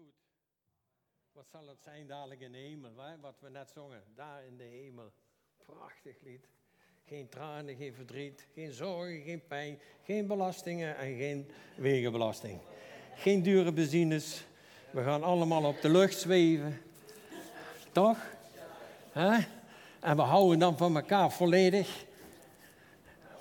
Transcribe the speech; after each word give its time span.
goed. 0.00 0.14
Wat 1.32 1.46
zal 1.50 1.68
het 1.68 1.82
zijn 1.82 2.06
dadelijk 2.06 2.40
in 2.40 2.52
de 2.52 2.58
hemel, 2.58 2.92
wat 3.20 3.40
we 3.40 3.50
net 3.50 3.70
zongen. 3.70 4.02
Daar 4.14 4.44
in 4.44 4.56
de 4.56 4.64
hemel. 4.64 5.12
Prachtig 5.66 6.20
lied. 6.20 6.48
Geen 7.04 7.28
tranen, 7.28 7.76
geen 7.76 7.94
verdriet, 7.94 8.46
geen 8.54 8.72
zorgen, 8.72 9.22
geen 9.22 9.46
pijn, 9.46 9.80
geen 10.04 10.26
belastingen 10.26 10.96
en 10.96 11.16
geen 11.16 11.50
wegenbelasting. 11.76 12.60
Geen 13.14 13.42
dure 13.42 13.72
benzines. 13.72 14.44
We 14.90 15.02
gaan 15.02 15.22
allemaal 15.22 15.64
op 15.64 15.80
de 15.80 15.88
lucht 15.88 16.18
zweven. 16.18 16.80
Toch? 17.92 18.18
En 20.00 20.16
we 20.16 20.22
houden 20.22 20.58
dan 20.58 20.76
van 20.76 20.96
elkaar 20.96 21.32
volledig. 21.32 22.04
100% 23.34 23.38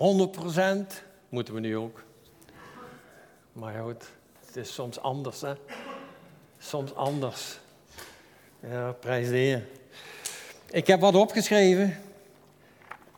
moeten 1.30 1.54
we 1.54 1.60
nu 1.60 1.78
ook. 1.78 2.04
Maar 3.52 3.84
goed, 3.84 4.12
het 4.46 4.56
is 4.56 4.74
soms 4.74 5.00
anders, 5.00 5.42
hè? 5.42 5.54
Soms 6.60 6.96
anders. 6.96 7.60
Ja, 8.70 8.92
prijs 8.92 9.28
de 9.28 9.36
Heer. 9.36 9.66
Ik 10.72 10.88
heb 10.88 11.00
wat 11.00 11.16
opgeschreven. 11.16 11.98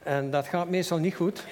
En 0.03 0.31
dat 0.31 0.47
gaat 0.47 0.69
meestal 0.69 0.97
niet 0.97 1.15
goed. 1.15 1.43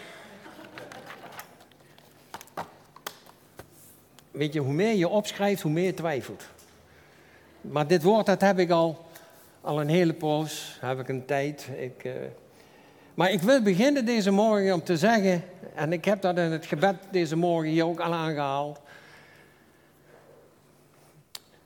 Weet 4.32 4.54
je, 4.54 4.60
hoe 4.60 4.74
meer 4.74 4.96
je 4.96 5.08
opschrijft, 5.08 5.62
hoe 5.62 5.72
meer 5.72 5.86
je 5.86 5.94
twijfelt. 5.94 6.44
Maar 7.62 7.88
dit 7.88 8.04
woord, 8.04 8.26
dat 8.26 8.42
heb 8.42 8.60
ik 8.60 8.70
al, 8.70 9.06
al 9.62 9.82
een 9.82 9.90
hele 9.90 10.14
poos, 10.14 10.78
heb 10.80 11.00
ik 11.00 11.10
een 11.10 11.26
tijd. 11.26 11.68
Ik, 11.78 12.04
uh... 12.04 12.14
Maar 13.14 13.32
ik 13.32 13.42
wil 13.42 13.62
beginnen 13.62 14.06
deze 14.06 14.32
morgen 14.32 14.74
om 14.74 14.84
te 14.84 14.98
zeggen, 14.98 15.44
en 15.76 15.94
ik 15.94 16.06
heb 16.06 16.22
dat 16.22 16.38
in 16.38 16.52
het 16.52 16.66
gebed 16.66 16.96
deze 17.12 17.36
morgen 17.36 17.72
hier 17.72 17.86
ook 17.86 18.00
al 18.00 18.14
aangehaald. 18.14 18.80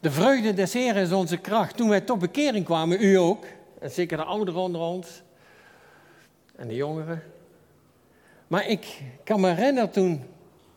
De 0.03 0.11
vreugde 0.11 0.53
des 0.53 0.73
Heeren 0.73 1.01
is 1.01 1.11
onze 1.11 1.37
kracht. 1.37 1.77
Toen 1.77 1.89
wij 1.89 2.01
tot 2.01 2.19
bekering 2.19 2.65
kwamen, 2.65 3.01
u 3.01 3.15
ook, 3.15 3.45
en 3.79 3.91
zeker 3.91 4.17
de 4.17 4.23
ouderen 4.23 4.61
onder 4.61 4.81
ons, 4.81 5.21
en 6.55 6.67
de 6.67 6.75
jongeren. 6.75 7.23
Maar 8.47 8.67
ik 8.67 9.01
kan 9.23 9.39
me 9.39 9.49
herinneren 9.49 9.91
toen 9.91 10.23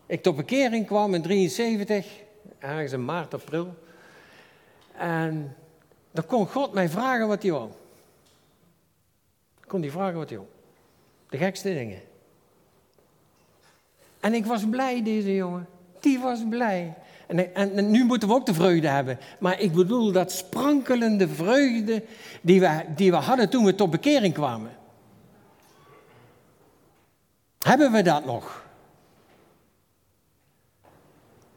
ik 0.06 0.22
tot 0.22 0.36
bekering 0.36 0.86
kwam 0.86 1.14
in 1.14 1.22
73, 1.22 2.06
ergens 2.58 2.92
in 2.92 3.04
maart, 3.04 3.34
april. 3.34 3.74
En 4.97 5.56
dan 6.10 6.27
kon 6.27 6.47
God 6.47 6.72
mij 6.72 6.88
vragen 6.88 7.28
wat 7.28 7.42
hij 7.42 7.52
wou. 7.52 7.70
Kon 9.66 9.80
hij 9.80 9.91
vragen 9.91 10.19
wat 10.19 10.28
hij 10.28 10.38
wou. 10.38 10.50
De 11.28 11.36
gekste 11.36 11.74
dingen. 11.74 12.00
En 14.20 14.34
ik 14.34 14.47
was 14.47 14.69
blij, 14.69 15.02
deze 15.02 15.34
jongen. 15.34 15.69
Die 16.00 16.19
was 16.19 16.41
blij. 16.48 16.94
En, 17.27 17.55
en, 17.55 17.91
nu 17.91 18.05
moeten 18.05 18.28
we 18.28 18.34
ook 18.34 18.46
de 18.46 18.55
vreugde 18.55 18.88
hebben. 18.88 19.19
Maar 19.38 19.60
ik 19.60 19.72
bedoel 19.72 20.12
dat 20.12 20.32
sprankelende 20.32 21.28
vreugde 21.28 22.05
die 22.41 22.60
we, 22.60 22.84
die 22.96 23.10
we 23.10 23.16
hadden 23.16 23.48
toen 23.48 23.64
we 23.64 23.74
tot 23.74 23.91
bekering 23.91 24.34
kwamen. 24.34 24.70
Hebben 27.58 27.92
we 27.92 28.02
dat 28.02 28.24
nog? 28.24 28.64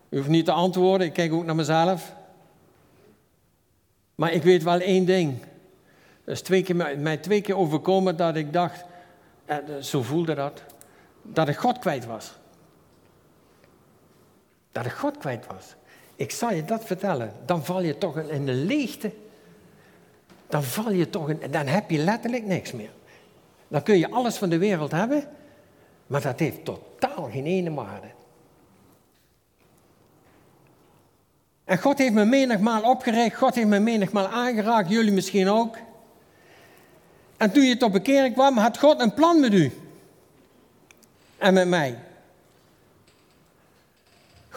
U 0.09 0.17
hoeft 0.17 0.29
niet 0.29 0.45
te 0.45 0.51
antwoorden, 0.51 1.07
ik 1.07 1.13
kijk 1.13 1.33
ook 1.33 1.45
naar 1.45 1.55
mezelf. 1.55 2.15
Maar 4.15 4.31
ik 4.31 4.43
weet 4.43 4.63
wel 4.63 4.79
één 4.79 5.05
ding. 5.05 5.39
Dat 6.23 6.35
is 6.35 6.41
twee 6.41 6.63
keer, 6.63 6.75
mij 6.99 7.17
twee 7.17 7.41
keer 7.41 7.57
overkomen 7.57 8.17
dat 8.17 8.35
ik 8.35 8.53
dacht, 8.53 8.83
eh, 9.45 9.57
zo 9.81 10.01
voelde 10.01 10.33
dat, 10.33 10.63
dat 11.21 11.47
ik 11.47 11.57
God 11.57 11.79
kwijt 11.79 12.05
was. 12.05 12.38
Dat 14.71 14.85
ik 14.85 14.91
God 14.91 15.17
kwijt 15.17 15.47
was. 15.47 15.75
Ik 16.15 16.31
zal 16.31 16.53
je 16.53 16.65
dat 16.65 16.85
vertellen, 16.85 17.33
dan 17.45 17.65
val 17.65 17.81
je 17.81 17.97
toch 17.97 18.17
in 18.17 18.45
de 18.45 18.53
leegte. 18.53 19.11
Dan 20.47 20.63
val 20.63 20.91
je 20.91 21.09
toch 21.09 21.29
in, 21.29 21.51
dan 21.51 21.67
heb 21.67 21.89
je 21.89 21.97
letterlijk 21.97 22.45
niks 22.45 22.71
meer. 22.71 22.91
Dan 23.67 23.83
kun 23.83 23.97
je 23.97 24.11
alles 24.11 24.35
van 24.35 24.49
de 24.49 24.57
wereld 24.57 24.91
hebben, 24.91 25.27
maar 26.07 26.21
dat 26.21 26.39
heeft 26.39 26.65
totaal 26.65 27.29
geen 27.31 27.45
ene 27.45 27.73
waarde. 27.73 28.07
En 31.63 31.77
God 31.77 31.97
heeft 31.97 32.13
me 32.13 32.25
menigmaal 32.25 32.81
opgericht, 32.81 33.35
God 33.35 33.55
heeft 33.55 33.67
me 33.67 33.79
menigmaal 33.79 34.27
aangeraakt, 34.27 34.89
jullie 34.89 35.11
misschien 35.11 35.49
ook. 35.49 35.77
En 37.37 37.51
toen 37.51 37.63
je 37.63 37.77
tot 37.77 37.91
bekering 37.91 38.33
kwam, 38.33 38.57
had 38.57 38.77
God 38.77 38.99
een 38.99 39.13
plan 39.13 39.39
met 39.39 39.53
u. 39.53 39.71
En 41.37 41.53
met 41.53 41.67
mij. 41.67 41.97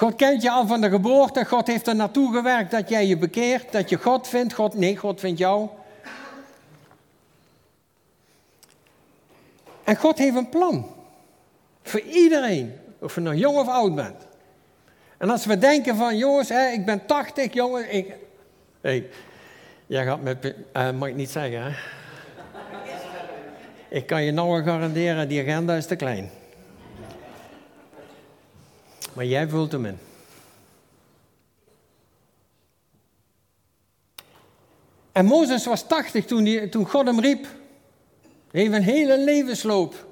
God 0.03 0.17
kent 0.17 0.43
je 0.43 0.51
al 0.51 0.67
van 0.67 0.81
de 0.81 0.89
geboorte. 0.89 1.45
God 1.45 1.67
heeft 1.67 1.87
er 1.87 1.97
naartoe 1.97 2.33
gewerkt 2.33 2.71
dat 2.71 2.89
jij 2.89 3.07
je 3.07 3.17
bekeert. 3.17 3.73
Dat 3.73 3.89
je 3.89 3.97
God 3.97 4.29
vindt. 4.29 4.53
God, 4.53 4.75
nee, 4.75 4.97
God 4.97 5.21
vindt 5.21 5.39
jou. 5.39 5.69
En 9.85 9.97
God 9.97 10.19
heeft 10.19 10.37
een 10.37 10.49
plan. 10.49 10.87
Voor 11.83 12.01
iedereen. 12.01 12.73
Of 12.99 13.15
je 13.15 13.21
nou 13.21 13.37
jong 13.37 13.59
of 13.59 13.69
oud 13.69 13.95
bent. 13.95 14.27
En 15.19 15.31
als 15.31 15.45
we 15.45 15.59
denken 15.59 15.97
van, 15.97 16.17
jongens, 16.17 16.49
hè, 16.49 16.69
ik 16.69 16.85
ben 16.85 17.07
80, 17.07 17.53
jongen. 17.53 17.95
Ik... 17.95 18.15
Hey, 18.81 19.07
jij 19.87 20.05
gaat 20.05 20.23
met... 20.23 20.55
Uh, 20.77 20.91
mag 20.91 21.09
ik 21.09 21.15
niet 21.15 21.31
zeggen, 21.31 21.63
hè? 21.63 21.71
Ik 23.89 24.07
kan 24.07 24.23
je 24.23 24.33
nou 24.33 24.63
garanderen, 24.63 25.29
die 25.29 25.41
agenda 25.41 25.75
is 25.75 25.87
te 25.87 25.97
klein. 25.97 26.31
Maar 29.13 29.25
jij 29.25 29.49
vult 29.49 29.73
hem 29.73 29.87
in. 29.87 29.99
En 35.13 35.25
Mozes 35.25 35.65
was 35.65 35.83
80 35.83 36.25
toen, 36.25 36.69
toen 36.71 36.89
God 36.89 37.07
hem 37.07 37.21
riep. 37.21 37.47
Hij 38.51 38.61
heeft 38.61 38.73
een 38.73 38.83
hele 38.83 39.19
levensloop 39.19 40.07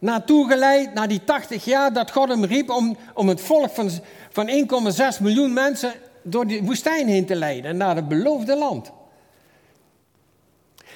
naartoe 0.00 0.48
geleid, 0.48 0.94
naar 0.94 1.08
die 1.08 1.24
80 1.24 1.64
jaar 1.64 1.92
dat 1.92 2.10
God 2.10 2.28
hem 2.28 2.44
riep 2.44 2.70
om, 2.70 2.96
om 3.14 3.28
het 3.28 3.40
volk 3.40 3.70
van, 3.70 3.90
van 4.30 4.48
1,6 4.48 5.20
miljoen 5.20 5.52
mensen 5.52 5.92
door 6.22 6.46
die 6.46 6.62
woestijn 6.62 7.08
heen 7.08 7.26
te 7.26 7.36
leiden, 7.36 7.76
naar 7.76 7.96
het 7.96 8.08
beloofde 8.08 8.56
land. 8.56 8.92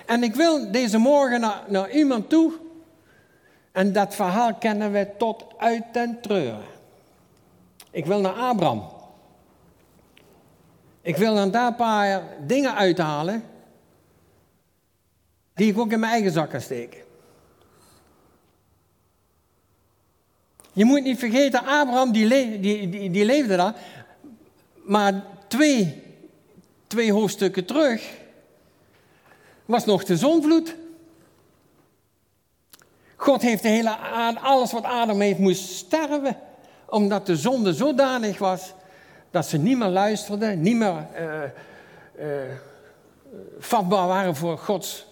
En 0.06 0.22
ik 0.22 0.34
wil 0.34 0.70
deze 0.70 0.98
morgen 0.98 1.40
naar, 1.40 1.62
naar 1.68 1.90
iemand 1.90 2.28
toe, 2.28 2.52
en 3.72 3.92
dat 3.92 4.14
verhaal 4.14 4.54
kennen 4.54 4.92
we 4.92 5.08
tot 5.18 5.44
uit 5.56 5.84
den 5.92 6.18
treuren. 6.20 6.73
Ik 7.94 8.06
wil 8.06 8.20
naar 8.20 8.32
Abraham. 8.32 8.84
Ik 11.02 11.16
wil 11.16 11.34
dan 11.34 11.50
daar 11.50 11.66
een 11.66 11.74
paar 11.74 12.22
dingen 12.46 12.74
uithalen 12.74 13.44
die 15.54 15.70
ik 15.70 15.78
ook 15.78 15.92
in 15.92 16.00
mijn 16.00 16.12
eigen 16.12 16.32
zak 16.32 16.50
kan 16.50 16.60
steken. 16.60 17.00
Je 20.72 20.84
moet 20.84 21.02
niet 21.02 21.18
vergeten, 21.18 21.60
Abraham 21.60 22.12
die, 22.12 22.28
die, 22.60 22.88
die, 22.88 23.10
die 23.10 23.24
leefde 23.24 23.56
daar, 23.56 23.74
maar 24.74 25.24
twee, 25.48 26.02
twee 26.86 27.12
hoofdstukken 27.12 27.64
terug 27.64 28.10
was 29.64 29.84
nog 29.84 30.04
de 30.04 30.16
zonvloed. 30.16 30.76
God 33.16 33.42
heeft 33.42 33.62
de 33.62 33.68
hele 33.68 33.96
alles 34.40 34.72
wat 34.72 34.84
Adam 34.84 35.20
heeft, 35.20 35.38
moest 35.38 35.70
sterven 35.70 36.38
omdat 36.94 37.26
de 37.26 37.36
zonde 37.36 37.72
zodanig 37.72 38.38
was 38.38 38.72
dat 39.30 39.46
ze 39.46 39.58
niet 39.58 39.78
meer 39.78 39.88
luisterden, 39.88 40.60
niet 40.60 40.76
meer 40.76 41.06
uh, 41.18 41.42
uh, 42.18 42.42
vatbaar 43.58 44.06
waren 44.06 44.36
voor 44.36 44.58
Gods 44.58 45.06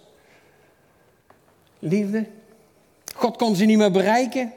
liefde. 1.79 2.25
God 3.15 3.37
kon 3.37 3.55
ze 3.55 3.65
niet 3.65 3.77
meer 3.77 3.91
bereiken. 3.91 4.53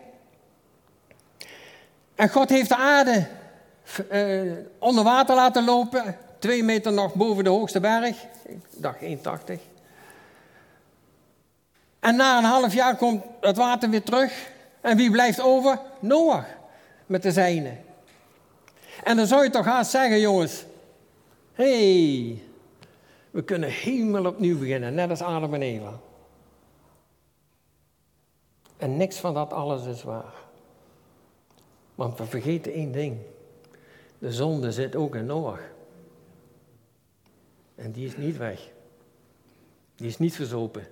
En 2.14 2.28
God 2.28 2.48
heeft 2.48 2.68
de 2.68 2.76
aarde 2.76 3.26
uh, 4.10 4.52
onder 4.78 5.04
water 5.04 5.34
laten 5.34 5.64
lopen, 5.64 6.16
twee 6.38 6.62
meter 6.62 6.92
nog 6.92 7.14
boven 7.14 7.44
de 7.44 7.50
hoogste 7.50 7.80
berg, 7.80 8.16
dag 8.76 8.96
1,80. 9.00 9.06
En 12.00 12.16
na 12.16 12.38
een 12.38 12.44
half 12.44 12.74
jaar 12.74 12.96
komt 12.96 13.24
het 13.40 13.56
water 13.56 13.90
weer 13.90 14.02
terug. 14.02 14.50
En 14.80 14.96
wie 14.96 15.10
blijft 15.10 15.40
over? 15.40 15.78
Noach 16.00 16.46
met 17.06 17.22
de 17.22 17.32
zijne. 17.32 17.76
En 19.04 19.16
dan 19.16 19.26
zou 19.26 19.44
je 19.44 19.50
toch 19.50 19.64
haast 19.64 19.90
zeggen, 19.90 20.20
jongens, 20.20 20.64
hey, 21.52 22.42
we 23.30 23.44
kunnen 23.44 23.70
helemaal 23.70 24.26
opnieuw 24.26 24.58
beginnen, 24.58 24.94
net 24.94 25.10
als 25.10 25.22
Adam 25.22 25.54
en 25.54 25.62
Eva. 25.62 26.00
En 28.76 28.96
niks 28.96 29.18
van 29.18 29.34
dat 29.34 29.52
alles 29.52 29.86
is 29.86 30.02
waar. 30.02 30.34
Want 31.94 32.18
we 32.18 32.24
vergeten 32.24 32.72
één 32.72 32.92
ding. 32.92 33.18
De 34.18 34.32
zonde 34.32 34.72
zit 34.72 34.96
ook 34.96 35.14
in 35.14 35.26
Noach. 35.26 35.60
En 37.74 37.92
die 37.92 38.06
is 38.06 38.16
niet 38.16 38.36
weg. 38.36 38.70
Die 39.94 40.06
is 40.06 40.18
niet 40.18 40.34
verzopen. 40.34 40.86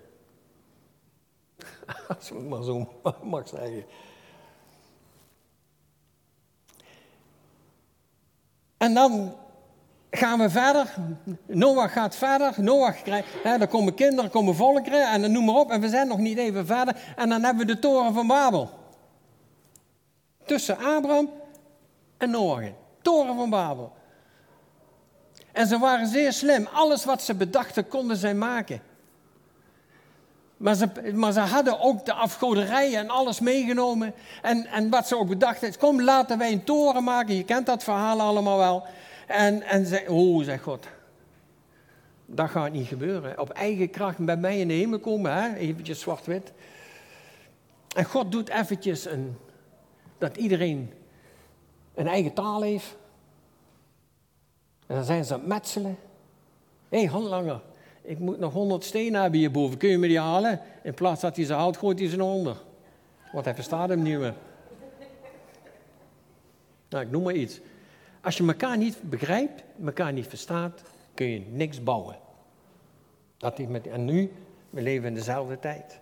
Als 2.09 2.31
ik 2.31 2.49
maar 2.49 2.63
zo 2.63 2.89
mag 3.23 3.49
zeggen. 3.49 3.85
En 8.85 8.95
dan 8.95 9.35
gaan 10.11 10.39
we 10.39 10.51
verder. 10.51 10.95
Noach 11.47 11.93
gaat 11.93 12.17
verder. 12.17 12.55
Noach 12.57 13.03
krijgt, 13.03 13.29
hè, 13.43 13.57
er 13.57 13.69
komen 13.69 13.95
kinderen, 13.95 14.25
er 14.25 14.31
komen 14.31 14.55
volkeren 14.55 15.11
en 15.11 15.21
dan 15.21 15.33
noem 15.33 15.45
maar 15.45 15.55
op. 15.55 15.71
En 15.71 15.81
we 15.81 15.89
zijn 15.89 16.09
nog 16.09 16.19
niet 16.19 16.39
even 16.39 16.67
verder. 16.67 16.97
En 17.17 17.29
dan 17.29 17.43
hebben 17.43 17.67
we 17.67 17.73
de 17.73 17.79
toren 17.79 18.15
van 18.15 18.27
Babel. 18.27 18.71
Tussen 20.45 20.77
Abraham 20.77 21.31
en 22.19 22.31
Noach. 22.31 22.65
Toren 23.03 23.37
van 23.37 23.51
Babel. 23.51 23.93
En 25.53 25.67
ze 25.67 25.79
waren 25.79 26.07
zeer 26.07 26.33
slim. 26.33 26.69
Alles 26.73 27.05
wat 27.05 27.23
ze 27.23 27.35
bedachten 27.35 27.89
konden 27.89 28.17
zij 28.17 28.35
maken. 28.35 28.81
Maar 30.57 30.75
ze, 30.75 31.13
maar 31.15 31.33
ze 31.33 31.41
hadden 31.41 31.81
ook 31.81 32.05
de 32.05 32.13
afgoderijen 32.13 32.99
en 32.99 33.09
alles 33.09 33.41
meegenomen. 33.41 34.15
En, 34.43 34.67
en 34.67 34.91
wat 34.91 35.09
ze 35.09 35.17
ook 35.17 35.29
bedachten 35.29 35.79
kom 35.79 36.03
laten 36.03 36.39
wij 36.39 36.53
een 36.53 36.65
toren 36.65 37.05
maken. 37.05 37.35
Je 37.35 37.45
kent 37.45 37.67
dat 37.67 37.85
verhaal 37.85 38.21
allemaal 38.21 38.59
wel. 38.59 38.87
En, 39.27 39.63
en 39.63 39.87
zei, 39.87 40.09
oh, 40.09 40.45
zegt 40.45 40.63
God, 40.63 40.87
dat 42.27 42.51
gaat 42.51 42.73
niet 42.73 42.87
gebeuren. 42.87 43.41
Op 43.41 43.51
eigen 43.51 43.91
kracht 43.91 44.19
bij 44.19 44.37
mij 44.37 44.59
in 44.61 44.69
de 44.69 44.75
hemel 44.75 44.99
komen, 44.99 45.33
hè? 45.33 45.55
eventjes 45.55 46.01
zwart-wit. 46.01 46.53
En 47.97 48.05
God 48.05 48.33
doet 48.33 48.49
eventjes 48.49 49.05
een, 49.05 49.37
dat 50.19 50.37
iedereen 50.37 50.93
een 51.95 52.07
eigen 52.07 52.33
taal 52.33 52.63
heeft. 52.63 52.97
En 54.87 54.95
dan 54.95 55.05
zijn 55.05 55.25
ze 55.25 55.33
aan 55.33 55.39
het 55.39 55.49
metselen. 55.49 55.99
Hé, 56.89 56.99
hey, 56.99 57.07
handlanger, 57.07 57.61
ik 58.05 58.19
moet 58.19 58.39
nog 58.39 58.53
honderd 58.53 58.85
stenen 58.85 59.21
hebben 59.21 59.41
hierboven. 59.41 59.79
Kun 59.79 59.89
je 59.89 59.99
me 59.99 60.09
die 60.09 60.21
halen? 60.21 60.61
In 60.83 60.95
plaats 60.95 61.21
dat 61.21 61.37
hij 61.37 61.45
ze 61.45 61.53
haalt, 61.53 61.77
gooit 61.77 61.99
hij 61.99 62.09
ze 62.09 62.25
onder. 62.25 62.57
Want 63.33 63.45
hij 63.45 63.55
verstaat 63.55 63.89
hem 63.89 64.03
niet 64.03 64.19
meer. 64.19 64.35
Nou, 66.89 67.05
ik 67.05 67.11
noem 67.11 67.23
maar 67.23 67.35
iets. 67.35 67.61
Als 68.21 68.37
je 68.37 68.47
elkaar 68.47 68.77
niet 68.77 68.97
begrijpt, 69.03 69.63
elkaar 69.85 70.13
niet 70.13 70.27
verstaat, 70.27 70.83
kun 71.15 71.27
je 71.27 71.43
niks 71.51 71.83
bouwen. 71.83 72.17
Dat 73.37 73.59
is 73.59 73.67
met, 73.67 73.87
en 73.87 74.05
nu, 74.05 74.33
we 74.71 74.83
leven 74.83 75.09
in 75.09 75.15
dezelfde 75.15 75.59
tijd. 75.59 76.01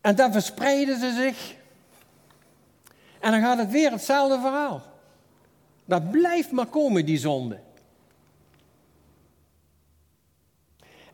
En 0.00 0.16
dan 0.16 0.32
verspreiden 0.32 0.98
ze 1.00 1.12
zich. 1.12 1.54
En 3.20 3.30
dan 3.30 3.40
gaat 3.40 3.58
het 3.58 3.70
weer 3.70 3.90
hetzelfde 3.90 4.40
verhaal. 4.40 4.82
Dat 5.84 6.10
blijft 6.10 6.50
maar 6.50 6.66
komen, 6.66 7.06
die 7.06 7.18
zonde. 7.18 7.58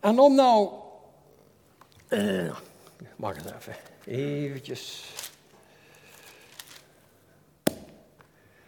En 0.01 0.19
om 0.19 0.35
nou. 0.35 0.71
Uh, 2.09 2.57
mag 3.17 3.37
eens 3.37 3.53
even. 3.53 3.77
Eventjes. 4.05 5.13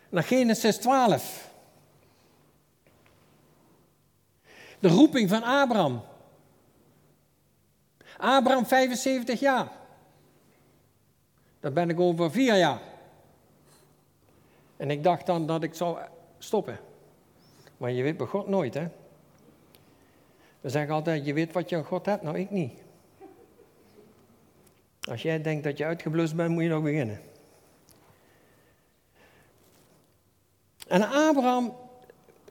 Naar 0.08 0.22
Genesis 0.22 0.76
12. 0.76 1.50
De 4.78 4.88
roeping 4.88 5.28
van 5.28 5.42
Abraham. 5.42 6.02
Abraham 8.18 8.66
75 8.66 9.40
jaar. 9.40 9.68
Daar 11.60 11.72
ben 11.72 11.90
ik 11.90 12.00
over 12.00 12.30
vier 12.30 12.56
jaar. 12.56 12.80
En 14.76 14.90
ik 14.90 15.02
dacht 15.02 15.26
dan 15.26 15.46
dat 15.46 15.62
ik 15.62 15.74
zou 15.74 15.98
stoppen. 16.38 16.78
Maar 17.76 17.90
je 17.90 18.02
weet 18.02 18.16
bij 18.16 18.26
God 18.26 18.48
nooit, 18.48 18.74
hè? 18.74 18.88
We 20.60 20.68
zeggen 20.68 20.94
altijd, 20.94 21.26
je 21.26 21.32
weet 21.32 21.52
wat 21.52 21.68
je 21.68 21.76
aan 21.76 21.84
God 21.84 22.06
hebt, 22.06 22.22
nou 22.22 22.38
ik 22.38 22.50
niet. 22.50 22.72
Als 25.10 25.22
jij 25.22 25.42
denkt 25.42 25.64
dat 25.64 25.78
je 25.78 25.84
uitgeblust 25.84 26.34
bent, 26.34 26.50
moet 26.50 26.62
je 26.62 26.68
nog 26.68 26.82
beginnen. 26.82 27.20
En 30.88 31.02
Abraham, 31.02 31.74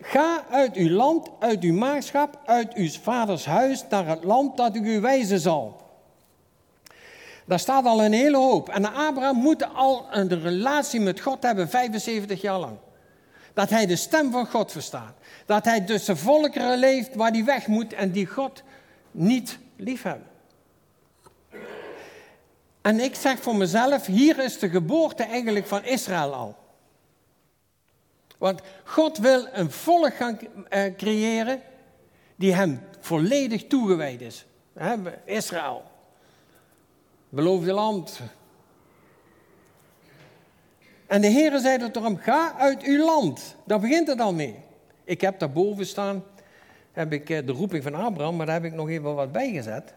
ga 0.01 0.45
uit 0.49 0.75
uw 0.75 0.89
land, 0.89 1.29
uit 1.39 1.63
uw 1.63 1.73
maagschap, 1.73 2.39
uit 2.45 2.73
uw 2.73 2.89
vaders 2.89 3.45
huis 3.45 3.85
naar 3.89 4.07
het 4.07 4.23
land 4.23 4.57
dat 4.57 4.75
ik 4.75 4.83
u 4.83 4.99
wijzen 4.99 5.39
zal. 5.39 5.81
Daar 7.45 7.59
staat 7.59 7.85
al 7.85 8.03
een 8.03 8.13
hele 8.13 8.37
hoop. 8.37 8.69
En 8.69 8.93
Abraham 8.93 9.35
moet 9.35 9.73
al 9.73 10.05
een 10.11 10.41
relatie 10.41 10.99
met 10.99 11.19
God 11.19 11.43
hebben, 11.43 11.69
75 11.69 12.41
jaar 12.41 12.59
lang. 12.59 12.77
Dat 13.59 13.69
hij 13.69 13.85
de 13.85 13.95
stem 13.95 14.31
van 14.31 14.47
God 14.47 14.71
verstaat. 14.71 15.13
Dat 15.45 15.65
hij 15.65 15.81
tussen 15.81 16.17
volkeren 16.17 16.77
leeft 16.77 17.15
waar 17.15 17.31
hij 17.31 17.43
weg 17.45 17.67
moet 17.67 17.93
en 17.93 18.11
die 18.11 18.25
God 18.25 18.63
niet 19.11 19.57
liefhebben. 19.75 20.27
En 22.81 22.99
ik 22.99 23.15
zeg 23.15 23.39
voor 23.39 23.55
mezelf, 23.55 24.05
hier 24.05 24.39
is 24.43 24.59
de 24.59 24.69
geboorte 24.69 25.23
eigenlijk 25.23 25.67
van 25.67 25.83
Israël 25.83 26.33
al. 26.33 26.55
Want 28.37 28.61
God 28.83 29.17
wil 29.17 29.47
een 29.51 29.71
volk 29.71 30.13
gaan 30.13 30.39
eh, 30.69 30.95
creëren 30.95 31.61
die 32.35 32.53
hem 32.53 32.81
volledig 32.99 33.67
toegewijd 33.67 34.21
is. 34.21 34.45
Israël. 35.25 35.83
Beloofde 37.29 37.73
land. 37.73 38.19
En 41.09 41.21
de 41.21 41.29
Heere 41.29 41.59
zei 41.59 41.91
tot 41.91 42.03
hem, 42.03 42.17
ga 42.17 42.53
uit 42.57 42.83
uw 42.83 43.05
land. 43.05 43.55
Daar 43.65 43.79
begint 43.79 44.07
het 44.07 44.19
al 44.19 44.33
mee. 44.33 44.55
Ik 45.03 45.21
heb 45.21 45.39
daarboven 45.39 45.85
staan, 45.85 46.23
heb 46.91 47.13
ik 47.13 47.29
eh, 47.29 47.45
de 47.45 47.51
roeping 47.51 47.83
van 47.83 47.93
Abraham, 47.93 48.35
maar 48.35 48.45
daar 48.45 48.61
heb 48.61 48.71
ik 48.71 48.73
nog 48.73 48.89
even 48.89 49.15
wat 49.15 49.31
bijgezet. 49.31 49.93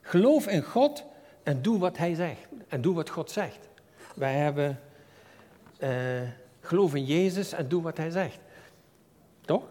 Geloof 0.00 0.46
in 0.46 0.62
God 0.62 1.04
en 1.42 1.62
doe 1.62 1.78
wat 1.78 1.96
hij 1.96 2.14
zegt. 2.14 2.46
En 2.68 2.80
doe 2.80 2.94
wat 2.94 3.10
God 3.10 3.30
zegt. 3.30 3.68
Wij 4.14 4.34
hebben... 4.34 4.80
Uh, 5.78 5.90
Geloof 6.64 6.94
in 6.94 7.04
Jezus 7.04 7.52
en 7.52 7.68
doe 7.68 7.82
wat 7.82 7.96
hij 7.96 8.10
zegt. 8.10 8.38
Toch? 9.40 9.62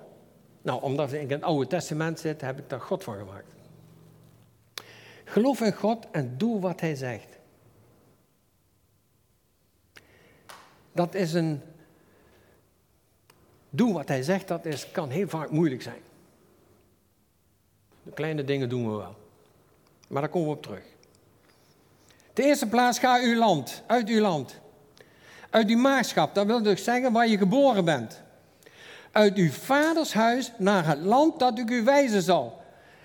Nou, 0.61 0.81
omdat 0.81 1.13
ik 1.13 1.21
in 1.21 1.31
het 1.31 1.43
Oude 1.43 1.67
Testament 1.67 2.19
zit, 2.19 2.41
heb 2.41 2.59
ik 2.59 2.69
daar 2.69 2.81
God 2.81 3.03
van 3.03 3.17
gemaakt. 3.17 3.53
Geloof 5.23 5.61
in 5.61 5.73
God 5.73 6.07
en 6.11 6.37
doe 6.37 6.59
wat 6.59 6.79
hij 6.79 6.95
zegt. 6.95 7.32
Dat 10.93 11.15
is 11.15 11.33
een. 11.33 11.61
Doe 13.69 13.93
wat 13.93 14.07
hij 14.07 14.23
zegt, 14.23 14.47
dat 14.47 14.65
is, 14.65 14.91
kan 14.91 15.09
heel 15.09 15.27
vaak 15.27 15.49
moeilijk 15.49 15.81
zijn. 15.81 16.01
De 18.03 18.11
kleine 18.11 18.43
dingen 18.43 18.69
doen 18.69 18.91
we 18.91 18.97
wel. 18.97 19.15
Maar 20.07 20.21
daar 20.21 20.31
komen 20.31 20.49
we 20.49 20.55
op 20.55 20.63
terug. 20.63 20.83
De 22.33 22.43
eerste 22.43 22.67
plaats, 22.67 22.99
ga 22.99 23.19
uw 23.21 23.35
land, 23.35 23.83
uit 23.87 24.09
uw 24.09 24.21
land. 24.21 24.59
Uit 25.49 25.69
uw 25.69 25.77
maagschap, 25.77 26.35
dat 26.35 26.45
wil 26.45 26.61
dus 26.63 26.83
zeggen 26.83 27.11
waar 27.11 27.27
je 27.27 27.37
geboren 27.37 27.85
bent. 27.85 28.21
Uit 29.11 29.35
uw 29.35 29.49
vaders 29.49 30.13
huis 30.13 30.51
naar 30.57 30.87
het 30.87 30.99
land 30.99 31.39
dat 31.39 31.59
ik 31.59 31.69
u 31.69 31.83
wijzen 31.83 32.21
zal. 32.21 32.62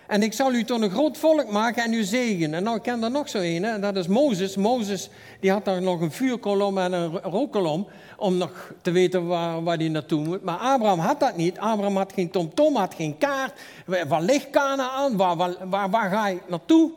En 0.08 0.22
ik 0.22 0.32
zal 0.32 0.52
u 0.52 0.64
tot 0.64 0.82
een 0.82 0.90
groot 0.90 1.18
volk 1.18 1.50
maken 1.50 1.84
en 1.84 1.92
u 1.92 2.02
zegen. 2.02 2.54
En 2.54 2.62
nou, 2.62 2.76
ik 2.76 2.82
ken 2.82 3.02
er 3.02 3.10
nog 3.10 3.28
zo 3.28 3.38
een, 3.38 3.62
hè? 3.62 3.78
dat 3.78 3.96
is 3.96 4.06
Mozes. 4.06 4.56
Mozes 4.56 5.10
die 5.40 5.50
had 5.50 5.64
daar 5.64 5.82
nog 5.82 6.00
een 6.00 6.12
vuurkolom 6.12 6.78
en 6.78 6.92
een 6.92 7.18
rookkolom 7.18 7.86
om 8.16 8.36
nog 8.36 8.72
te 8.82 8.90
weten 8.90 9.26
waar, 9.26 9.62
waar 9.62 9.76
hij 9.76 9.88
naartoe 9.88 10.24
moet. 10.24 10.42
Maar 10.42 10.56
Abraham 10.58 10.98
had 10.98 11.20
dat 11.20 11.36
niet. 11.36 11.58
Abraham 11.58 11.96
had 11.96 12.12
geen 12.12 12.30
tomtom, 12.30 12.76
had 12.76 12.94
geen 12.94 13.18
kaart. 13.18 13.60
Waar 14.08 14.22
ligt 14.22 14.50
Canaan? 14.50 15.16
Waar, 15.16 15.36
waar, 15.36 15.54
waar, 15.68 15.90
waar 15.90 16.10
ga 16.10 16.28
ik 16.28 16.48
naartoe? 16.48 16.92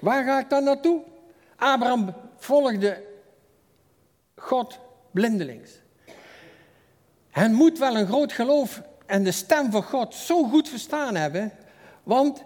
Waar 0.00 0.24
ga 0.24 0.38
ik 0.38 0.48
dan 0.48 0.64
naartoe? 0.64 1.00
Abraham 1.56 2.14
volgde 2.36 3.02
God 4.36 4.78
blindelings. 5.10 5.70
Hij 7.38 7.48
moet 7.48 7.78
wel 7.78 7.96
een 7.96 8.06
groot 8.06 8.32
geloof 8.32 8.82
en 9.06 9.24
de 9.24 9.32
stem 9.32 9.70
van 9.70 9.82
God 9.82 10.14
zo 10.14 10.44
goed 10.44 10.68
verstaan 10.68 11.14
hebben, 11.14 11.52
want 12.02 12.42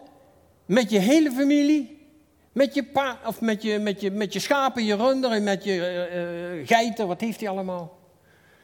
met 0.66 0.90
je 0.90 0.98
hele 0.98 1.30
familie, 1.30 2.08
met 2.52 2.74
je, 2.74 2.84
pa, 2.84 3.18
of 3.26 3.40
met 3.40 3.62
je, 3.62 3.78
met 3.78 4.00
je, 4.00 4.10
met 4.10 4.32
je 4.32 4.38
schapen, 4.38 4.84
je 4.84 4.96
runderen, 4.96 5.42
met 5.42 5.64
je 5.64 5.74
uh, 5.74 6.66
geiten, 6.66 7.06
wat 7.06 7.20
heeft 7.20 7.40
hij 7.40 7.48
allemaal? 7.48 7.98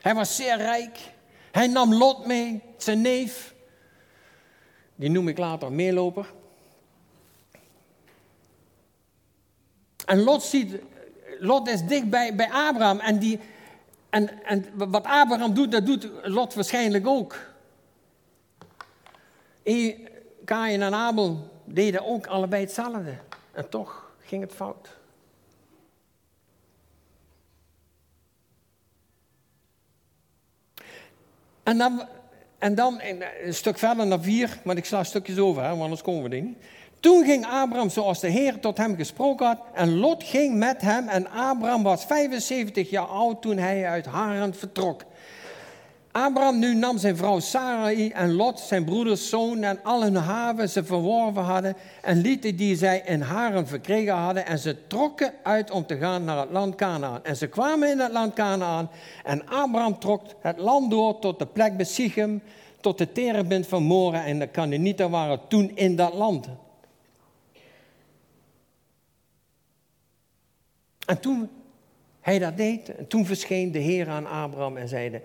Hij 0.01 0.15
was 0.15 0.37
zeer 0.37 0.57
rijk. 0.57 0.99
Hij 1.51 1.67
nam 1.67 1.95
Lot 1.95 2.27
mee, 2.27 2.63
zijn 2.77 3.01
neef. 3.01 3.55
Die 4.95 5.11
noem 5.11 5.29
ik 5.29 5.39
later 5.39 5.73
meeloper. 5.73 6.33
En 10.07 10.23
Lot, 10.23 10.43
ziet, 10.43 10.75
Lot 11.39 11.69
is 11.69 11.85
dicht 11.85 12.11
bij, 12.11 12.35
bij 12.35 12.51
Abraham. 12.51 13.01
En, 13.01 13.19
die, 13.19 13.41
en, 14.11 14.45
en 14.45 14.65
wat 14.75 15.05
Abraham 15.05 15.55
doet, 15.55 15.73
dat 15.73 15.87
doet 15.87 16.09
Lot 16.23 16.55
waarschijnlijk 16.55 17.07
ook. 17.07 17.37
Kain 20.45 20.83
en 20.83 20.95
Abel 20.95 21.51
deden 21.65 22.07
ook 22.07 22.27
allebei 22.27 22.63
hetzelfde. 22.63 23.15
En 23.53 23.69
toch 23.69 24.13
ging 24.21 24.43
het 24.43 24.53
fout. 24.53 24.97
En 31.63 31.79
dan, 31.79 32.09
en 32.59 32.75
dan 32.75 33.01
een 33.43 33.55
stuk 33.55 33.79
verder 33.79 34.07
naar 34.07 34.21
vier, 34.21 34.61
maar 34.65 34.77
ik 34.77 34.85
sla 34.85 35.05
stukjes 35.05 35.39
over, 35.39 35.63
want 35.63 35.81
anders 35.81 36.03
komen 36.03 36.31
we 36.31 36.37
er 36.37 36.43
niet. 36.43 36.59
Toen 37.01 37.25
ging 37.25 37.47
Abraham 37.47 37.91
zoals 37.91 38.21
de 38.21 38.29
Heer 38.29 38.61
tot 38.61 38.77
hem 38.77 38.97
gesproken 38.97 39.47
had. 39.47 39.59
En 39.75 39.99
Lot 39.99 40.25
ging 40.25 40.57
met 40.57 40.81
hem. 40.81 41.09
En 41.09 41.31
Abraham 41.31 41.83
was 41.83 42.05
75 42.05 42.91
jaar 42.91 43.07
oud 43.07 43.43
toen 43.43 43.57
hij 43.57 43.87
uit 43.87 44.07
Haran 44.07 44.55
vertrok. 44.55 45.05
Abraham 46.13 46.59
nu 46.59 46.75
nam 46.75 46.99
zijn 46.99 47.17
vrouw 47.17 47.41
Sarai 47.41 48.11
en 48.11 48.33
Lot, 48.33 48.61
zijn 48.61 48.85
broeders 48.85 49.29
zoon 49.29 49.63
en 49.63 49.83
al 49.83 50.03
hun 50.03 50.17
haven 50.17 50.69
ze 50.69 50.85
verworven 50.85 51.43
hadden 51.43 51.77
en 52.03 52.21
lieten 52.21 52.57
die 52.57 52.77
zij 52.77 53.03
in 53.05 53.21
Haran 53.21 53.67
verkregen 53.67 54.15
hadden 54.15 54.47
en 54.47 54.59
ze 54.59 54.87
trokken 54.87 55.33
uit 55.43 55.71
om 55.71 55.87
te 55.87 55.97
gaan 55.97 56.25
naar 56.25 56.39
het 56.39 56.51
land 56.51 56.75
Canaan. 56.75 57.25
En 57.25 57.37
ze 57.37 57.47
kwamen 57.47 57.91
in 57.91 57.99
het 57.99 58.13
land 58.13 58.35
Canaan 58.35 58.91
en 59.25 59.49
Abraham 59.49 59.99
trok 59.99 60.23
het 60.41 60.59
land 60.59 60.91
door 60.91 61.19
tot 61.19 61.39
de 61.39 61.47
plek 61.47 61.77
bij 61.77 62.41
tot 62.81 62.99
de 62.99 63.13
terebint 63.13 63.67
van 63.67 63.83
Mora 63.83 64.25
en 64.25 64.39
de 64.39 64.51
Canaanieten 64.51 65.11
waren 65.11 65.41
toen 65.49 65.71
in 65.75 65.97
dat 65.97 66.15
land. 66.15 66.49
En 71.09 71.21
toen 71.21 71.51
hij 72.21 72.39
dat 72.39 72.57
deed, 72.57 72.97
en 72.97 73.07
toen 73.07 73.27
verscheen 73.27 73.73
de 73.73 73.79
Heer 73.79 74.09
aan 74.09 74.27
Abraham 74.27 74.77
en 74.77 74.89
zeide, 74.89 75.23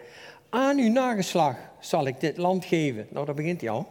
aan 0.50 0.78
uw 0.78 0.92
nageslag 0.92 1.58
zal 1.80 2.08
ik 2.08 2.20
dit 2.20 2.38
land 2.38 2.66
geven. 2.66 3.08
Nou, 3.10 3.26
daar 3.26 3.36
begint 3.36 3.62
hij 3.62 3.70
al. 3.70 3.88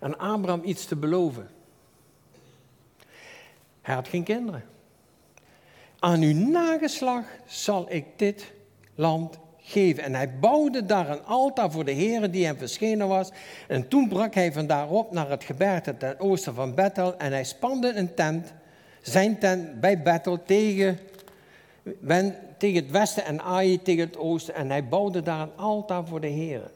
En 0.00 0.18
Abraham 0.18 0.60
iets 0.64 0.84
te 0.84 0.96
beloven. 0.96 1.48
Hij 3.80 3.94
had 3.94 4.08
geen 4.08 4.22
kinderen. 4.22 4.64
Aan 5.98 6.22
uw 6.22 6.34
nageslag 6.34 7.24
zal 7.46 7.86
ik 7.88 8.04
dit 8.16 8.52
land 8.94 9.38
geven. 9.58 10.02
En 10.02 10.14
hij 10.14 10.38
bouwde 10.38 10.86
daar 10.86 11.10
een 11.10 11.24
altaar 11.24 11.70
voor 11.70 11.84
de 11.84 11.92
Heer 11.92 12.30
die 12.30 12.46
hem 12.46 12.56
verschenen 12.56 13.08
was. 13.08 13.30
En 13.68 13.88
toen 13.88 14.08
brak 14.08 14.34
hij 14.34 14.52
vandaar 14.52 14.88
op 14.88 15.12
naar 15.12 15.30
het 15.30 15.44
gebergte 15.44 15.96
ten 15.96 16.20
oosten 16.20 16.54
van 16.54 16.74
Bethel. 16.74 17.18
En 17.18 17.32
hij 17.32 17.44
spande 17.44 17.92
een 17.92 18.14
tent, 18.14 18.52
zijn 19.00 19.38
tent 19.38 19.80
bij 19.80 20.02
Bethel 20.02 20.42
tegen 20.42 20.98
tegen 22.58 22.82
het 22.82 22.90
westen 22.90 23.24
en 23.24 23.40
Ai 23.40 23.82
tegen 23.82 24.06
het 24.06 24.16
oosten. 24.16 24.54
En 24.54 24.70
hij 24.70 24.88
bouwde 24.88 25.22
daar 25.22 25.40
een 25.40 25.56
altaar 25.56 26.06
voor 26.06 26.20
de 26.20 26.26
Heer. 26.26 26.70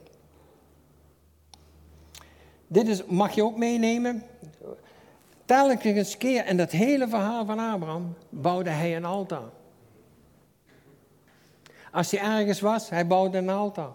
Dit 2.67 2.89
is, 2.89 3.05
mag 3.05 3.35
je 3.35 3.45
ook 3.45 3.57
meenemen. 3.57 4.23
Telkens 5.45 6.17
keer 6.17 6.47
in 6.47 6.57
dat 6.57 6.71
hele 6.71 7.09
verhaal 7.09 7.45
van 7.45 7.59
Abraham 7.59 8.15
bouwde 8.29 8.71
hij 8.71 8.97
een 8.97 9.05
altaar. 9.05 9.51
Als 11.91 12.11
hij 12.11 12.21
ergens 12.21 12.61
was, 12.61 12.91
hij 12.91 13.07
bouwde 13.07 13.39
een 13.39 13.49
altaar. 13.49 13.93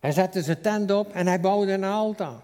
Hij 0.00 0.12
zette 0.12 0.42
zijn 0.42 0.60
tent 0.60 0.90
op 0.90 1.12
en 1.12 1.26
hij 1.26 1.40
bouwde 1.40 1.72
een 1.72 1.84
altaar. 1.84 2.40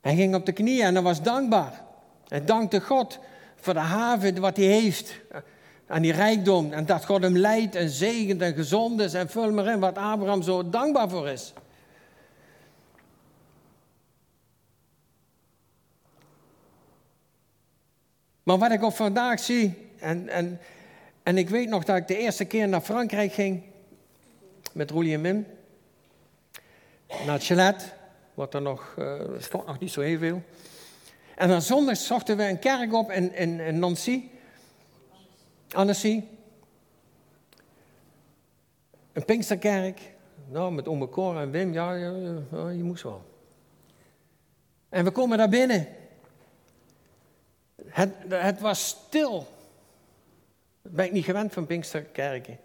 Hij 0.00 0.14
ging 0.14 0.34
op 0.34 0.46
de 0.46 0.52
knieën 0.52 0.84
en 0.84 0.94
hij 0.94 1.02
was 1.02 1.22
dankbaar. 1.22 1.82
Hij 2.28 2.44
dankte 2.44 2.80
God 2.80 3.18
voor 3.56 3.74
de 3.74 3.80
haven 3.80 4.40
wat 4.40 4.56
hij 4.56 4.66
heeft. 4.66 5.20
En 5.86 6.02
die 6.02 6.12
rijkdom. 6.12 6.72
En 6.72 6.86
dat 6.86 7.04
God 7.04 7.22
hem 7.22 7.36
leidt 7.36 7.74
en 7.74 7.88
zegent 7.88 8.42
en 8.42 8.54
gezond 8.54 9.00
is. 9.00 9.14
En 9.14 9.28
vul 9.28 9.52
maar 9.52 9.66
in 9.66 9.80
wat 9.80 9.96
Abraham 9.96 10.42
zo 10.42 10.70
dankbaar 10.70 11.08
voor 11.08 11.28
is. 11.28 11.52
Maar 18.42 18.58
wat 18.58 18.70
ik 18.70 18.82
op 18.82 18.94
vandaag 18.94 19.40
zie. 19.40 19.88
En, 19.98 20.28
en, 20.28 20.60
en 21.22 21.38
ik 21.38 21.48
weet 21.48 21.68
nog 21.68 21.84
dat 21.84 21.96
ik 21.96 22.08
de 22.08 22.16
eerste 22.16 22.44
keer 22.44 22.68
naar 22.68 22.80
Frankrijk 22.80 23.32
ging. 23.32 23.62
Met 24.72 24.90
Roelie 24.90 25.14
en 25.14 25.20
Mim. 25.20 25.46
Naar 27.26 27.40
Chalet. 27.40 27.94
Wat 28.34 28.54
er 28.54 28.62
nog, 28.62 28.94
uh, 28.98 29.20
stond 29.38 29.66
nog 29.66 29.78
niet 29.78 29.90
zo 29.90 30.00
heel 30.00 30.18
veel. 30.18 30.42
En 31.36 31.48
dan 31.48 31.62
zondag 31.62 31.96
zochten 31.96 32.36
we 32.36 32.48
een 32.48 32.58
kerk 32.58 32.92
op 32.92 33.10
in, 33.10 33.34
in, 33.34 33.60
in 33.60 33.78
Nancy. 33.78 34.22
Annecy. 35.72 36.22
Een 39.12 39.24
Pinksterkerk. 39.24 40.00
Nou, 40.48 40.72
met 40.72 40.88
Ome 40.88 41.08
Cor 41.08 41.36
en 41.36 41.50
Wim, 41.50 41.72
ja, 41.72 41.94
ja, 41.94 42.12
ja, 42.52 42.68
je 42.68 42.82
moest 42.82 43.02
wel. 43.02 43.24
En 44.88 45.04
we 45.04 45.10
komen 45.10 45.38
daar 45.38 45.48
binnen. 45.48 45.88
Het, 47.86 48.12
het 48.28 48.60
was 48.60 48.88
stil. 48.88 49.46
Dat 50.82 50.92
ben 50.92 51.04
ik 51.04 51.12
niet 51.12 51.24
gewend 51.24 51.52
van 51.52 51.66
Pinksterkerken. 51.66 52.58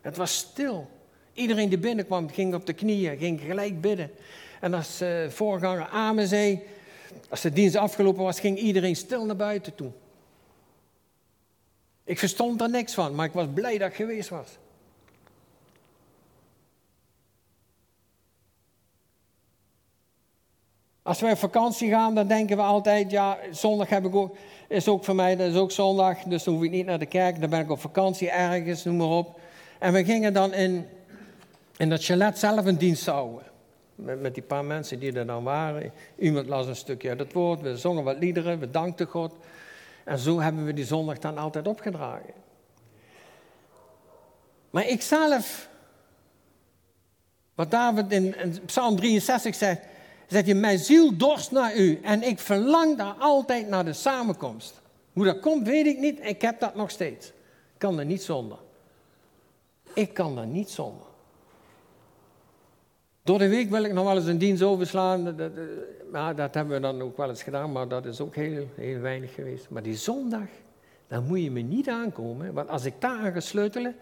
Het 0.00 0.16
was 0.16 0.36
stil. 0.36 0.90
Iedereen 1.32 1.68
die 1.68 1.78
binnenkwam 1.78 2.30
ging 2.30 2.54
op 2.54 2.66
de 2.66 2.72
knieën, 2.72 3.18
ging 3.18 3.40
gelijk 3.40 3.80
bidden. 3.80 4.10
En 4.62 4.74
als 4.74 5.02
uh, 5.02 5.28
voorganger 5.28 5.88
Amen 5.88 6.26
zei, 6.26 6.62
als 7.28 7.40
de 7.40 7.52
dienst 7.52 7.76
afgelopen 7.76 8.22
was, 8.22 8.40
ging 8.40 8.58
iedereen 8.58 8.96
stil 8.96 9.24
naar 9.24 9.36
buiten 9.36 9.74
toe. 9.74 9.90
Ik 12.04 12.18
verstond 12.18 12.60
er 12.60 12.70
niks 12.70 12.94
van, 12.94 13.14
maar 13.14 13.26
ik 13.26 13.32
was 13.32 13.46
blij 13.54 13.78
dat 13.78 13.88
ik 13.88 13.94
geweest 13.94 14.28
was. 14.28 14.48
Als 21.02 21.20
wij 21.20 21.32
op 21.32 21.38
vakantie 21.38 21.90
gaan, 21.90 22.14
dan 22.14 22.26
denken 22.26 22.56
we 22.56 22.62
altijd, 22.62 23.10
ja, 23.10 23.38
zondag 23.50 23.88
heb 23.88 24.04
ik 24.04 24.14
ook, 24.14 24.36
is 24.68 24.88
ook 24.88 25.04
voor 25.04 25.14
mij, 25.14 25.36
dat 25.36 25.50
is 25.50 25.56
ook 25.56 25.70
zondag, 25.70 26.18
dus 26.18 26.44
dan 26.44 26.54
hoef 26.54 26.62
ik 26.62 26.70
niet 26.70 26.86
naar 26.86 26.98
de 26.98 27.06
kerk, 27.06 27.40
dan 27.40 27.50
ben 27.50 27.60
ik 27.60 27.70
op 27.70 27.80
vakantie 27.80 28.30
ergens, 28.30 28.84
noem 28.84 28.96
maar 28.96 29.06
op. 29.06 29.40
En 29.78 29.92
we 29.92 30.04
gingen 30.04 30.32
dan 30.32 30.54
in, 30.54 30.86
in 31.76 31.88
dat 31.88 32.04
chalet 32.04 32.38
zelf 32.38 32.64
een 32.64 32.78
dienst 32.78 33.06
houden 33.06 33.51
met, 34.04 34.34
die 34.34 34.42
paar 34.42 34.64
mensen 34.64 34.98
die 34.98 35.12
er 35.12 35.26
dan 35.26 35.44
waren. 35.44 35.92
Iemand 36.18 36.48
las 36.48 36.66
een 36.66 36.76
stukje 36.76 37.08
uit 37.08 37.18
het 37.18 37.32
woord, 37.32 37.60
we 37.60 37.76
zongen 37.76 38.04
wat 38.04 38.18
liederen, 38.18 38.58
we 38.58 38.70
dankten 38.70 39.06
God. 39.06 39.34
En 40.04 40.18
zo 40.18 40.40
hebben 40.40 40.64
we 40.64 40.72
die 40.72 40.84
zondag 40.84 41.18
dan 41.18 41.38
altijd 41.38 41.66
opgedragen. 41.68 42.34
Maar 44.70 44.86
ik 44.86 45.02
zelf, 45.02 45.68
wat 47.54 47.70
David 47.70 48.12
in, 48.12 48.38
in 48.38 48.64
Psalm 48.64 48.96
63 48.96 49.54
zegt, 49.54 49.80
zegt 50.26 50.46
je, 50.46 50.54
mijn 50.54 50.78
ziel 50.78 51.16
dorst 51.16 51.50
naar 51.50 51.76
u 51.76 52.00
en 52.02 52.22
ik 52.22 52.38
verlang 52.38 52.96
daar 52.98 53.14
altijd 53.18 53.68
naar 53.68 53.84
de 53.84 53.92
samenkomst. 53.92 54.80
Hoe 55.12 55.24
dat 55.24 55.40
komt, 55.40 55.66
weet 55.66 55.86
ik 55.86 55.98
niet. 55.98 56.18
Ik 56.22 56.42
heb 56.42 56.60
dat 56.60 56.74
nog 56.74 56.90
steeds. 56.90 57.26
Ik 57.26 57.78
kan 57.78 57.98
er 57.98 58.04
niet 58.04 58.22
zonder. 58.22 58.58
Ik 59.94 60.14
kan 60.14 60.38
er 60.38 60.46
niet 60.46 60.70
zonder. 60.70 61.06
Door 63.24 63.38
de 63.38 63.48
week 63.48 63.70
wil 63.70 63.84
ik 63.84 63.92
nog 63.92 64.04
wel 64.04 64.16
eens 64.16 64.26
een 64.26 64.38
dienst 64.38 64.62
overslaan. 64.62 65.24
Dat, 65.36 65.50
ja, 66.12 66.34
dat 66.34 66.54
hebben 66.54 66.74
we 66.74 66.80
dan 66.80 67.02
ook 67.02 67.16
wel 67.16 67.28
eens 67.28 67.42
gedaan, 67.42 67.72
maar 67.72 67.88
dat 67.88 68.06
is 68.06 68.20
ook 68.20 68.34
heel, 68.34 68.66
heel 68.76 68.98
weinig 68.98 69.34
geweest. 69.34 69.70
Maar 69.70 69.82
die 69.82 69.96
zondag, 69.96 70.48
dan 71.08 71.26
moet 71.26 71.42
je 71.42 71.50
me 71.50 71.60
niet 71.60 71.88
aankomen. 71.88 72.52
Want 72.52 72.68
als 72.68 72.84
ik 72.84 72.94
daar 72.98 73.18
aan 73.18 73.32
ga 73.32 73.40
sleutelen, 73.40 73.96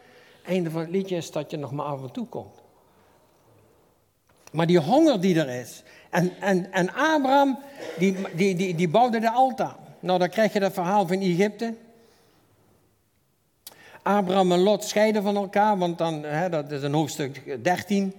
einde 0.45 0.71
van 0.71 0.81
het 0.81 0.91
liedje 0.91 1.17
is 1.17 1.31
dat 1.31 1.51
je 1.51 1.57
nog 1.57 1.73
maar 1.73 1.87
af 1.87 2.03
en 2.03 2.11
toe 2.11 2.27
komt. 2.27 2.63
Maar 4.53 4.67
die 4.67 4.79
honger 4.79 5.21
die 5.21 5.41
er 5.41 5.61
is. 5.61 5.83
En, 6.11 6.33
en, 6.41 6.73
en 6.73 6.89
Abraham, 6.95 7.59
die, 7.99 8.17
die, 8.35 8.55
die, 8.55 8.75
die 8.75 8.89
bouwde 8.89 9.21
de 9.21 9.31
altaar. 9.31 9.77
Nou, 10.01 10.19
dan 10.19 10.29
krijg 10.29 10.53
je 10.53 10.61
dat 10.61 10.73
verhaal 10.73 11.07
van 11.07 11.21
Egypte. 11.21 11.75
Abraham 14.03 14.53
en 14.53 14.59
Lot 14.61 14.85
scheiden 14.85 15.23
van 15.23 15.37
elkaar, 15.37 15.79
want 15.79 15.99
dan, 15.99 16.23
hè, 16.23 16.49
dat 16.49 16.71
is 16.71 16.83
een 16.83 16.95
hoofdstuk 16.95 17.65
13. 17.65 18.15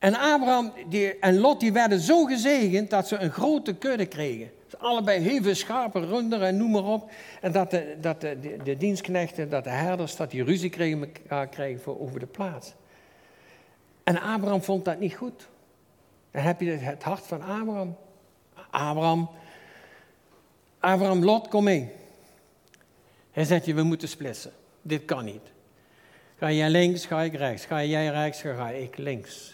En 0.00 0.14
Abraham 0.14 0.72
die, 0.88 1.18
en 1.18 1.38
Lot 1.38 1.60
die 1.60 1.72
werden 1.72 2.00
zo 2.00 2.24
gezegend 2.24 2.90
dat 2.90 3.08
ze 3.08 3.16
een 3.16 3.30
grote 3.30 3.74
kudde 3.74 4.06
kregen. 4.06 4.50
Allebei 4.78 5.20
heel 5.20 5.54
schapen, 5.54 6.06
runderen 6.06 6.46
en 6.46 6.56
noem 6.56 6.70
maar 6.70 6.84
op. 6.84 7.10
En 7.40 7.52
dat 7.52 7.70
de, 7.70 7.96
dat 8.00 8.20
de, 8.20 8.56
de, 8.64 8.76
dienstknechten, 8.76 9.50
dat 9.50 9.64
de 9.64 9.70
herders, 9.70 10.16
dat 10.16 10.30
die 10.30 10.44
ruzie 10.44 10.70
kregen 10.70 11.00
elkaar 11.00 11.48
kregen 11.48 11.82
voor 11.82 12.00
over 12.00 12.20
de 12.20 12.26
plaats. 12.26 12.74
En 14.02 14.20
Abraham 14.20 14.62
vond 14.62 14.84
dat 14.84 14.98
niet 14.98 15.14
goed. 15.14 15.48
Dan 16.30 16.42
heb 16.42 16.60
je 16.60 16.70
het 16.70 17.02
hart 17.02 17.26
van 17.26 17.42
Abraham. 17.42 17.96
Abraham, 18.70 19.30
Abraham, 20.78 21.24
Lot, 21.24 21.48
kom 21.48 21.64
mee. 21.64 21.90
Hij 23.30 23.44
zegt 23.44 23.66
je, 23.66 23.74
we 23.74 23.82
moeten 23.82 24.08
splitsen. 24.08 24.52
Dit 24.82 25.04
kan 25.04 25.24
niet. 25.24 25.52
Ga 26.38 26.50
jij 26.50 26.70
links, 26.70 27.06
ga 27.06 27.22
ik 27.22 27.34
rechts. 27.34 27.64
Ga 27.64 27.84
jij 27.84 28.06
rechts, 28.06 28.40
ga 28.40 28.70
ik 28.70 28.96
links. 28.96 29.52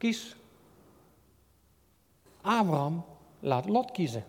Kies. 0.00 0.36
Abraham 2.40 3.04
laat 3.40 3.68
Lot 3.68 3.90
kiezen. 3.90 4.24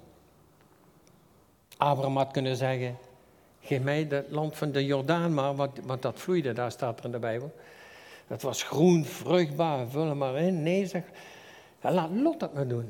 Abraham 1.78 2.18
had 2.18 2.32
kunnen 2.32 2.56
zeggen, 2.56 2.98
geef 3.62 3.82
mij 3.82 4.06
het 4.10 4.30
land 4.30 4.58
van 4.58 4.72
de 4.72 4.86
Jordaan 4.86 5.34
maar, 5.34 5.56
want, 5.56 6.02
dat 6.02 6.20
vloeide, 6.20 6.54
daar 6.54 6.72
staat 6.72 7.00
er 7.00 7.06
in 7.06 7.12
de 7.12 7.20
Bijbel. 7.20 7.56
Dat 8.28 8.42
was 8.42 8.64
groen, 8.64 9.06
vruchtbaar, 9.06 9.88
vul 9.88 10.08
hem 10.08 10.18
maar 10.18 10.36
in. 10.36 10.64
Nee, 10.64 10.86
zeg, 10.86 11.04
laat 11.82 12.10
Lot 12.10 12.40
dat 12.40 12.54
maar 12.54 12.68
doen. 12.68 12.90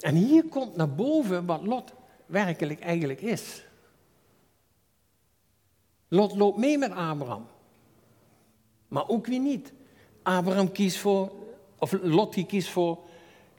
En 0.00 0.14
hier 0.14 0.44
komt 0.44 0.76
naar 0.76 0.94
boven 0.94 1.46
wat 1.46 1.62
Lot 1.62 1.92
werkelijk 2.26 2.80
eigenlijk 2.80 3.20
is. 3.20 3.64
Lot 6.08 6.36
loopt 6.36 6.58
mee 6.58 6.78
met 6.78 6.90
Abraham. 6.90 7.46
Maar 8.88 9.08
ook 9.08 9.26
weer 9.26 9.40
niet. 9.40 9.72
Abraham 10.22 10.72
kiest 10.72 10.98
voor, 10.98 11.39
of 11.80 11.92
Lot 12.02 12.34
die 12.34 12.46
kiest 12.46 12.68
voor 12.68 12.98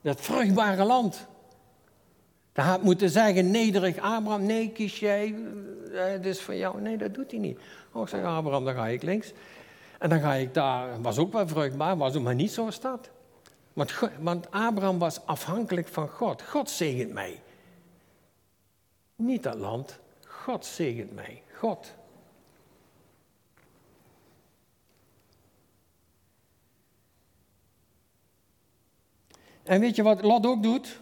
dat 0.02 0.22
vruchtbare 0.22 0.84
land. 0.84 1.28
Hij 2.54 2.66
had 2.66 2.82
moeten 2.82 3.10
zeggen, 3.10 3.52
nederig 3.52 3.98
Abraham, 3.98 4.46
nee, 4.46 4.70
kies 4.72 5.00
jij, 5.00 5.36
eh, 5.94 6.04
het 6.04 6.26
is 6.26 6.42
voor 6.42 6.56
jou. 6.56 6.82
Nee, 6.82 6.98
dat 6.98 7.14
doet 7.14 7.32
hij 7.32 7.40
niet. 7.40 7.60
Oh, 7.92 8.08
zeg 8.08 8.24
Abraham, 8.24 8.66
dan 8.66 8.74
ga 8.74 8.88
ik 8.88 9.04
links. 9.04 9.34
En 10.00 10.10
dan 10.10 10.20
ga 10.20 10.34
ik 10.34 10.54
daar, 10.54 11.02
was 11.02 11.18
ook 11.18 11.34
wel 11.34 11.48
vruchtbaar, 11.48 11.98
was 11.98 12.16
ook 12.16 12.24
maar 12.24 12.36
niet 12.36 12.52
zo'n 12.52 12.72
stad. 12.72 13.10
Want, 13.74 13.94
want 14.20 14.52
Abraham 14.52 15.00
was 15.00 15.26
afhankelijk 15.26 15.88
van 15.88 16.10
God. 16.10 16.42
God 16.42 16.70
zegent 16.70 17.14
mij. 17.14 17.42
Niet 19.16 19.44
dat 19.44 19.56
land, 19.56 20.00
God 20.28 20.66
zegent 20.66 21.14
mij. 21.16 21.42
God. 21.54 21.94
En 29.64 29.80
weet 29.80 29.96
je 29.96 30.04
wat 30.04 30.22
Lot 30.22 30.46
ook 30.46 30.64
doet? 30.64 31.00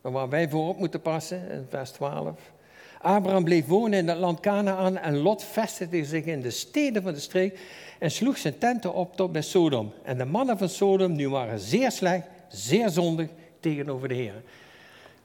Waar 0.00 0.28
wij 0.28 0.48
voor 0.48 0.68
op 0.68 0.78
moeten 0.78 1.00
passen, 1.00 1.50
in 1.50 1.66
vers 1.68 1.90
12. 1.90 2.54
Abraham 3.00 3.44
bleef 3.44 3.66
wonen 3.66 3.98
in 3.98 4.08
het 4.08 4.18
land 4.18 4.40
Canaan 4.40 4.96
en 4.96 5.16
Lot 5.16 5.44
vestigde 5.44 6.04
zich 6.04 6.24
in 6.24 6.40
de 6.40 6.50
steden 6.50 7.02
van 7.02 7.12
de 7.12 7.20
streek 7.20 7.58
en 7.98 8.10
sloeg 8.10 8.38
zijn 8.38 8.58
tenten 8.58 8.94
op 8.94 9.16
tot 9.16 9.32
bij 9.32 9.42
Sodom. 9.42 9.92
En 10.02 10.18
de 10.18 10.24
mannen 10.24 10.58
van 10.58 10.68
Sodom 10.68 11.12
nu 11.12 11.28
waren 11.28 11.58
zeer 11.58 11.90
slecht, 11.90 12.26
zeer 12.48 12.90
zondig 12.90 13.28
tegenover 13.60 14.08
de 14.08 14.14
Heer. 14.14 14.42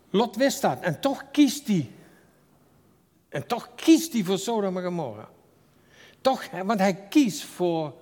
Lot 0.09 0.35
wist 0.35 0.61
dat 0.61 0.79
en 0.81 0.99
toch 0.99 1.23
kiest 1.31 1.67
hij. 1.67 1.89
En 3.29 3.47
toch 3.47 3.69
kiest 3.75 4.13
hij 4.13 4.23
voor 4.23 4.37
Sodom 4.37 4.77
en 4.77 4.83
Gomorra. 4.83 5.29
Toch, 6.21 6.49
want 6.65 6.79
hij 6.79 6.95
kiest 6.95 7.43
voor, 7.43 7.93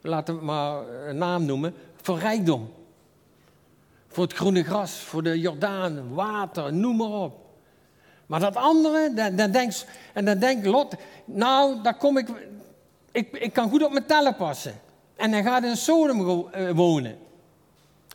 laten 0.00 0.38
we 0.38 0.44
maar 0.44 0.88
een 1.08 1.16
naam 1.16 1.44
noemen, 1.44 1.74
voor 2.02 2.18
rijkdom. 2.18 2.72
Voor 4.08 4.24
het 4.24 4.32
groene 4.32 4.62
gras, 4.62 4.92
voor 4.92 5.22
de 5.22 5.40
Jordaan, 5.40 6.14
water, 6.14 6.72
noem 6.72 6.96
maar 6.96 7.08
op. 7.08 7.40
Maar 8.26 8.40
dat 8.40 8.56
andere, 8.56 9.14
dan, 9.14 9.36
dan 9.36 9.72
en 10.12 10.24
dan 10.24 10.38
denkt 10.38 10.66
Lot, 10.66 10.94
nou, 11.24 11.82
daar 11.82 11.96
kom 11.96 12.16
ik, 12.16 12.28
ik, 13.12 13.32
ik 13.32 13.52
kan 13.52 13.70
goed 13.70 13.84
op 13.84 13.92
mijn 13.92 14.06
tellen 14.06 14.36
passen. 14.36 14.80
En 15.16 15.32
hij 15.32 15.42
gaat 15.42 15.64
in 15.64 15.76
Sodom 15.76 16.48
eh, 16.52 16.70
wonen. 16.70 17.18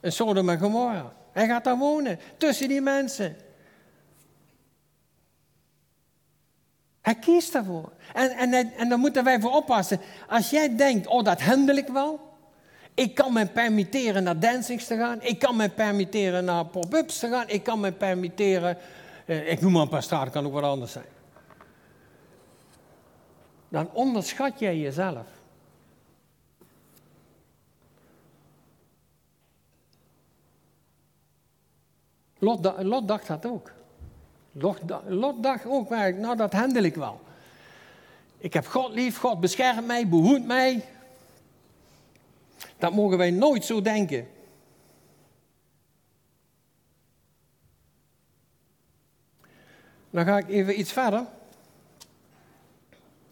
In 0.01 0.11
Sodom 0.11 0.49
en 0.49 0.59
Gomorra. 0.59 1.13
Hij 1.31 1.47
gaat 1.47 1.63
daar 1.63 1.77
wonen, 1.77 2.19
tussen 2.37 2.67
die 2.67 2.81
mensen. 2.81 3.35
Hij 7.01 7.15
kiest 7.15 7.53
daarvoor. 7.53 7.91
En, 8.13 8.31
en, 8.31 8.73
en 8.77 8.89
daar 8.89 8.99
moeten 8.99 9.23
wij 9.23 9.39
voor 9.39 9.51
oppassen. 9.51 9.99
Als 10.27 10.49
jij 10.49 10.75
denkt, 10.75 11.07
oh 11.07 11.23
dat 11.23 11.41
handel 11.41 11.75
ik 11.75 11.87
wel. 11.87 12.24
Ik 12.95 13.15
kan 13.15 13.33
me 13.33 13.45
permitteren 13.45 14.23
naar 14.23 14.39
dancings 14.39 14.87
te 14.87 14.97
gaan. 14.97 15.21
Ik 15.21 15.39
kan 15.39 15.55
me 15.55 15.69
permitteren 15.69 16.45
naar 16.45 16.65
pop-ups 16.65 17.19
te 17.19 17.27
gaan. 17.27 17.49
Ik 17.49 17.63
kan 17.63 17.79
me 17.79 17.91
permitteren, 17.91 18.77
eh, 19.25 19.51
ik 19.51 19.61
noem 19.61 19.71
maar 19.71 19.81
een 19.81 19.89
paar 19.89 20.03
straten, 20.03 20.31
kan 20.31 20.45
ook 20.45 20.53
wat 20.53 20.63
anders 20.63 20.91
zijn. 20.91 21.05
Dan 23.69 23.89
onderschat 23.93 24.59
jij 24.59 24.77
jezelf. 24.77 25.25
Lot, 32.39 32.83
Lot 32.83 33.07
dacht 33.07 33.27
dat 33.27 33.45
ook. 33.45 33.71
Lot, 34.51 34.79
Lot 35.07 35.43
dacht 35.43 35.65
ook, 35.65 35.89
nou 35.89 36.35
dat 36.35 36.53
handel 36.53 36.83
ik 36.83 36.95
wel. 36.95 37.21
Ik 38.37 38.53
heb 38.53 38.65
God 38.65 38.93
lief, 38.93 39.17
God 39.17 39.39
beschermt 39.39 39.85
mij, 39.85 40.07
behoedt 40.07 40.45
mij. 40.45 40.83
Dat 42.77 42.93
mogen 42.93 43.17
wij 43.17 43.31
nooit 43.31 43.65
zo 43.65 43.81
denken. 43.81 44.27
Dan 50.09 50.25
ga 50.25 50.37
ik 50.37 50.49
even 50.49 50.79
iets 50.79 50.91
verder. 50.91 51.25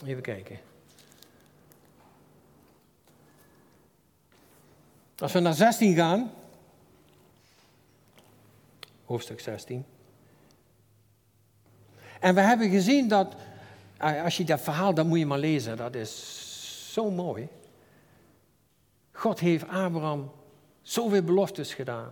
Even 0.06 0.22
kijken. 0.22 0.60
Als 5.18 5.32
we 5.32 5.40
naar 5.40 5.54
16 5.54 5.96
gaan, 5.96 6.32
hoofdstuk 9.06 9.40
16. 9.40 9.86
En 12.20 12.36
we 12.36 12.42
hebben 12.42 12.70
gezien 12.70 13.08
dat, 13.08 13.36
eh, 13.98 14.24
als 14.24 14.38
je 14.38 14.44
dat 14.44 14.62
verhaal, 14.62 14.94
dat 14.94 15.06
moet 15.06 15.20
je 15.20 15.26
maar 15.26 15.40
lezen, 15.40 15.78
dat 15.78 15.96
is 15.96 16.92
zo 16.94 17.12
mooi. 17.12 17.48
God 19.14 19.40
heeft 19.40 19.68
Abraham 19.68 20.32
zoveel 20.82 21.24
beloftes 21.24 21.74
gedaan. 21.74 22.12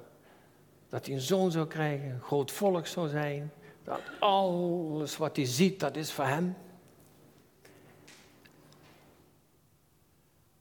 Dat 0.89 1.05
hij 1.05 1.15
een 1.15 1.21
zoon 1.21 1.51
zou 1.51 1.67
krijgen, 1.67 2.09
een 2.09 2.21
groot 2.21 2.51
volk 2.51 2.87
zou 2.87 3.07
zijn. 3.09 3.51
Dat 3.83 4.01
alles 4.19 5.17
wat 5.17 5.35
hij 5.35 5.45
ziet, 5.45 5.79
dat 5.79 5.95
is 5.95 6.11
voor 6.11 6.25
hem. 6.25 6.55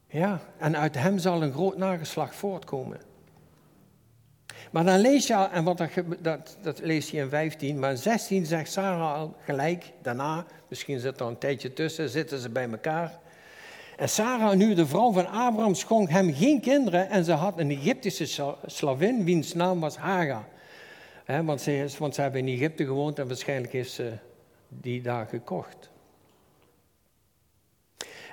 Ja, 0.07 0.41
en 0.59 0.77
uit 0.77 0.95
hem 0.95 1.19
zal 1.19 1.43
een 1.43 1.53
groot 1.53 1.77
nageslag 1.77 2.35
voortkomen. 2.35 3.01
Maar 4.71 4.85
dan 4.85 4.99
lees 4.99 5.27
je, 5.27 5.35
en 5.35 5.65
wat 5.65 5.83
dat, 6.19 6.57
dat 6.63 6.81
lees 6.81 7.11
je 7.11 7.17
in 7.17 7.29
15, 7.29 7.79
maar 7.79 7.91
in 7.91 7.97
16 7.97 8.47
zegt 8.47 8.73
Sarah 8.73 9.15
al 9.15 9.37
gelijk 9.45 9.93
daarna, 10.03 10.47
misschien 10.69 11.01
zit 11.01 11.21
er 11.21 11.27
een 11.27 11.39
tijdje 11.39 11.73
tussen, 11.73 12.09
zitten 12.09 12.39
ze 12.39 12.49
bij 12.49 12.71
elkaar. 12.71 13.19
En 14.01 14.09
Sarah, 14.09 14.57
nu 14.57 14.75
de 14.75 14.87
vrouw 14.87 15.13
van 15.13 15.27
Abraham, 15.27 15.75
schonk 15.75 16.11
hem 16.11 16.35
geen 16.35 16.61
kinderen 16.61 17.09
en 17.09 17.25
ze 17.25 17.33
had 17.33 17.59
een 17.59 17.71
Egyptische 17.71 18.55
slavin, 18.67 19.25
wiens 19.25 19.55
naam 19.55 19.81
was 19.81 19.97
Hagar. 19.97 20.45
want, 21.45 21.61
ze, 21.61 21.89
want 21.99 22.15
ze 22.15 22.21
hebben 22.21 22.41
in 22.49 22.55
Egypte 22.55 22.85
gewoond 22.85 23.19
en 23.19 23.27
waarschijnlijk 23.27 23.73
is 23.73 23.95
ze 23.95 24.13
die 24.69 25.03
daar 25.03 25.27
gekocht. 25.27 25.91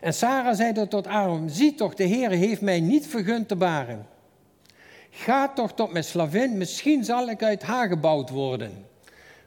En 0.02 0.14
Sarah 0.14 0.56
zei 0.56 0.74
tot 0.74 0.94
Abraham, 0.94 1.50
zie 1.50 1.76
toch, 1.76 1.94
de 1.94 2.04
Heer 2.04 2.30
heeft 2.30 2.62
mij 2.62 2.80
niet 2.80 3.08
vergund 3.08 3.48
te 3.48 3.56
baren. 3.56 4.08
Ga 5.10 5.50
toch 5.50 5.74
tot 5.74 5.92
mijn 5.92 6.04
slavin, 6.04 6.58
misschien 6.58 7.04
zal 7.04 7.30
ik 7.30 7.44
uit 7.44 7.64
haar 7.64 7.88
gebouwd 7.88 8.30
worden. 8.30 8.86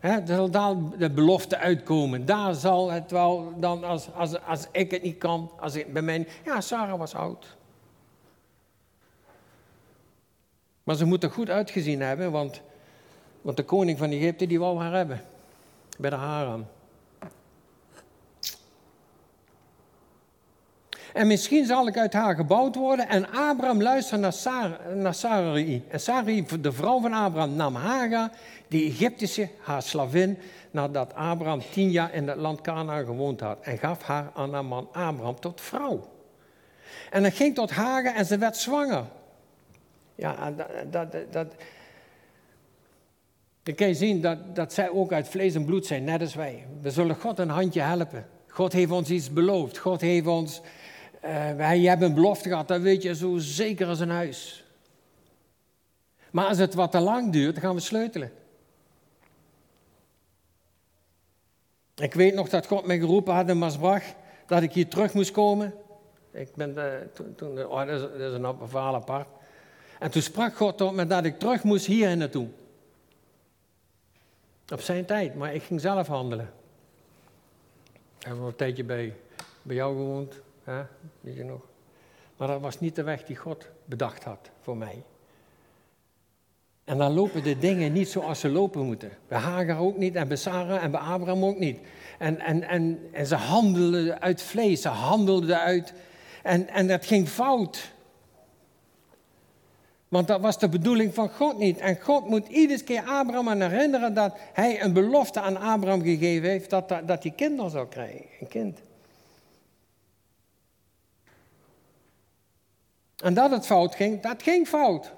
Er 0.01 0.23
zal 0.25 0.51
daar 0.51 0.75
de 0.99 1.11
belofte 1.11 1.57
uitkomen. 1.57 2.27
Daar 2.27 2.55
zal 2.55 2.91
het 2.91 3.11
wel 3.11 3.53
dan, 3.57 3.85
als, 3.85 4.13
als, 4.15 4.41
als 4.43 4.67
ik 4.73 4.91
het 4.91 5.03
niet 5.03 5.19
kan, 5.19 5.51
als 5.61 5.75
ik 5.75 5.93
bij 5.93 6.03
mij. 6.03 6.29
Ja, 6.45 6.61
Sarah 6.61 6.99
was 6.99 7.15
oud. 7.15 7.57
Maar 10.85 10.97
ze 10.97 11.05
moet 11.05 11.23
er 11.23 11.31
goed 11.31 11.51
uitgezien 11.51 12.01
hebben, 12.01 12.31
want, 12.31 12.61
want 13.43 13.57
de 13.57 13.63
koning 13.63 13.99
van 13.99 14.11
Egypte 14.11 14.47
die 14.47 14.59
wou 14.59 14.79
haar 14.79 14.93
hebben. 14.93 15.21
Bij 15.99 16.11
de 16.11 16.17
Haram. 16.17 16.67
En 21.13 21.27
misschien 21.27 21.67
zal 21.67 21.87
ik 21.87 21.99
uit 21.99 22.13
haar 22.13 22.35
gebouwd 22.35 22.75
worden. 22.75 23.09
En 23.09 23.31
Abraham 23.31 23.83
luisterde 23.83 24.23
naar, 24.23 24.33
Sar 24.33 24.79
naar 24.95 25.15
Sarai. 25.15 25.85
En 25.89 26.01
Sarai, 26.01 26.47
de 26.61 26.73
vrouw 26.73 27.01
van 27.01 27.13
Abraham, 27.13 27.55
nam 27.55 27.75
Hagar, 27.75 28.31
die 28.69 28.91
Egyptische, 28.91 29.49
haar 29.61 29.83
slavin, 29.83 30.39
nadat 30.71 31.15
Abraham 31.15 31.63
tien 31.71 31.91
jaar 31.91 32.15
in 32.15 32.29
het 32.29 32.37
land 32.37 32.61
Canaan 32.61 33.05
gewoond 33.05 33.41
had. 33.41 33.59
En 33.61 33.79
gaf 33.79 34.03
haar 34.03 34.31
aan 34.35 34.53
haar 34.53 34.65
man 34.65 34.89
Abraham 34.93 35.41
tot 35.41 35.61
vrouw. 35.61 36.09
En 37.11 37.23
hij 37.23 37.33
ging 37.33 37.55
tot 37.55 37.71
Hagar 37.71 38.15
en 38.15 38.27
ze 38.27 38.39
werd 38.39 38.57
zwanger. 38.57 39.05
Ja, 40.15 40.51
dat, 40.51 40.69
dat, 40.91 41.13
dat, 41.33 41.55
dan 43.63 43.75
kan 43.75 43.89
je 43.89 43.95
zien 43.95 44.21
dat, 44.21 44.57
dat 44.57 44.73
zij 44.73 44.91
ook 44.91 45.13
uit 45.13 45.29
vlees 45.29 45.55
en 45.55 45.65
bloed 45.65 45.87
zijn, 45.87 46.05
net 46.05 46.21
als 46.21 46.35
wij. 46.35 46.67
We 46.83 46.91
zullen 46.91 47.17
God 47.17 47.39
een 47.39 47.49
handje 47.49 47.81
helpen. 47.81 48.27
God 48.49 48.73
heeft 48.73 48.91
ons 48.91 49.11
iets 49.11 49.33
beloofd. 49.33 49.79
God 49.79 50.01
heeft 50.01 50.27
ons 50.27 50.61
uh, 51.25 51.55
wij 51.55 51.81
hebben 51.81 52.09
een 52.09 52.15
belofte 52.15 52.49
gehad, 52.49 52.69
dat 52.69 52.81
weet 52.81 53.03
je 53.03 53.15
zo 53.15 53.39
zeker 53.39 53.87
als 53.87 54.01
een 54.01 54.11
huis. 54.11 54.65
Maar 56.31 56.47
als 56.47 56.59
het 56.59 56.75
wat 56.75 56.91
te 56.91 57.01
lang 57.01 57.33
duurt, 57.33 57.55
dan 57.55 57.63
gaan 57.63 57.75
we 57.75 57.81
sleutelen. 57.81 58.33
Ik 61.95 62.15
weet 62.15 62.35
nog 62.35 62.49
dat 62.49 62.67
God 62.67 62.87
mij 62.87 62.99
geroepen 62.99 63.35
had 63.35 63.49
in 63.49 63.59
Masbach, 63.59 64.03
dat 64.47 64.63
ik 64.63 64.73
hier 64.73 64.89
terug 64.89 65.15
moest 65.15 65.31
komen. 65.31 65.75
Ik 66.31 66.55
ben 66.55 66.75
de, 66.75 67.09
toen, 67.13 67.35
toen 67.35 67.67
oh, 67.67 67.87
dat, 67.87 68.11
is, 68.21 68.33
een 68.33 68.57
verhaal 68.69 68.95
apart. 68.95 69.29
En 69.99 70.11
toen 70.11 70.23
sprak 70.23 70.57
God 70.57 70.77
tot 70.77 70.95
me 70.95 71.07
dat 71.07 71.25
ik 71.25 71.39
terug 71.39 71.63
moest 71.63 71.87
hier 71.87 72.17
naartoe. 72.17 72.49
Op 74.73 74.81
zijn 74.81 75.05
tijd, 75.05 75.35
maar 75.35 75.55
ik 75.55 75.63
ging 75.63 75.81
zelf 75.81 76.07
handelen. 76.07 76.53
Ik 78.19 78.27
heb 78.27 78.37
nog 78.37 78.47
een 78.47 78.57
tijdje 78.57 78.85
bij, 78.85 79.15
bij 79.63 79.77
jou 79.77 79.97
gewoond. 79.97 80.35
Hè? 80.65 80.83
Weet 81.21 81.37
je 81.37 81.45
nog? 81.45 81.61
Maar 82.37 82.49
dat 82.49 82.61
was 82.61 82.81
niet 82.81 82.95
de 82.95 83.03
weg 83.03 83.25
die 83.25 83.37
God 83.37 83.67
bedacht 83.85 84.25
had 84.25 84.51
voor 84.61 84.77
mij. 84.77 85.03
En 86.85 86.99
dan 86.99 87.13
lopen 87.13 87.43
de 87.43 87.59
dingen 87.59 87.93
niet 87.93 88.09
zoals 88.09 88.41
ze 88.41 88.49
lopen 88.49 88.87
moeten. 88.87 89.11
Bij 89.29 89.39
Hagar 89.39 89.79
ook 89.79 89.97
niet, 89.97 90.15
en 90.15 90.29
bij 90.29 90.37
Sarah 90.37 90.83
en 90.83 90.91
bij 90.91 91.01
Abraham 91.01 91.45
ook 91.45 91.59
niet. 91.59 91.79
En, 92.19 92.39
en, 92.39 92.69
en, 92.69 93.09
en 93.13 93.27
ze 93.27 93.35
handelden 93.35 94.21
uit 94.21 94.43
vlees, 94.43 94.83
ze 94.83 94.89
handelden 94.89 95.61
uit. 95.61 95.93
En, 96.43 96.69
en 96.69 96.87
dat 96.87 97.07
ging 97.07 97.29
fout. 97.29 97.93
Want 100.09 100.27
dat 100.27 100.41
was 100.41 100.59
de 100.59 100.69
bedoeling 100.69 101.15
van 101.15 101.29
God 101.29 101.59
niet. 101.59 101.79
En 101.79 102.01
God 102.01 102.29
moet 102.29 102.49
iedere 102.49 102.83
keer 102.83 103.03
Abraham 103.03 103.49
aan 103.49 103.61
herinneren 103.61 104.15
dat 104.15 104.37
hij 104.53 104.83
een 104.83 104.93
belofte 104.93 105.41
aan 105.41 105.57
Abraham 105.57 106.03
gegeven 106.03 106.49
heeft 106.49 106.71
dat, 106.71 106.89
dat, 106.89 107.09
dat 107.09 107.23
hij 107.23 107.33
kinderen 107.33 107.71
zou 107.71 107.89
krijgen. 107.89 108.27
Een 108.41 108.49
kind. 108.49 108.81
En 113.23 113.35
dat 113.35 113.51
het 113.51 113.67
fout 113.67 113.95
ging, 113.95 114.21
dat 114.21 114.43
ging 114.43 114.69
fout. 114.69 115.13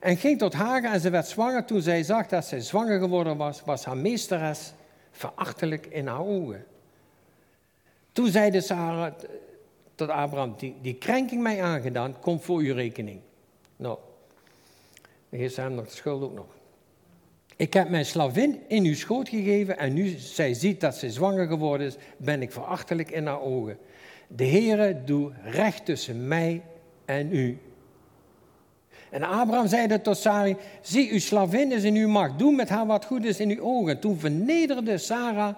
En 0.00 0.16
ging 0.16 0.38
tot 0.38 0.52
Hagar 0.52 0.92
en 0.92 1.00
ze 1.00 1.10
werd 1.10 1.28
zwanger. 1.28 1.64
Toen 1.64 1.82
zij 1.82 2.02
zag 2.02 2.26
dat 2.26 2.44
zij 2.44 2.60
zwanger 2.60 2.98
geworden 2.98 3.36
was, 3.36 3.62
was 3.64 3.84
haar 3.84 3.96
meesteres 3.96 4.72
verachtelijk 5.10 5.86
in 5.86 6.06
haar 6.06 6.26
ogen. 6.26 6.64
Toen 8.12 8.28
zeide 8.28 8.60
Sarah 8.60 9.12
tot 9.94 10.08
Abraham, 10.08 10.54
die, 10.56 10.74
die 10.82 10.94
krenking 10.94 11.42
mij 11.42 11.62
aangedaan, 11.62 12.20
komt 12.20 12.44
voor 12.44 12.58
uw 12.58 12.74
rekening. 12.74 13.20
Nou, 13.76 13.98
de 15.28 15.36
Heer 15.36 15.50
zei 15.50 15.74
nog 15.74 15.84
de 15.84 15.94
schuld 15.94 16.22
ook 16.22 16.34
nog. 16.34 16.46
Ik 17.56 17.72
heb 17.72 17.88
mijn 17.88 18.06
slavin 18.06 18.60
in 18.68 18.84
uw 18.84 18.94
schoot 18.94 19.28
gegeven 19.28 19.78
en 19.78 19.92
nu 19.92 20.08
zij 20.08 20.54
ziet 20.54 20.80
dat 20.80 20.94
ze 20.94 21.10
zwanger 21.10 21.46
geworden 21.46 21.86
is, 21.86 21.96
ben 22.16 22.42
ik 22.42 22.52
verachtelijk 22.52 23.10
in 23.10 23.26
haar 23.26 23.40
ogen. 23.40 23.78
De 24.28 24.46
Heere 24.46 25.04
doe 25.04 25.32
recht 25.44 25.84
tussen 25.84 26.28
mij 26.28 26.62
en 27.06 27.34
u. 27.34 27.58
En 29.10 29.22
Abraham 29.22 29.66
zeide 29.66 30.00
tot 30.00 30.16
Sarai, 30.16 30.56
zie 30.80 31.12
uw 31.12 31.18
slavin 31.18 31.72
is 31.72 31.82
in 31.82 31.94
uw 31.94 32.08
macht, 32.08 32.38
doe 32.38 32.54
met 32.54 32.68
haar 32.68 32.86
wat 32.86 33.04
goed 33.04 33.24
is 33.24 33.40
in 33.40 33.50
uw 33.50 33.60
ogen. 33.60 34.00
Toen 34.00 34.18
vernederde 34.18 34.98
Sarah 34.98 35.56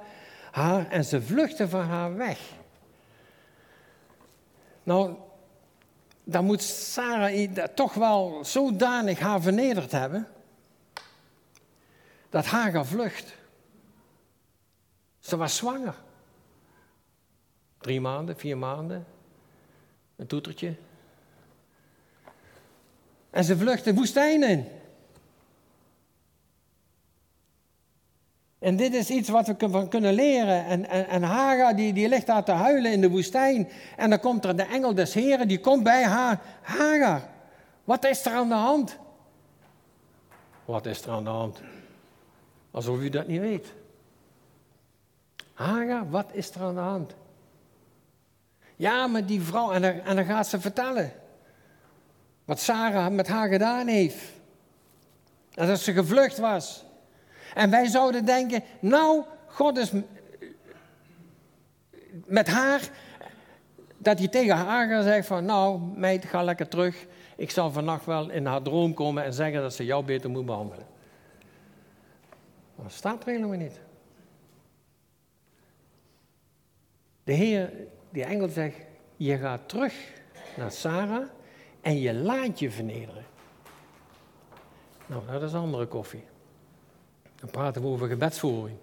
haar 0.51 0.91
en 0.91 1.05
ze 1.05 1.23
vluchtte 1.23 1.69
van 1.69 1.85
haar 1.85 2.17
weg. 2.17 2.41
Nou, 4.83 5.15
dan 6.25 6.45
moet 6.45 6.63
Sarah 6.63 7.65
toch 7.75 7.95
wel 7.95 8.45
zodanig 8.45 9.19
haar 9.19 9.41
vernederd 9.41 9.93
hebben, 9.93 10.29
dat 12.31 12.47
Hagar 12.47 12.87
vlucht. 12.87 13.35
Ze 15.19 15.37
was 15.37 15.57
zwanger. 15.57 15.95
Drie 17.79 18.01
maanden, 18.01 18.37
vier 18.37 18.59
maanden, 18.59 19.07
een 20.17 20.27
toetertje. 20.27 20.77
En 23.39 23.45
ze 23.45 23.57
vlucht 23.57 23.85
de 23.85 23.95
woestijn 23.95 24.43
in. 24.43 24.67
En 28.59 28.77
dit 28.77 28.95
is 28.95 29.11
iets 29.11 29.29
wat 29.29 29.47
we 29.47 29.69
van 29.71 29.89
kunnen 29.89 30.13
leren. 30.13 30.65
En, 30.65 30.89
en, 31.09 31.23
Haga 31.23 31.73
die, 31.73 31.93
die 31.93 32.09
ligt 32.09 32.27
daar 32.27 32.45
te 32.45 32.53
huilen 32.53 32.93
in 32.93 33.01
de 33.01 33.11
woestijn. 33.11 33.69
En 33.97 34.11
dan 34.11 34.21
komt 34.21 34.45
er 34.45 34.57
de 34.57 34.63
engel 34.63 34.95
des 34.95 35.15
Heren, 35.15 35.49
die 35.49 35.61
komt 35.61 35.83
bij 35.83 36.05
haar. 36.05 36.41
Hagar, 36.63 37.29
wat 37.85 38.05
is 38.05 38.27
er 38.27 38.33
aan 38.33 38.49
de 38.49 38.55
hand? 38.55 38.99
Wat 40.65 40.87
is 40.87 41.03
er 41.03 41.11
aan 41.11 41.25
de 41.25 41.31
hand? 41.31 41.61
Alsof 42.71 43.01
u 43.01 43.09
dat 43.09 43.27
niet 43.27 43.41
weet. 43.41 43.73
Hagar, 45.53 46.11
wat 46.11 46.31
is 46.33 46.51
er 46.51 46.63
aan 46.63 46.75
de 46.75 46.81
hand? 46.81 47.15
Ja, 48.77 49.07
maar 49.07 49.27
die 49.27 49.43
vrouw, 49.43 49.73
en 49.73 50.15
dan 50.17 50.25
gaat 50.25 50.47
ze 50.47 50.61
vertellen. 50.61 51.13
Wat 52.49 52.61
Sarah 52.61 53.13
met 53.13 53.29
haar 53.29 53.49
gedaan 53.49 53.87
heeft. 53.87 54.25
Dat 55.51 55.81
ze 55.81 55.93
gevlucht 55.93 56.39
was. 56.39 56.85
En 57.55 57.71
wij 57.71 57.87
zouden 57.87 58.25
denken, 58.25 58.63
nou, 58.81 59.25
God 59.47 59.79
is 59.79 59.93
met 62.27 62.47
haar, 62.47 62.91
dat 63.99 64.19
hij 64.19 64.29
tegen 64.29 64.57
haar 64.57 65.03
zeggen 65.03 65.25
van, 65.25 65.45
nou, 65.45 65.81
meid, 65.81 66.25
ga 66.25 66.43
lekker 66.43 66.69
terug. 66.69 67.07
Ik 67.37 67.51
zal 67.51 67.71
vannacht 67.71 68.05
wel 68.05 68.31
in 68.31 68.47
haar 68.47 68.63
droom 68.63 68.95
komen 68.95 69.25
en 69.25 69.33
zeggen 69.33 69.61
dat 69.61 69.75
ze 69.75 69.85
jou 69.85 70.05
beter 70.05 70.31
moet 70.31 70.47
behandelen. 70.47 70.87
Dat 72.77 72.93
staat 72.93 73.23
er 73.23 73.33
helemaal 73.33 73.59
niet. 73.59 73.81
De 77.25 77.33
Heer, 77.33 77.73
die 78.11 78.25
engel 78.25 78.49
zegt, 78.49 78.77
je 79.17 79.37
gaat 79.37 79.69
terug 79.69 79.95
naar 80.57 80.73
Sarah 80.73 81.29
en 81.81 82.01
je 82.01 82.15
laat 82.15 82.59
je 82.59 82.71
vernederen. 82.71 83.25
Nou, 85.07 85.23
dat 85.27 85.43
is 85.43 85.55
andere 85.55 85.87
koffie. 85.87 86.25
Dan 87.41 87.51
praten 87.51 87.83
we 87.83 87.89
over 87.89 88.09
gebedsvoering. 88.09 88.79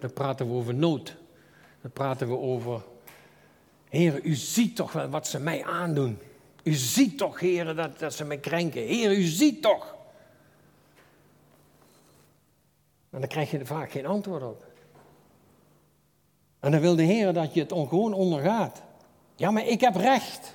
Dan 0.00 0.12
praten 0.12 0.46
we 0.46 0.52
over 0.52 0.74
nood. 0.74 1.16
Dan 1.80 1.90
praten 1.90 2.28
we 2.28 2.36
over, 2.36 2.82
Heer, 3.88 4.22
u 4.22 4.34
ziet 4.34 4.76
toch 4.76 4.92
wel 4.92 5.08
wat 5.08 5.26
ze 5.26 5.40
mij 5.40 5.64
aandoen. 5.64 6.18
U 6.62 6.72
ziet 6.72 7.18
toch, 7.18 7.40
Heer, 7.40 7.74
dat, 7.74 7.98
dat 7.98 8.14
ze 8.14 8.24
mij 8.24 8.38
krenken. 8.38 8.82
Heer, 8.82 9.16
u 9.16 9.22
ziet 9.22 9.62
toch. 9.62 9.94
En 13.10 13.20
dan 13.20 13.28
krijg 13.28 13.50
je 13.50 13.58
er 13.58 13.66
vaak 13.66 13.90
geen 13.90 14.06
antwoord 14.06 14.42
op. 14.42 14.64
En 16.60 16.70
dan 16.70 16.80
wil 16.80 16.96
de 16.96 17.02
Heer 17.02 17.32
dat 17.32 17.54
je 17.54 17.60
het 17.60 17.72
gewoon 17.72 18.12
ondergaat. 18.12 18.82
Ja, 19.34 19.50
maar 19.50 19.66
ik 19.66 19.80
heb 19.80 19.94
recht. 19.94 20.54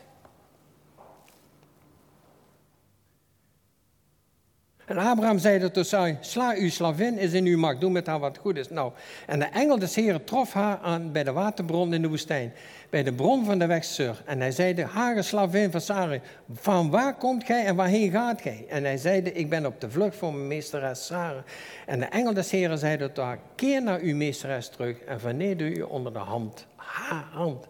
En 4.89 4.97
Abraham 4.97 5.38
zei 5.38 5.71
tot 5.71 5.88
Sarai, 5.88 6.17
sla 6.19 6.54
uw 6.58 6.69
slavin, 6.69 7.17
is 7.17 7.34
in 7.34 7.45
uw 7.45 7.58
macht, 7.58 7.82
doe 7.82 7.89
met 7.89 8.08
haar 8.08 8.19
wat 8.19 8.38
goed 8.38 8.58
is. 8.58 8.69
Nou, 8.69 8.91
en 9.28 9.39
de 9.39 9.45
engel 9.45 9.80
des 9.80 9.95
Heren 9.95 10.23
trof 10.23 10.54
haar 10.54 10.78
aan 10.78 11.12
bij 11.12 11.23
de 11.23 11.32
waterbron 11.32 11.93
in 11.93 12.02
de 12.02 12.08
woestijn, 12.08 12.54
bij 12.89 13.04
de 13.04 13.13
bron 13.13 13.45
van 13.45 13.60
de 13.60 13.65
weg 13.65 13.84
Sur. 13.84 14.21
En 14.25 14.39
hij 14.39 14.52
zeide, 14.52 14.86
haar 14.86 15.23
slavin 15.23 15.71
van 15.71 15.82
Sarai, 15.82 16.21
van 16.54 16.89
waar 16.89 17.15
komt 17.15 17.43
gij 17.43 17.65
en 17.65 17.75
waarheen 17.75 18.12
gaat 18.12 18.41
gij? 18.41 18.65
En 18.69 18.84
hij 18.84 18.97
zeide, 18.97 19.34
ik 19.34 19.49
ben 19.49 19.65
op 19.65 19.82
de 19.82 19.89
vlucht 19.89 20.15
voor 20.15 20.34
mijn 20.34 20.47
meesteres 20.47 21.06
Sarah. 21.06 21.43
En 21.86 21.99
de 21.99 22.06
engel 22.06 22.34
des 22.34 22.52
Heren 22.52 22.78
zeide 22.78 23.12
tot 23.12 23.25
haar, 23.25 23.39
keer 23.56 23.84
naar 23.84 23.99
uw 23.99 24.15
meesteres 24.15 24.69
terug 24.69 24.99
en 24.99 25.19
verneder 25.19 25.78
u 25.78 25.82
onder 25.82 26.13
de 26.13 26.19
hand, 26.19 26.67
haar 26.75 27.28
hand. 27.32 27.67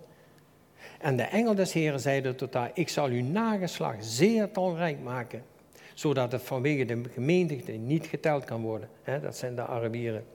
En 0.99 1.15
de 1.15 1.23
engel 1.23 1.55
des 1.55 1.73
Heren 1.73 1.99
zeide 1.99 2.35
tot 2.35 2.53
haar, 2.53 2.71
ik 2.73 2.89
zal 2.89 3.07
uw 3.07 3.23
nageslacht 3.23 4.05
zeer 4.05 4.51
talrijk 4.51 4.99
maken 5.03 5.48
zodat 5.99 6.31
het 6.31 6.41
vanwege 6.41 6.85
de 6.85 7.01
gemeente 7.13 7.71
niet 7.71 8.05
geteld 8.05 8.45
kan 8.45 8.61
worden. 8.61 8.89
dat 9.21 9.37
zijn 9.37 9.55
de 9.55 9.61
Arabieren. 9.61 10.25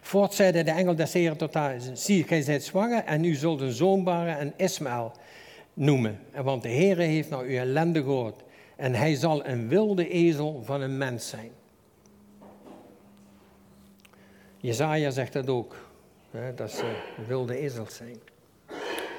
Voort 0.00 0.34
zeide 0.34 0.62
de 0.62 0.70
engel 0.70 0.94
des 0.94 1.12
Heren 1.12 1.36
tot 1.36 1.54
haar, 1.54 1.76
zie, 1.92 2.24
gij 2.24 2.42
zijt 2.42 2.64
zwanger 2.64 3.04
en 3.04 3.24
u 3.24 3.34
zult 3.34 3.60
een 3.60 3.72
zoon 3.72 4.04
baren 4.04 4.38
en 4.38 4.52
Ismaël 4.56 5.12
noemen. 5.74 6.18
Want 6.42 6.62
de 6.62 6.68
Heere 6.68 7.02
heeft 7.02 7.30
nou 7.30 7.46
uw 7.46 7.56
ellende 7.56 8.02
gehoord 8.02 8.42
en 8.76 8.94
hij 8.94 9.14
zal 9.14 9.46
een 9.46 9.68
wilde 9.68 10.08
ezel 10.08 10.62
van 10.64 10.80
een 10.80 10.96
mens 10.96 11.28
zijn. 11.28 11.50
Jezaja 14.56 15.10
zegt 15.10 15.32
dat 15.32 15.48
ook, 15.48 15.88
dat 16.54 16.70
ze 16.70 16.96
wilde 17.26 17.58
ezels 17.58 17.96
zijn. 17.96 18.16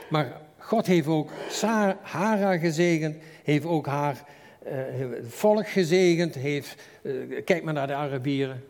Maar 0.09 0.41
God 0.57 0.85
heeft 0.85 1.07
ook 1.07 1.29
Hara 2.01 2.57
gezegend, 2.57 3.15
heeft 3.43 3.65
ook 3.65 3.85
haar 3.85 4.35
het 4.69 5.33
volk 5.33 5.67
gezegend 5.67 6.35
heeft. 6.35 6.83
Uh, 7.01 7.43
kijk 7.43 7.63
maar 7.63 7.73
naar 7.73 7.87
de 7.87 7.93
Arabieren. 7.93 8.63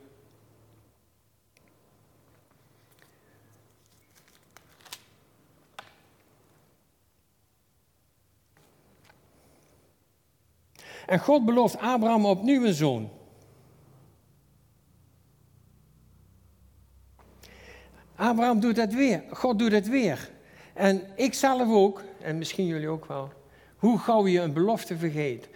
En 11.05 11.19
God 11.19 11.45
belooft 11.45 11.77
Abraham 11.77 12.25
opnieuw 12.25 12.65
een 12.65 12.73
zoon. 12.73 13.09
Abraham 18.15 18.59
doet 18.59 18.77
het 18.77 18.93
weer. 18.93 19.23
God 19.31 19.59
doet 19.59 19.71
het 19.71 19.87
weer. 19.89 20.29
En 20.73 21.01
ik 21.15 21.33
zelf 21.33 21.69
ook, 21.69 22.03
en 22.21 22.37
misschien 22.37 22.65
jullie 22.65 22.87
ook 22.87 23.05
wel. 23.05 23.31
Hoe 23.77 23.99
gauw 23.99 24.27
je 24.27 24.39
een 24.39 24.53
belofte 24.53 24.97
vergeet. 24.97 25.47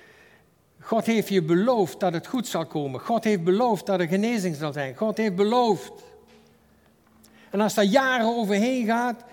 God 0.81 1.05
heeft 1.05 1.27
je 1.27 1.41
beloofd 1.41 1.99
dat 1.99 2.13
het 2.13 2.27
goed 2.27 2.47
zal 2.47 2.65
komen. 2.65 2.99
God 2.99 3.23
heeft 3.23 3.43
beloofd 3.43 3.85
dat 3.85 3.99
er 3.99 4.07
genezing 4.07 4.55
zal 4.55 4.73
zijn. 4.73 4.95
God 4.95 5.17
heeft 5.17 5.35
beloofd. 5.35 5.91
En 7.49 7.61
als 7.61 7.73
daar 7.73 7.85
jaren 7.85 8.25
overheen 8.25 8.85
gaat, 8.85 9.23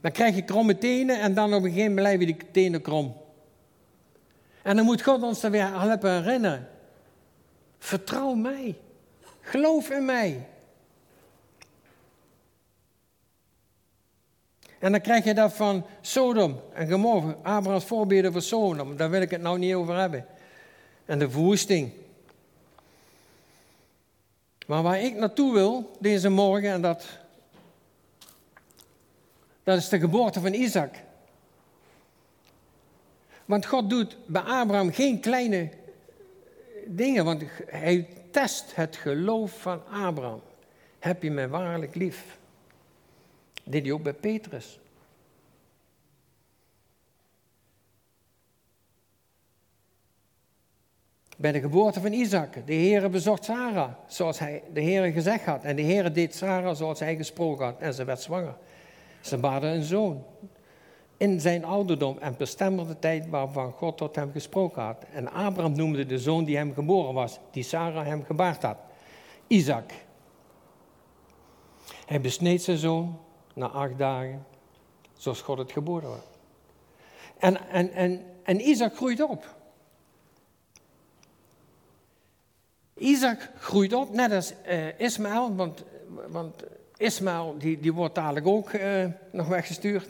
dan 0.00 0.12
krijg 0.12 0.34
je 0.34 0.42
kromme 0.42 0.78
tenen 0.78 1.20
en 1.20 1.34
dan 1.34 1.54
op 1.54 1.62
een 1.62 1.70
gegeven 1.70 1.94
moment 1.94 2.06
blijven 2.06 2.26
die 2.26 2.50
tenen 2.50 2.82
krom. 2.82 3.16
En 4.62 4.76
dan 4.76 4.84
moet 4.84 5.02
God 5.02 5.22
ons 5.22 5.42
er 5.42 5.50
weer 5.50 5.80
helpen 5.80 6.22
herinneren. 6.22 6.68
Vertrouw 7.78 8.34
mij. 8.34 8.78
Geloof 9.40 9.90
in 9.90 10.04
mij. 10.04 10.46
En 14.78 14.92
dan 14.92 15.00
krijg 15.00 15.24
je 15.24 15.34
dat 15.34 15.52
van 15.52 15.86
Sodom 16.00 16.60
en 16.72 16.90
Gomorra, 16.90 17.36
Abraham's 17.42 17.84
voorbeelden 17.84 18.32
voor 18.32 18.42
Sodom. 18.42 18.96
Daar 18.96 19.10
wil 19.10 19.20
ik 19.20 19.30
het 19.30 19.40
nou 19.40 19.58
niet 19.58 19.74
over 19.74 19.96
hebben 19.96 20.26
en 21.04 21.18
de 21.18 21.30
verwoesting. 21.30 21.92
Maar 24.66 24.82
waar 24.82 25.00
ik 25.00 25.14
naartoe 25.14 25.52
wil 25.52 25.96
deze 25.98 26.28
morgen, 26.28 26.70
en 26.70 26.82
dat 26.82 27.06
Dat 29.62 29.78
is 29.78 29.88
de 29.88 29.98
geboorte 29.98 30.40
van 30.40 30.52
Isaac. 30.52 30.94
Want 33.44 33.66
God 33.66 33.90
doet 33.90 34.16
bij 34.26 34.42
Abraham 34.42 34.92
geen 34.92 35.20
kleine 35.20 35.70
dingen, 36.86 37.24
want 37.24 37.42
hij 37.66 38.08
test 38.30 38.74
het 38.74 38.96
geloof 38.96 39.60
van 39.60 39.86
Abraham. 39.86 40.40
Heb 40.98 41.22
je 41.22 41.30
mij 41.30 41.48
waarlijk 41.48 41.94
lief? 41.94 42.38
Dat 43.54 43.72
deed 43.72 43.82
hij 43.82 43.92
ook 43.92 44.02
bij 44.02 44.12
Petrus. 44.12 44.78
Bij 51.40 51.52
de 51.52 51.60
geboorte 51.60 52.00
van 52.00 52.12
Isaac. 52.12 52.66
De 52.66 52.74
Heere 52.74 53.08
bezocht 53.08 53.44
Sarah, 53.44 53.90
zoals 54.06 54.38
hij, 54.38 54.62
de 54.72 54.82
Heere 54.82 55.12
gezegd 55.12 55.44
had. 55.44 55.64
En 55.64 55.76
de 55.76 55.82
Heere 55.82 56.10
deed 56.10 56.34
Sarah 56.34 56.76
zoals 56.76 57.00
hij 57.00 57.16
gesproken 57.16 57.64
had. 57.64 57.78
En 57.78 57.94
ze 57.94 58.04
werd 58.04 58.20
zwanger. 58.20 58.56
Ze 59.20 59.38
baden 59.38 59.70
een 59.70 59.82
zoon. 59.82 60.24
In 61.16 61.40
zijn 61.40 61.64
ouderdom 61.64 62.18
en 62.18 62.34
bestemde 62.38 62.86
de 62.86 62.98
tijd 62.98 63.28
waarvan 63.28 63.72
God 63.72 63.96
tot 63.96 64.16
hem 64.16 64.32
gesproken 64.32 64.82
had. 64.82 65.04
En 65.12 65.32
Abraham 65.32 65.72
noemde 65.72 66.06
de 66.06 66.18
zoon 66.18 66.44
die 66.44 66.56
hem 66.56 66.74
geboren 66.74 67.14
was, 67.14 67.38
die 67.50 67.62
Sarah 67.62 68.06
hem 68.06 68.24
gebaard 68.24 68.62
had, 68.62 68.78
Isaac. 69.46 69.92
Hij 72.06 72.20
besneed 72.20 72.62
zijn 72.62 72.78
zoon 72.78 73.18
na 73.54 73.66
acht 73.66 73.98
dagen, 73.98 74.46
zoals 75.16 75.40
God 75.40 75.58
het 75.58 75.72
geboren 75.72 76.08
had. 76.08 76.26
En, 77.38 77.68
en, 77.68 77.92
en, 77.92 78.24
en 78.42 78.68
Isaac 78.68 78.96
groeit 78.96 79.22
op. 79.22 79.58
Isaac 83.00 83.50
groeit 83.58 83.92
op, 83.92 84.14
net 84.14 84.32
als 84.32 84.52
uh, 84.68 85.00
Ismaël, 85.00 85.54
want, 85.54 85.84
want 86.28 86.62
Ismaël 86.96 87.54
die, 87.58 87.80
die 87.80 87.92
wordt 87.92 88.14
dadelijk 88.14 88.46
ook 88.46 88.72
uh, 88.72 89.04
nog 89.30 89.48
weggestuurd. 89.48 90.08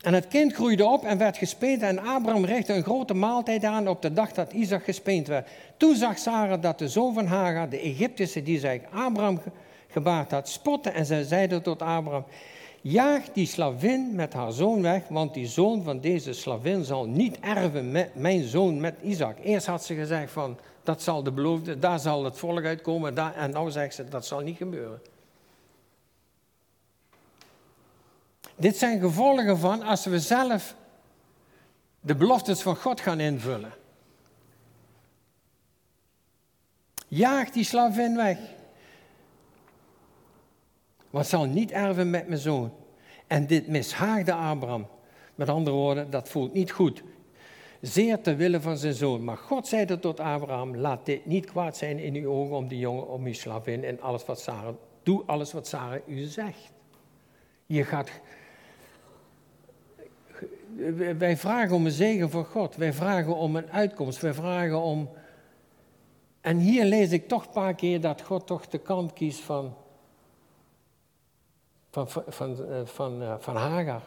En 0.00 0.14
het 0.14 0.28
kind 0.28 0.52
groeide 0.52 0.84
op 0.84 1.04
en 1.04 1.18
werd 1.18 1.36
gespeend 1.36 1.82
en 1.82 1.98
Abraham 1.98 2.44
richtte 2.44 2.72
een 2.72 2.82
grote 2.82 3.14
maaltijd 3.14 3.64
aan 3.64 3.88
op 3.88 4.02
de 4.02 4.12
dag 4.12 4.32
dat 4.32 4.52
Isaac 4.52 4.84
gespeend 4.84 5.26
werd. 5.26 5.48
Toen 5.76 5.96
zag 5.96 6.18
Sarah 6.18 6.62
dat 6.62 6.78
de 6.78 6.88
zoon 6.88 7.14
van 7.14 7.26
Hagar, 7.26 7.68
de 7.68 7.80
Egyptische 7.80 8.42
die 8.42 8.58
zij 8.58 8.82
Abraham 8.90 9.40
gebaard 9.88 10.30
had, 10.30 10.48
spotte 10.48 10.90
en 10.90 11.06
zij 11.06 11.22
zeide 11.22 11.60
tot 11.60 11.82
Abraham, 11.82 12.24
jaag 12.84 13.32
die 13.32 13.46
slavin 13.46 14.14
met 14.14 14.32
haar 14.32 14.52
zoon 14.52 14.82
weg, 14.82 15.08
want 15.08 15.34
die 15.34 15.46
zoon 15.46 15.82
van 15.82 16.00
deze 16.00 16.32
slavin 16.32 16.84
zal 16.84 17.04
niet 17.06 17.38
erven 17.40 17.90
met 17.90 18.14
mijn 18.14 18.42
zoon 18.42 18.80
met 18.80 18.94
Isaac. 19.02 19.38
Eerst 19.42 19.66
had 19.66 19.84
ze 19.84 19.94
gezegd 19.94 20.32
van, 20.32 20.58
dat 20.82 21.02
zal 21.02 21.22
de 21.22 21.32
beloofde, 21.32 21.78
daar 21.78 21.98
zal 21.98 22.24
het 22.24 22.38
volk 22.38 22.64
uitkomen, 22.64 23.14
daar, 23.14 23.34
en 23.34 23.62
nu 23.62 23.70
zegt 23.70 23.94
ze, 23.94 24.08
dat 24.08 24.26
zal 24.26 24.40
niet 24.40 24.56
gebeuren. 24.56 25.00
Dit 28.56 28.76
zijn 28.76 29.00
gevolgen 29.00 29.58
van 29.58 29.82
als 29.82 30.04
we 30.04 30.20
zelf 30.20 30.74
de 32.00 32.14
beloftes 32.14 32.62
van 32.62 32.76
God 32.76 33.00
gaan 33.00 33.20
invullen. 33.20 33.72
Jaag 37.08 37.50
die 37.50 37.64
slavin 37.64 38.16
weg. 38.16 38.38
Want 41.14 41.26
zal 41.26 41.44
niet 41.44 41.70
erven 41.70 42.10
met 42.10 42.28
mijn 42.28 42.40
zoon. 42.40 42.72
En 43.26 43.46
dit 43.46 43.68
mishaagde 43.68 44.32
Abraham. 44.32 44.86
Met 45.34 45.48
andere 45.48 45.76
woorden, 45.76 46.10
dat 46.10 46.28
voelt 46.28 46.52
niet 46.52 46.70
goed. 46.70 47.02
Zeer 47.80 48.20
te 48.20 48.34
willen 48.34 48.62
van 48.62 48.76
zijn 48.76 48.94
zoon. 48.94 49.24
Maar 49.24 49.36
God 49.36 49.66
zei 49.66 49.98
tot 49.98 50.20
Abraham: 50.20 50.76
Laat 50.76 51.06
dit 51.06 51.26
niet 51.26 51.46
kwaad 51.46 51.76
zijn 51.76 51.98
in 51.98 52.14
uw 52.14 52.30
ogen 52.30 52.56
om 52.56 52.68
die 52.68 52.78
jongen, 52.78 53.08
om 53.08 53.24
uw 53.24 53.32
slavin 53.32 53.84
en 53.84 54.00
alles 54.00 54.24
wat 54.24 54.40
Sarah. 54.40 54.74
Doe 55.02 55.22
alles 55.26 55.52
wat 55.52 55.66
Sarah 55.66 56.00
u 56.06 56.22
zegt. 56.22 56.72
Je 57.66 57.84
gaat. 57.84 58.10
Wij 61.18 61.36
vragen 61.36 61.76
om 61.76 61.84
een 61.84 61.92
zegen 61.92 62.30
van 62.30 62.44
God. 62.44 62.76
Wij 62.76 62.92
vragen 62.92 63.36
om 63.36 63.56
een 63.56 63.70
uitkomst. 63.70 64.20
Wij 64.20 64.34
vragen 64.34 64.82
om. 64.82 65.08
En 66.40 66.58
hier 66.58 66.84
lees 66.84 67.10
ik 67.10 67.28
toch 67.28 67.46
een 67.46 67.52
paar 67.52 67.74
keer 67.74 68.00
dat 68.00 68.22
God 68.22 68.46
toch 68.46 68.66
de 68.66 68.78
kant 68.78 69.12
kiest 69.12 69.40
van 69.40 69.74
van, 71.94 72.10
van, 72.10 72.24
van, 72.28 72.70
eh, 72.70 72.80
van, 72.84 73.22
eh, 73.22 73.34
van 73.38 73.56
Hagar. 73.56 74.02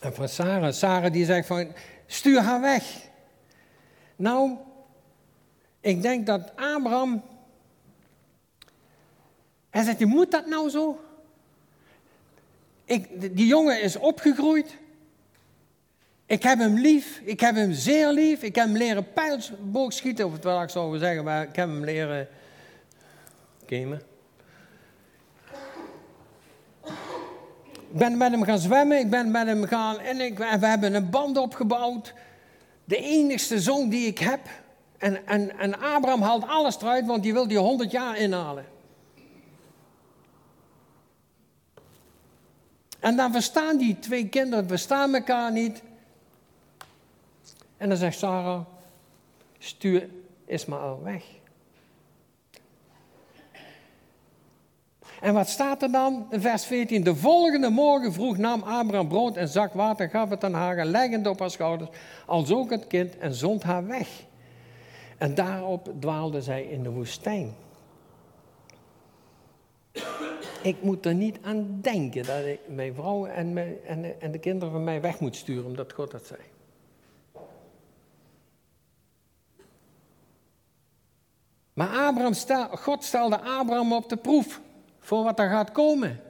En 0.00 0.14
van 0.14 0.28
Sarah. 0.28 0.72
Sarah 0.72 1.12
die 1.12 1.24
zegt 1.24 1.46
van, 1.46 1.72
stuur 2.06 2.40
haar 2.40 2.60
weg. 2.60 3.08
Nou, 4.16 4.56
ik 5.80 6.02
denk 6.02 6.26
dat 6.26 6.52
Abraham, 6.56 7.22
hij 9.70 9.82
zegt, 9.84 9.98
je 9.98 10.06
moet 10.06 10.30
dat 10.30 10.46
nou 10.46 10.70
zo? 10.70 11.00
Ik, 12.84 13.36
die 13.36 13.46
jongen 13.46 13.82
is 13.82 13.96
opgegroeid. 13.96 14.76
Ik 16.26 16.42
heb 16.42 16.58
hem 16.58 16.78
lief, 16.78 17.20
ik 17.24 17.40
heb 17.40 17.54
hem 17.54 17.72
zeer 17.72 18.12
lief. 18.12 18.42
Ik 18.42 18.54
heb 18.54 18.64
hem 18.66 18.76
leren 18.76 19.12
pijlboogschieten, 19.12 20.26
of 20.26 20.42
wat 20.42 20.62
ik 20.62 20.68
zou 20.68 20.98
zeggen, 20.98 21.24
maar 21.24 21.42
ik 21.42 21.56
heb 21.56 21.68
hem 21.68 21.84
leren 21.84 22.28
gamen. 23.66 24.02
Ik 27.94 28.00
ben 28.00 28.16
met 28.16 28.30
hem 28.30 28.42
gaan 28.42 28.58
zwemmen, 28.58 28.98
ik 28.98 29.10
ben 29.10 29.30
met 29.30 29.46
hem 29.46 29.64
gaan 29.64 29.98
en, 29.98 30.20
ik, 30.20 30.38
we 30.38 30.66
hebben 30.66 30.94
een 30.94 31.10
band 31.10 31.36
opgebouwd. 31.36 32.14
De 32.84 32.96
enigste 32.96 33.60
zoon 33.60 33.88
die 33.88 34.06
ik 34.06 34.18
heb. 34.18 34.40
En, 34.98 35.26
en, 35.26 35.58
en 35.58 35.80
Abraham 35.80 36.22
haalt 36.22 36.46
alles 36.46 36.80
eruit, 36.80 37.06
want 37.06 37.22
die 37.22 37.32
wil 37.32 37.48
die 37.48 37.58
100 37.58 37.90
jaar 37.90 38.16
inhalen. 38.16 38.66
En 43.00 43.16
dan 43.16 43.32
verstaan 43.32 43.76
die 43.76 43.98
twee 43.98 44.28
kinderen, 44.28 44.68
verstaan 44.68 45.14
elkaar 45.14 45.52
niet. 45.52 45.82
En 47.76 47.88
dan 47.88 47.98
zegt 47.98 48.18
Sarah, 48.18 48.60
stuur 49.58 50.08
Ismaël 50.46 51.00
weg. 51.02 51.24
En 55.24 55.34
wat 55.34 55.48
staat 55.48 55.82
er 55.82 55.92
dan 55.92 56.26
in 56.30 56.40
vers 56.40 56.64
14? 56.64 57.04
De 57.04 57.16
volgende 57.16 57.68
morgen 57.70 58.12
vroeg 58.12 58.36
nam 58.36 58.62
Abraham 58.62 59.08
brood 59.08 59.36
en 59.36 59.48
zak 59.48 59.72
water, 59.72 60.08
gaf 60.08 60.30
het 60.30 60.44
aan 60.44 60.54
Hagar, 60.54 60.84
leggend 60.84 61.26
op 61.26 61.38
haar 61.38 61.50
schouders, 61.50 61.90
als 62.26 62.52
ook 62.52 62.70
het 62.70 62.86
kind, 62.86 63.18
en 63.18 63.34
zond 63.34 63.62
haar 63.62 63.86
weg. 63.86 64.08
En 65.18 65.34
daarop 65.34 65.92
dwaalde 66.00 66.42
zij 66.42 66.62
in 66.62 66.82
de 66.82 66.90
woestijn. 66.90 67.54
Ik 70.62 70.82
moet 70.82 71.06
er 71.06 71.14
niet 71.14 71.38
aan 71.42 71.78
denken 71.80 72.24
dat 72.24 72.44
ik 72.44 72.60
mijn 72.68 72.94
vrouw 72.94 73.26
en, 73.26 73.52
mijn, 73.52 73.74
en, 73.86 74.20
en 74.20 74.32
de 74.32 74.38
kinderen 74.38 74.72
van 74.72 74.84
mij 74.84 75.00
weg 75.00 75.20
moet 75.20 75.36
sturen, 75.36 75.64
omdat 75.64 75.92
God 75.92 76.10
dat 76.10 76.26
zei. 76.26 76.40
Maar 81.72 81.88
Abraham 81.88 82.32
stel, 82.32 82.68
God 82.68 83.04
stelde 83.04 83.40
Abraham 83.40 83.92
op 83.92 84.08
de 84.08 84.16
proef 84.16 84.60
voor 85.04 85.24
wat 85.24 85.38
er 85.38 85.48
gaat 85.48 85.72
komen. 85.72 86.20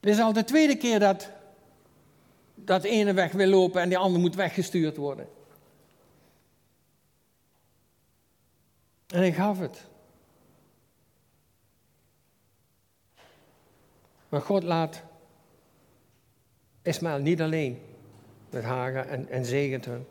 Het 0.00 0.10
is 0.10 0.20
al 0.20 0.32
de 0.32 0.44
tweede 0.44 0.76
keer 0.76 0.98
dat 0.98 1.30
dat 2.54 2.84
ene 2.84 3.12
weg 3.12 3.32
wil 3.32 3.46
lopen 3.46 3.80
en 3.80 3.88
die 3.88 3.98
ander 3.98 4.20
moet 4.20 4.34
weggestuurd 4.34 4.96
worden. 4.96 5.28
En 9.06 9.22
ik 9.22 9.34
gaf 9.34 9.58
het. 9.58 9.86
Maar 14.28 14.40
God 14.40 14.62
laat 14.62 15.02
Ismaël 16.82 17.18
niet 17.18 17.40
alleen 17.40 17.82
met 18.50 18.62
Hagar 18.64 19.06
en, 19.06 19.28
en 19.28 19.44
zegent 19.44 19.84
hem. 19.84 20.06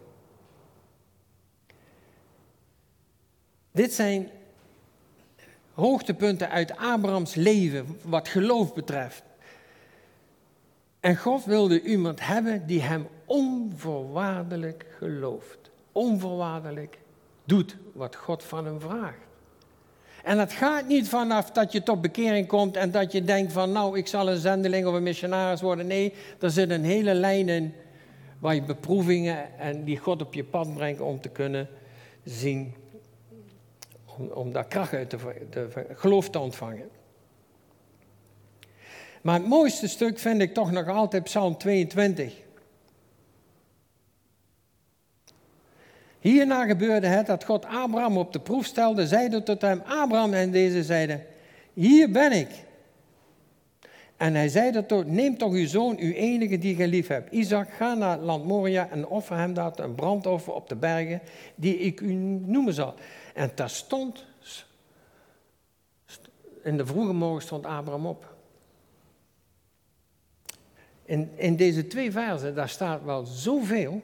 Dit 3.72 3.94
zijn 3.94 4.30
hoogtepunten 5.74 6.50
uit 6.50 6.78
Abrahams 6.78 7.36
leven, 7.36 8.00
wat 8.04 8.28
geloof 8.28 8.74
betreft. 8.74 9.24
En 11.00 11.18
God 11.18 11.46
wilde 11.46 11.82
iemand 11.82 12.28
hebben 12.28 12.68
die 12.68 12.82
hem 12.82 13.08
onvoorwaardelijk 13.26 14.86
gelooft. 14.98 15.58
Onvoorwaardelijk 15.92 16.98
doet 17.44 17.78
wat 17.94 18.16
God 18.16 18.44
van 18.44 18.66
hem 18.66 18.80
vraagt. 18.80 19.30
En 20.24 20.40
het 20.40 20.52
gaat 20.52 20.88
niet 20.88 21.10
vanaf 21.10 21.52
dat 21.52 21.72
je 21.72 21.84
tot 21.84 22.02
bekering 22.02 22.48
komt 22.48 22.78
en 22.78 22.92
dat 22.92 23.12
je 23.12 23.24
denkt 23.24 23.54
van 23.54 23.72
nou, 23.72 23.98
ik 23.98 24.08
zal 24.08 24.30
een 24.30 24.38
zendeling 24.38 24.86
of 24.86 24.94
een 24.94 25.04
missionaris 25.04 25.62
worden. 25.62 25.88
Nee, 25.88 26.14
er 26.40 26.52
zit 26.52 26.70
een 26.70 26.84
hele 26.84 27.14
lijn 27.14 27.50
in 27.50 27.74
waar 28.40 28.56
je 28.56 28.64
beproevingen 28.64 29.60
en 29.60 29.84
die 29.84 29.98
God 29.98 30.22
op 30.22 30.34
je 30.34 30.44
pad 30.44 30.74
brengt 30.74 31.02
om 31.02 31.22
te 31.22 31.30
kunnen 31.30 31.68
zien 32.24 32.74
om, 34.34 34.52
daar 34.52 34.68
kracht 34.68 34.94
uit 34.94 35.10
te, 35.10 35.18
te, 35.50 35.86
geloof 35.94 36.30
te 36.30 36.40
ontvangen. 36.40 36.90
Maar 39.22 39.40
het 39.40 39.48
mooiste 39.48 39.88
stuk 39.88 40.20
vind 40.20 40.42
ik 40.42 40.54
toch 40.54 40.72
nog 40.72 40.88
altijd 40.88 41.24
Psalm 41.24 41.58
22. 41.58 42.34
Hierna 46.20 46.66
gebeurde 46.66 47.08
het 47.08 47.26
dat 47.26 47.44
God 47.44 47.66
Abraham 47.66 48.18
op 48.18 48.34
de 48.34 48.40
proef 48.40 48.66
stelde, 48.66 49.08
zeide 49.08 49.44
tot 49.44 49.62
hem, 49.62 49.82
Abraham, 49.86 50.34
en 50.34 50.52
deze 50.52 50.84
zeiden, 50.84 51.26
hier 51.74 52.12
ben 52.12 52.32
ik. 52.32 52.50
En 54.18 54.36
hij 54.36 54.50
zeide 54.50 54.86
tot, 54.86 55.08
neem 55.08 55.38
toch 55.38 55.52
uw 55.52 55.68
zoon, 55.68 55.98
uw 56.00 56.12
enige 56.12 56.58
die 56.58 56.76
gij 56.76 56.88
lief 56.88 57.08
hebt, 57.08 57.32
Isaac, 57.32 57.70
ga 57.70 57.94
naar 57.94 58.18
land 58.18 58.46
Moria 58.46 58.90
en 58.92 59.08
offer 59.08 59.38
hem 59.38 59.54
dat 59.54 59.80
een 59.80 59.96
brandoffer 59.96 60.54
op 60.54 60.70
de 60.70 60.76
bergen 60.76 61.22
die 61.56 61.78
ik 61.78 62.02
u 62.02 62.14
noemen 62.14 62.74
zal. 62.74 62.94
En 63.34 63.56
terstond, 63.56 64.26
in 66.64 66.78
de 66.78 66.86
vroege 66.86 67.14
morgen 67.14 67.42
stond 67.42 67.66
Abraham 67.66 68.06
op. 68.06 68.36
In, 71.06 71.38
in 71.38 71.56
deze 71.56 71.88
twee 71.88 72.12
versen, 72.12 72.56
daar 72.56 72.70
staat 72.70 73.04
wel 73.04 73.26
zoveel. 73.26 74.02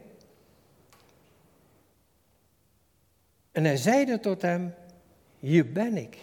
En 3.52 3.64
hij 3.64 3.78
zeide 3.78 4.20
tot 4.20 4.42
hem, 4.42 4.74
hier 5.40 5.72
ben 5.72 5.98
ik. 5.98 6.18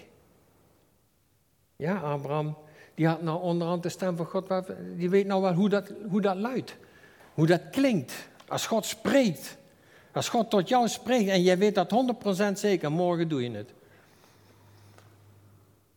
Ja, 1.77 1.97
Abraham, 1.97 2.57
die 2.95 3.07
had 3.07 3.23
nou 3.23 3.43
onderhand 3.43 3.83
de 3.83 3.88
stem 3.88 4.17
van 4.17 4.27
God, 4.27 4.49
die 4.97 5.11
weet 5.11 5.27
nou 5.27 5.43
wel 5.43 5.53
hoe 5.53 5.69
dat, 5.69 5.93
hoe 6.09 6.21
dat 6.21 6.37
luidt. 6.37 6.77
Hoe 7.35 7.47
dat 7.47 7.71
klinkt. 7.71 8.29
Als 8.49 8.67
God 8.67 8.85
spreekt. 8.85 9.57
Als 10.14 10.29
God 10.29 10.50
tot 10.50 10.68
jou 10.68 10.88
spreekt 10.88 11.31
en 11.31 11.42
jij 11.42 11.59
weet 11.59 11.74
dat 11.74 12.16
100% 12.48 12.53
zeker, 12.53 12.92
morgen 12.92 13.29
doe 13.29 13.42
je 13.42 13.50
het. 13.50 13.72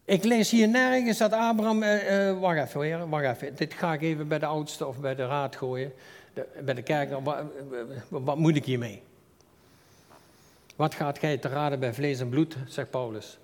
Ik 0.06 0.24
lees 0.24 0.52
hier 0.52 0.68
nergens 0.68 1.18
dat 1.18 1.34
Abraham, 1.34 1.84
uh, 1.84 2.30
uh, 2.30 2.40
wacht 2.40 2.76
even, 2.76 3.10
wacht 3.10 3.26
even. 3.26 3.56
Dit 3.56 3.74
ga 3.74 3.94
ik 3.94 4.02
even 4.02 4.28
bij 4.28 4.40
de 4.40 4.46
oudste 4.46 4.88
of 4.88 5.00
bij 5.00 5.16
de 5.16 5.26
raad 5.26 5.56
gooien. 5.56 5.94
Bij 6.64 6.74
de 6.74 6.82
kerk, 6.82 7.20
wat, 7.24 7.44
wat 8.10 8.38
moet 8.38 8.56
ik 8.56 8.66
hiermee? 8.66 9.02
Wat 10.76 10.96
gaat 10.96 11.20
gij 11.20 11.38
te 11.38 11.48
raden 11.48 11.80
bij 11.80 11.94
vlees 11.94 12.20
en 12.20 12.30
bloed, 12.30 12.58
zegt 12.68 12.90
Paulus. 12.90 13.38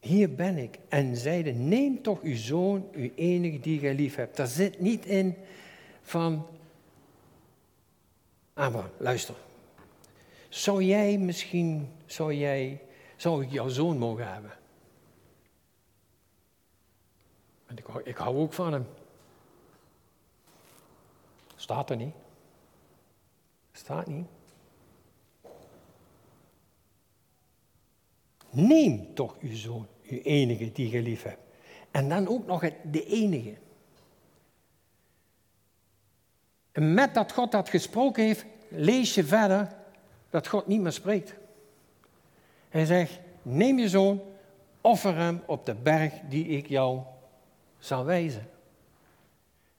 Hier 0.00 0.34
ben 0.34 0.56
ik. 0.56 0.78
En 0.88 1.16
zeide, 1.16 1.52
neem 1.52 2.02
toch 2.02 2.22
uw 2.22 2.36
zoon, 2.36 2.88
uw 2.92 3.10
enige 3.14 3.60
die 3.60 3.78
gij 3.78 3.94
lief 3.94 4.14
hebt. 4.14 4.36
Daar 4.36 4.46
zit 4.46 4.80
niet 4.80 5.06
in 5.06 5.36
van, 6.06 6.46
Abraham, 8.54 8.90
luister. 8.96 9.34
Zou 10.48 10.82
jij 10.82 11.18
misschien, 11.18 11.92
zou 12.06 12.34
jij, 12.34 12.82
zou 13.16 13.44
ik 13.44 13.50
jouw 13.50 13.68
zoon 13.68 13.98
mogen 13.98 14.32
hebben? 14.32 14.52
En 17.66 17.76
ik, 17.76 17.86
ik 18.04 18.16
hou 18.16 18.36
ook 18.36 18.52
van 18.52 18.72
hem. 18.72 18.86
Staat 21.56 21.90
er 21.90 21.96
niet. 21.96 22.14
Staat 23.72 24.06
niet. 24.06 24.26
Neem 28.50 29.14
toch 29.14 29.36
uw 29.40 29.54
zoon, 29.54 29.86
uw 30.08 30.18
enige 30.18 30.72
die 30.72 30.90
je 30.90 31.02
lief 31.02 31.22
hebt. 31.22 31.42
En 31.90 32.08
dan 32.08 32.28
ook 32.28 32.46
nog 32.46 32.60
het, 32.60 32.74
de 32.84 33.04
enige. 33.04 33.56
En 36.76 36.94
met 36.94 37.14
dat 37.14 37.32
God 37.32 37.52
dat 37.52 37.68
gesproken 37.68 38.24
heeft, 38.24 38.44
lees 38.68 39.14
je 39.14 39.24
verder 39.24 39.68
dat 40.30 40.46
God 40.46 40.66
niet 40.66 40.80
meer 40.80 40.92
spreekt. 40.92 41.34
Hij 42.68 42.84
zegt, 42.84 43.18
neem 43.42 43.78
je 43.78 43.88
zoon, 43.88 44.20
offer 44.80 45.16
hem 45.16 45.42
op 45.46 45.66
de 45.66 45.74
berg 45.74 46.12
die 46.28 46.46
ik 46.46 46.68
jou 46.68 47.00
zal 47.78 48.04
wijzen. 48.04 48.48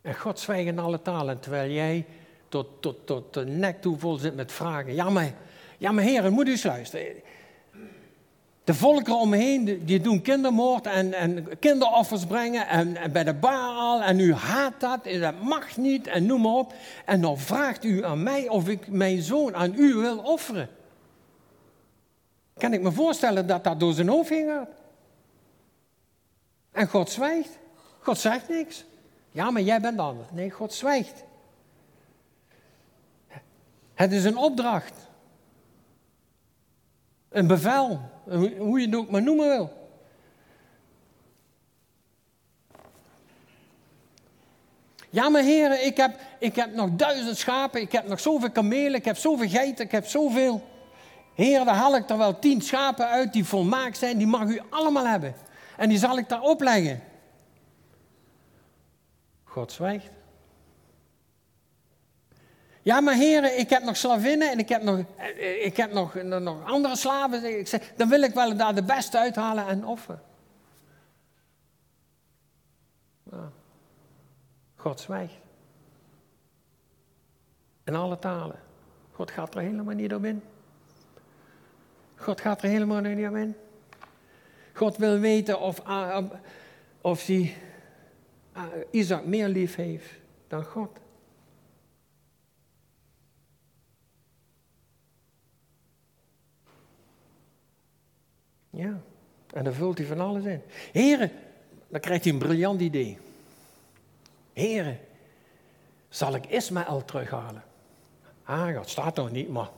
En 0.01 0.15
God 0.15 0.39
zwijgt 0.39 0.67
in 0.67 0.79
alle 0.79 1.01
talen, 1.01 1.39
terwijl 1.39 1.71
jij 1.71 2.05
tot, 2.49 2.67
tot, 2.79 3.05
tot 3.05 3.33
de 3.33 3.45
nek 3.45 3.81
toe 3.81 3.97
vol 3.97 4.15
zit 4.15 4.35
met 4.35 4.51
vragen. 4.51 4.93
Ja, 4.93 5.09
maar, 5.09 5.33
ja, 5.77 5.91
maar 5.91 6.03
heren, 6.03 6.33
moet 6.33 6.47
u 6.47 6.51
eens 6.51 6.63
luisteren. 6.63 7.05
De 8.67 8.73
volkeren 8.73 9.19
omheen, 9.19 9.85
die 9.85 9.99
doen 9.99 10.21
kindermoord 10.21 10.85
en, 10.85 11.13
en 11.13 11.59
kinderoffers 11.59 12.25
brengen 12.25 12.67
en, 12.67 12.95
en, 12.95 13.11
bij 13.11 13.23
de 13.23 13.33
Baal 13.33 14.01
en 14.01 14.19
u 14.19 14.33
haat 14.33 14.79
dat 14.79 15.05
en 15.05 15.21
dat 15.21 15.41
mag 15.41 15.77
niet 15.77 16.07
en 16.07 16.25
noem 16.25 16.41
maar 16.41 16.51
op. 16.51 16.73
En 17.05 17.21
dan 17.21 17.37
vraagt 17.37 17.83
u 17.83 18.05
aan 18.05 18.23
mij 18.23 18.49
of 18.49 18.67
ik 18.67 18.87
mijn 18.87 19.21
zoon 19.21 19.55
aan 19.55 19.73
u 19.75 19.93
wil 19.93 20.17
offeren. 20.17 20.69
Kan 22.57 22.73
ik 22.73 22.81
me 22.81 22.91
voorstellen 22.91 23.47
dat 23.47 23.63
dat 23.63 23.79
door 23.79 23.93
zijn 23.93 24.07
hoofd 24.07 24.29
heen 24.29 24.47
gaat? 24.47 24.69
En 26.71 26.87
God 26.87 27.09
zwijgt. 27.09 27.57
God 27.99 28.17
zegt 28.17 28.49
niks. 28.49 28.85
Ja, 29.31 29.51
maar 29.51 29.61
jij 29.61 29.81
bent 29.81 29.99
anders. 29.99 30.27
Nee, 30.31 30.49
God 30.49 30.73
zwijgt. 30.73 31.23
Het 33.93 34.11
is 34.11 34.23
een 34.23 34.37
opdracht. 34.37 34.93
Een 37.29 37.47
bevel. 37.47 38.01
Hoe 38.57 38.79
je 38.79 38.85
het 38.85 38.95
ook 38.95 39.09
maar 39.09 39.21
noemen 39.21 39.47
wil. 39.47 39.77
Ja, 45.09 45.29
maar 45.29 45.41
heren, 45.41 45.85
ik 45.85 45.97
heb, 45.97 46.19
ik 46.39 46.55
heb 46.55 46.73
nog 46.73 46.89
duizend 46.91 47.37
schapen, 47.37 47.81
ik 47.81 47.91
heb 47.91 48.07
nog 48.07 48.19
zoveel 48.19 48.51
kamelen, 48.51 48.93
ik 48.93 49.05
heb 49.05 49.17
zoveel 49.17 49.49
geiten, 49.49 49.85
ik 49.85 49.91
heb 49.91 50.05
zoveel. 50.05 50.67
Heren, 51.35 51.65
dan 51.65 51.75
haal 51.75 51.95
ik 51.95 52.09
er 52.09 52.17
wel 52.17 52.39
tien 52.39 52.61
schapen 52.61 53.07
uit 53.07 53.33
die 53.33 53.45
volmaakt 53.45 53.97
zijn, 53.97 54.17
die 54.17 54.27
mag 54.27 54.47
u 54.47 54.61
allemaal 54.69 55.07
hebben. 55.07 55.35
En 55.77 55.89
die 55.89 55.97
zal 55.97 56.17
ik 56.17 56.29
daar 56.29 56.41
opleggen. 56.41 57.03
God 59.43 59.71
zwijgt. 59.71 60.16
Ja, 62.87 62.99
maar 62.99 63.15
heren, 63.15 63.59
ik 63.59 63.69
heb 63.69 63.83
nog 63.83 63.97
slavinnen 63.97 64.51
en 64.51 64.59
ik 64.59 64.69
heb 64.69 64.83
nog, 64.83 65.03
ik 65.61 65.77
heb 65.77 65.93
nog, 65.93 66.13
nog 66.23 66.65
andere 66.65 66.95
slaven. 66.95 67.59
Ik 67.59 67.67
zeg, 67.67 67.91
dan 67.95 68.09
wil 68.09 68.21
ik 68.21 68.33
wel 68.33 68.57
daar 68.57 68.75
de 68.75 68.83
beste 68.83 69.17
uithalen 69.17 69.67
en 69.67 69.85
offeren. 69.85 70.21
Nou, 73.23 73.45
God 74.75 74.99
zwijgt. 74.99 75.33
In 77.83 77.95
alle 77.95 78.19
talen. 78.19 78.59
God 79.11 79.31
gaat 79.31 79.55
er 79.55 79.61
helemaal 79.61 79.95
niet 79.95 80.13
op 80.13 80.25
in. 80.25 80.43
God 82.15 82.41
gaat 82.41 82.61
er 82.61 82.69
helemaal 82.69 83.01
niet 83.01 83.27
op 83.27 83.35
in. 83.35 83.55
God 84.73 84.97
wil 84.97 85.19
weten 85.19 85.59
of, 85.59 85.87
uh, 85.87 86.19
of 87.01 87.25
hij 87.25 87.55
uh, 88.57 88.63
Isaac 88.91 89.25
meer 89.25 89.47
lief 89.47 89.75
heeft 89.75 90.09
dan 90.47 90.63
God. 90.63 90.99
Ja, 98.69 99.01
en 99.53 99.63
dan 99.63 99.73
vult 99.73 99.97
hij 99.97 100.07
van 100.07 100.19
alles 100.19 100.43
in. 100.43 100.61
Heren, 100.91 101.31
dan 101.87 101.99
krijgt 101.99 102.23
hij 102.23 102.33
een 102.33 102.39
briljant 102.39 102.81
idee. 102.81 103.17
Heren, 104.53 104.99
zal 106.09 106.35
ik 106.35 106.45
Ismaël 106.45 107.05
terughalen? 107.05 107.63
Ah, 108.43 108.73
dat 108.73 108.89
staat 108.89 109.15
nog 109.15 109.31
niet, 109.31 109.49
maar 109.49 109.69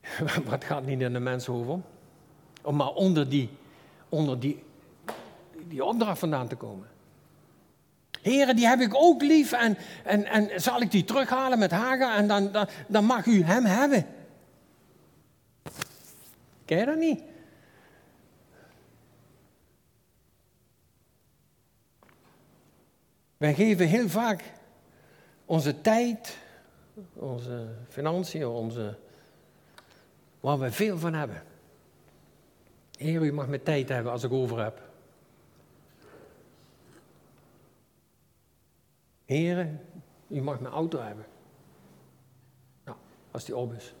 wat 0.50 0.64
gaat 0.64 0.86
niet 0.86 1.00
in 1.00 1.12
de 1.12 1.18
mensen 1.18 1.52
over? 1.52 1.78
Om 2.62 2.76
maar 2.76 2.92
onder 2.92 3.28
die, 3.28 3.48
onder 4.08 4.40
die, 4.40 4.62
die 5.68 5.84
opdracht 5.84 6.18
vandaan 6.18 6.48
te 6.48 6.56
komen. 6.56 6.88
Heren, 8.22 8.56
die 8.56 8.66
heb 8.66 8.80
ik 8.80 8.94
ook 8.94 9.22
lief 9.22 9.52
en, 9.52 9.76
en, 10.04 10.24
en 10.24 10.60
zal 10.60 10.80
ik 10.80 10.90
die 10.90 11.04
terughalen 11.04 11.58
met 11.58 11.70
Haga 11.70 12.16
en 12.16 12.28
dan, 12.28 12.52
dan, 12.52 12.68
dan 12.86 13.04
mag 13.04 13.26
u 13.26 13.42
hem 13.42 13.64
hebben. 13.64 14.06
Ken 16.66 16.78
je 16.78 16.84
dat 16.86 16.98
niet? 16.98 17.22
Wij 23.36 23.54
geven 23.54 23.86
heel 23.86 24.08
vaak 24.08 24.52
onze 25.44 25.80
tijd, 25.80 26.38
onze 27.12 27.74
financiën, 27.88 28.46
onze, 28.46 28.98
waar 30.40 30.58
we 30.58 30.72
veel 30.72 30.98
van 30.98 31.14
hebben. 31.14 31.42
Heer, 32.96 33.22
u 33.22 33.32
mag 33.32 33.48
mijn 33.48 33.62
tijd 33.62 33.88
hebben 33.88 34.12
als 34.12 34.24
ik 34.24 34.32
over 34.32 34.62
heb. 34.62 34.80
Heren, 39.24 39.80
u 40.28 40.40
mag 40.40 40.60
mijn 40.60 40.74
auto 40.74 41.00
hebben. 41.00 41.26
Nou, 42.84 42.96
als 43.30 43.44
die 43.44 43.56
op 43.56 43.72
is. 43.72 43.94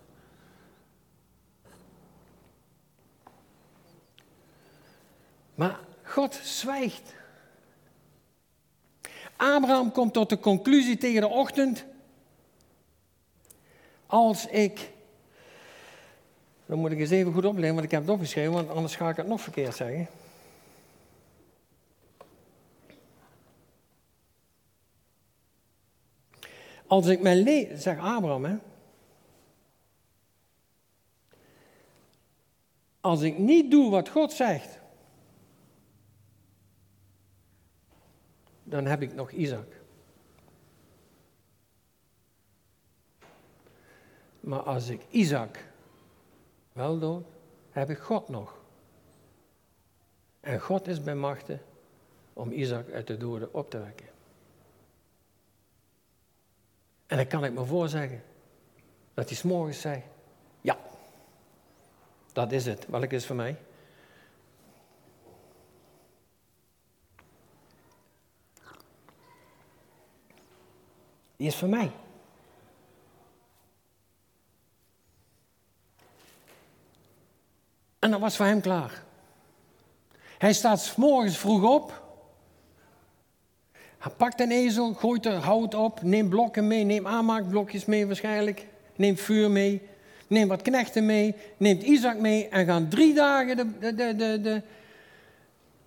Maar 5.56 5.80
God 6.02 6.34
zwijgt. 6.34 7.14
Abraham 9.36 9.92
komt 9.92 10.12
tot 10.12 10.28
de 10.28 10.38
conclusie 10.38 10.96
tegen 10.96 11.20
de 11.20 11.28
ochtend. 11.28 11.84
Als 14.06 14.46
ik. 14.46 14.90
Dan 16.66 16.78
moet 16.78 16.90
ik 16.90 16.98
eens 16.98 17.10
even 17.10 17.32
goed 17.32 17.44
oplezen, 17.44 17.74
want 17.74 17.84
ik 17.84 17.90
heb 17.90 18.00
het 18.00 18.10
opgeschreven, 18.10 18.52
want 18.52 18.68
anders 18.68 18.96
ga 18.96 19.08
ik 19.08 19.16
het 19.16 19.26
nog 19.26 19.40
verkeerd 19.40 19.76
zeggen. 19.76 20.08
Als 26.86 27.06
ik 27.06 27.20
mijn 27.20 27.38
leven, 27.38 27.78
zeg 27.78 27.98
Abraham, 27.98 28.44
hè. 28.44 28.56
Als 33.00 33.20
ik 33.20 33.38
niet 33.38 33.70
doe 33.70 33.90
wat 33.90 34.08
God 34.08 34.32
zegt, 34.32 34.78
dan 38.68 38.86
heb 38.86 39.02
ik 39.02 39.14
nog 39.14 39.30
Isaac. 39.30 39.66
Maar 44.40 44.60
als 44.60 44.88
ik 44.88 45.00
Isaac 45.10 45.64
wel 46.72 46.98
doe, 46.98 47.22
heb 47.70 47.90
ik 47.90 47.98
God 47.98 48.28
nog. 48.28 48.58
En 50.40 50.60
God 50.60 50.88
is 50.88 51.02
bij 51.02 51.14
machten 51.14 51.62
om 52.32 52.52
Isaac 52.52 52.90
uit 52.90 53.06
de 53.06 53.16
doden 53.16 53.54
op 53.54 53.70
te 53.70 53.78
wekken. 53.78 54.06
En 57.06 57.16
dan 57.16 57.26
kan 57.26 57.44
ik 57.44 57.52
me 57.52 57.64
voorzeggen 57.64 58.22
dat 59.14 59.28
hij 59.28 59.36
s'morgens 59.36 59.80
zei, 59.80 60.02
ja, 60.60 60.78
dat 62.32 62.52
is 62.52 62.66
het, 62.66 62.86
welk 62.86 63.12
is 63.12 63.26
voor 63.26 63.36
mij? 63.36 63.56
Die 71.36 71.46
is 71.46 71.56
voor 71.56 71.68
mij. 71.68 71.90
En 77.98 78.10
dat 78.10 78.20
was 78.20 78.36
voor 78.36 78.46
hem 78.46 78.60
klaar. 78.60 79.02
Hij 80.38 80.52
staat 80.52 80.80
s 80.80 80.94
morgens 80.94 81.38
vroeg 81.38 81.62
op. 81.62 82.04
Hij 83.98 84.12
pakt 84.12 84.40
een 84.40 84.50
ezel, 84.50 84.94
gooit 84.94 85.26
er 85.26 85.34
hout 85.34 85.74
op, 85.74 86.02
neemt 86.02 86.28
blokken 86.28 86.66
mee, 86.66 86.84
neemt 86.84 87.06
aanmaakblokjes 87.06 87.84
mee 87.84 88.06
waarschijnlijk, 88.06 88.66
neemt 88.96 89.20
vuur 89.20 89.50
mee, 89.50 89.82
neemt 90.26 90.48
wat 90.48 90.62
knechten 90.62 91.06
mee, 91.06 91.34
neemt 91.56 91.82
Isaac 91.82 92.18
mee 92.18 92.48
en 92.48 92.66
gaan 92.66 92.88
drie 92.88 93.14
dagen 93.14 93.56
de, 93.56 93.94
de, 93.94 94.40
de, 94.40 94.62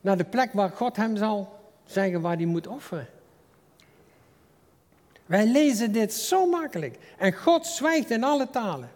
naar 0.02 0.18
de 0.18 0.24
plek 0.24 0.54
waar 0.54 0.70
God 0.70 0.96
hem 0.96 1.18
zal 1.18 1.60
zeggen 1.86 2.22
waar 2.22 2.36
hij 2.36 2.46
moet 2.46 2.68
offeren. 2.68 3.08
Wij 5.30 5.46
lezen 5.46 5.92
dit 5.92 6.14
zo 6.14 6.46
makkelijk. 6.46 6.98
En 7.18 7.34
God 7.34 7.66
zwijgt 7.66 8.10
in 8.10 8.24
alle 8.24 8.50
talen. 8.50 8.92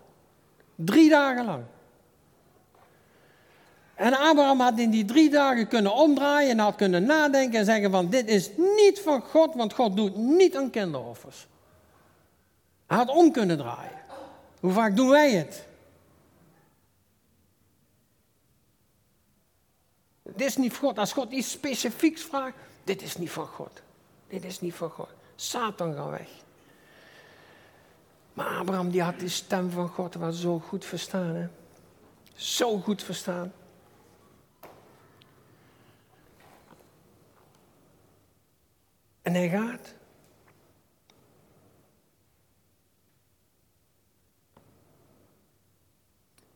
Drie 0.75 1.09
dagen 1.09 1.45
lang. 1.45 1.63
En 3.95 4.13
Abraham 4.13 4.59
had 4.59 4.79
in 4.79 4.89
die 4.89 5.05
drie 5.05 5.29
dagen 5.29 5.67
kunnen 5.67 5.93
omdraaien 5.93 6.49
en 6.49 6.59
had 6.59 6.75
kunnen 6.75 7.03
nadenken 7.05 7.59
en 7.59 7.65
zeggen 7.65 7.91
van 7.91 8.09
dit 8.09 8.27
is 8.27 8.49
niet 8.57 8.99
van 9.03 9.21
God, 9.21 9.55
want 9.55 9.73
God 9.73 9.95
doet 9.95 10.15
niet 10.15 10.55
aan 10.55 10.69
kinderoffers. 10.69 11.47
Hij 12.85 12.97
had 12.97 13.09
om 13.09 13.31
kunnen 13.31 13.57
draaien. 13.57 14.01
Hoe 14.59 14.71
vaak 14.71 14.95
doen 14.95 15.09
wij 15.09 15.31
het? 15.31 15.65
Dit 20.23 20.47
is 20.47 20.57
niet 20.57 20.73
van 20.73 20.87
God. 20.87 20.97
Als 20.97 21.13
God 21.13 21.31
iets 21.31 21.51
specifieks 21.51 22.21
vraagt, 22.21 22.55
dit 22.83 23.01
is 23.01 23.17
niet 23.17 23.31
van 23.31 23.47
God. 23.47 23.81
Dit 24.27 24.43
is 24.43 24.61
niet 24.61 24.73
van 24.73 24.89
God. 24.89 25.09
Satan 25.43 25.93
gaat 25.93 26.09
weg. 26.09 26.29
Maar 28.33 28.57
Abraham 28.57 28.89
die 28.89 29.01
had 29.01 29.19
die 29.19 29.29
stem 29.29 29.69
van 29.69 29.87
God 29.87 30.15
wel 30.15 30.31
zo 30.31 30.59
goed 30.59 30.85
verstaan. 30.85 31.35
Hè? 31.35 31.47
Zo 32.33 32.79
goed 32.79 33.03
verstaan. 33.03 33.53
En 39.21 39.33
hij 39.33 39.49
gaat. 39.49 39.95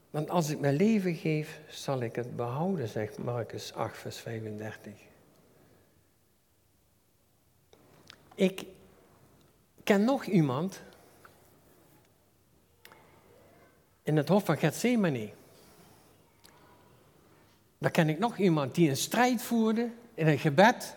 Want 0.10 0.30
als 0.30 0.50
ik 0.50 0.60
mijn 0.60 0.76
leven 0.76 1.16
geef, 1.16 1.60
zal 1.68 2.02
ik 2.02 2.16
het 2.16 2.36
behouden, 2.36 2.88
zegt 2.88 3.18
Marcus 3.18 3.74
8, 3.74 3.98
vers 3.98 4.18
35. 4.18 4.94
Ik 8.36 8.66
ken 9.88 10.04
nog 10.04 10.26
iemand 10.26 10.82
in 14.04 14.18
het 14.18 14.28
hof 14.28 14.46
van 14.46 14.58
Gethsemane. 14.58 15.30
Daar 17.78 17.92
ken 17.92 18.10
ik 18.10 18.20
nog 18.20 18.38
iemand 18.38 18.76
die 18.76 18.90
een 18.90 18.98
strijd 18.98 19.42
voerde 19.42 19.90
in 20.14 20.28
een 20.28 20.40
gebed. 20.40 20.96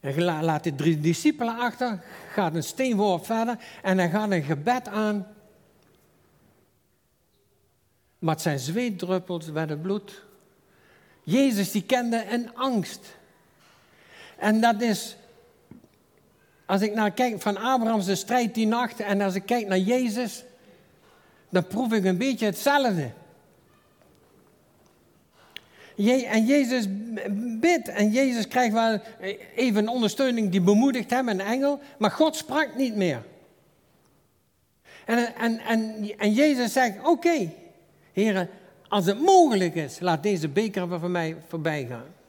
En 0.00 0.22
laat 0.22 0.64
de 0.64 0.74
drie 0.74 1.00
discipelen 1.00 1.58
achter, 1.58 2.04
gaat 2.32 2.54
een 2.54 2.62
steenworp 2.62 3.24
verder 3.24 3.58
en 3.82 3.98
hij 3.98 4.10
gaat 4.10 4.30
een 4.30 4.42
gebed 4.42 4.88
aan. 4.88 5.26
Maar 8.18 8.40
zijn 8.40 8.58
zweetdruppels 8.58 9.46
werden 9.46 9.80
bloed. 9.80 10.24
Jezus 11.22 11.70
die 11.70 11.82
kende 11.82 12.26
een 12.30 12.56
angst. 12.56 13.16
En 14.36 14.60
dat 14.60 14.80
is, 14.80 15.16
als 16.72 16.80
ik 16.80 16.94
naar 16.94 17.10
kijk 17.10 17.40
van 17.40 17.58
Abraham's 17.58 18.18
strijd 18.18 18.54
die 18.54 18.66
nacht 18.66 19.00
en 19.00 19.20
als 19.20 19.34
ik 19.34 19.46
kijk 19.46 19.66
naar 19.66 19.78
Jezus, 19.78 20.44
dan 21.48 21.66
proef 21.66 21.92
ik 21.92 22.04
een 22.04 22.16
beetje 22.16 22.46
hetzelfde. 22.46 23.10
En 25.96 26.44
Jezus 26.46 26.86
bidt 27.60 27.88
en 27.88 28.10
Jezus 28.10 28.48
krijgt 28.48 28.72
wel 28.72 29.00
even 29.56 29.88
ondersteuning 29.88 30.50
die 30.50 30.60
bemoedigt 30.60 31.10
hem, 31.10 31.28
een 31.28 31.40
engel, 31.40 31.80
maar 31.98 32.10
God 32.10 32.36
sprak 32.36 32.76
niet 32.76 32.96
meer. 32.96 33.22
En, 35.04 35.34
en, 35.34 35.58
en, 35.58 36.10
en 36.18 36.32
Jezus 36.32 36.72
zegt, 36.72 36.98
oké, 36.98 37.08
okay, 37.08 37.54
heren, 38.12 38.48
als 38.88 39.06
het 39.06 39.20
mogelijk 39.20 39.74
is, 39.74 40.00
laat 40.00 40.22
deze 40.22 40.48
beker 40.48 40.88
van 40.88 41.10
mij 41.10 41.36
voorbij 41.48 41.86
gaan. 41.88 42.21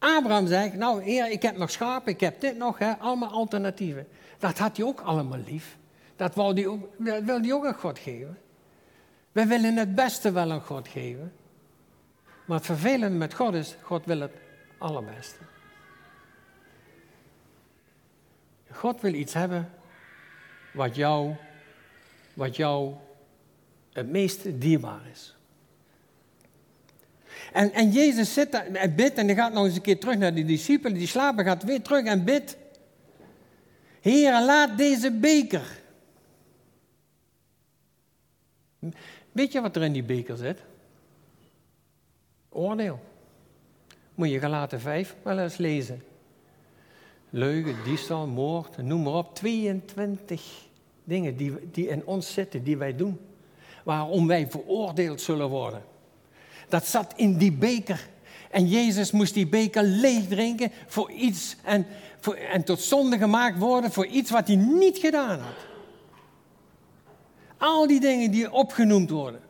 Abraham 0.00 0.46
zegt, 0.46 0.74
nou 0.74 1.02
heer, 1.02 1.30
ik 1.30 1.42
heb 1.42 1.56
nog 1.56 1.70
schapen, 1.70 2.12
ik 2.12 2.20
heb 2.20 2.40
dit 2.40 2.56
nog, 2.56 2.78
hè, 2.78 2.98
allemaal 2.98 3.30
alternatieven. 3.30 4.08
Dat 4.38 4.58
had 4.58 4.76
hij 4.76 4.86
ook 4.86 5.00
allemaal 5.00 5.38
lief. 5.38 5.76
Dat 6.16 6.34
wil 6.34 6.54
hij 6.54 6.66
ook, 6.66 6.88
dat 6.98 7.22
wil 7.22 7.40
hij 7.40 7.52
ook 7.52 7.66
aan 7.66 7.74
God 7.74 7.98
geven. 7.98 8.38
We 9.32 9.46
willen 9.46 9.76
het 9.76 9.94
beste 9.94 10.32
wel 10.32 10.50
aan 10.50 10.60
God 10.60 10.88
geven. 10.88 11.32
Maar 12.44 12.56
het 12.56 12.66
vervelende 12.66 13.16
met 13.16 13.34
God 13.34 13.54
is, 13.54 13.76
God 13.82 14.04
wil 14.04 14.20
het 14.20 14.32
allerbeste. 14.78 15.38
God 18.70 19.00
wil 19.00 19.14
iets 19.14 19.34
hebben 19.34 19.70
wat 20.72 20.96
jou, 20.96 21.34
wat 22.34 22.56
jou 22.56 22.94
het 23.92 24.08
meest 24.08 24.60
dierbaar 24.60 25.06
is. 25.10 25.36
En, 27.52 27.72
en 27.72 27.90
Jezus 27.90 28.32
zit 28.32 28.52
daar 28.52 28.66
en 28.66 28.94
bidt 28.94 29.18
en 29.18 29.26
hij 29.26 29.34
gaat 29.34 29.52
nog 29.52 29.64
eens 29.64 29.74
een 29.74 29.80
keer 29.80 30.00
terug 30.00 30.16
naar 30.16 30.34
de 30.34 30.44
discipelen. 30.44 30.98
Die 30.98 31.06
slapen, 31.06 31.44
gaat 31.44 31.64
weer 31.64 31.82
terug 31.82 32.04
en 32.04 32.24
bidt. 32.24 32.56
Heer, 34.00 34.32
laat 34.32 34.78
deze 34.78 35.10
beker. 35.10 35.78
Weet 39.32 39.52
je 39.52 39.60
wat 39.60 39.76
er 39.76 39.82
in 39.82 39.92
die 39.92 40.02
beker 40.02 40.36
zit? 40.36 40.58
Oordeel. 42.48 43.00
Moet 44.14 44.30
je 44.30 44.38
gelaten 44.38 44.80
5 44.80 45.16
wel 45.22 45.38
eens 45.38 45.56
lezen. 45.56 46.02
Leugen, 47.30 47.76
diefstal, 47.84 48.26
moord, 48.26 48.76
noem 48.76 49.02
maar 49.02 49.12
op. 49.12 49.34
22 49.34 50.68
dingen 51.04 51.36
die, 51.36 51.70
die 51.70 51.88
in 51.88 52.06
ons 52.06 52.32
zitten, 52.32 52.64
die 52.64 52.76
wij 52.76 52.96
doen. 52.96 53.20
Waarom 53.84 54.26
wij 54.26 54.50
veroordeeld 54.50 55.20
zullen 55.20 55.48
worden. 55.48 55.82
Dat 56.70 56.86
zat 56.86 57.12
in 57.16 57.36
die 57.36 57.52
beker. 57.52 58.08
En 58.50 58.68
Jezus 58.68 59.10
moest 59.10 59.34
die 59.34 59.46
beker 59.46 59.82
leeg 59.82 60.26
drinken 60.28 60.72
voor 60.86 61.10
iets 61.10 61.56
en, 61.64 61.86
voor, 62.20 62.34
en 62.34 62.64
tot 62.64 62.80
zonde 62.80 63.18
gemaakt 63.18 63.58
worden 63.58 63.92
voor 63.92 64.06
iets 64.06 64.30
wat 64.30 64.46
hij 64.46 64.56
niet 64.56 64.98
gedaan 64.98 65.38
had. 65.38 65.68
Al 67.58 67.86
die 67.86 68.00
dingen 68.00 68.30
die 68.30 68.52
opgenoemd 68.52 69.10
worden 69.10 69.40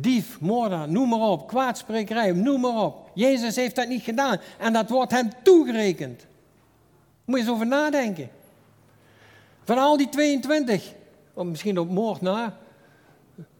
dief, 0.00 0.40
moordenaar, 0.40 0.88
noem 0.88 1.08
maar 1.08 1.28
op, 1.28 1.48
kwaadsprekerij, 1.48 2.32
noem 2.32 2.60
maar 2.60 2.82
op. 2.82 3.10
Jezus 3.14 3.56
heeft 3.56 3.76
dat 3.76 3.88
niet 3.88 4.02
gedaan 4.02 4.38
en 4.58 4.72
dat 4.72 4.90
wordt 4.90 5.12
hem 5.12 5.30
toegerekend. 5.42 6.26
Moet 7.24 7.36
je 7.36 7.42
eens 7.42 7.52
over 7.52 7.66
nadenken. 7.66 8.28
Van 9.64 9.78
al 9.78 9.96
die 9.96 10.08
22, 10.08 10.92
of 11.34 11.44
misschien 11.44 11.78
op 11.78 11.90
moord 11.90 12.20
na, 12.20 12.56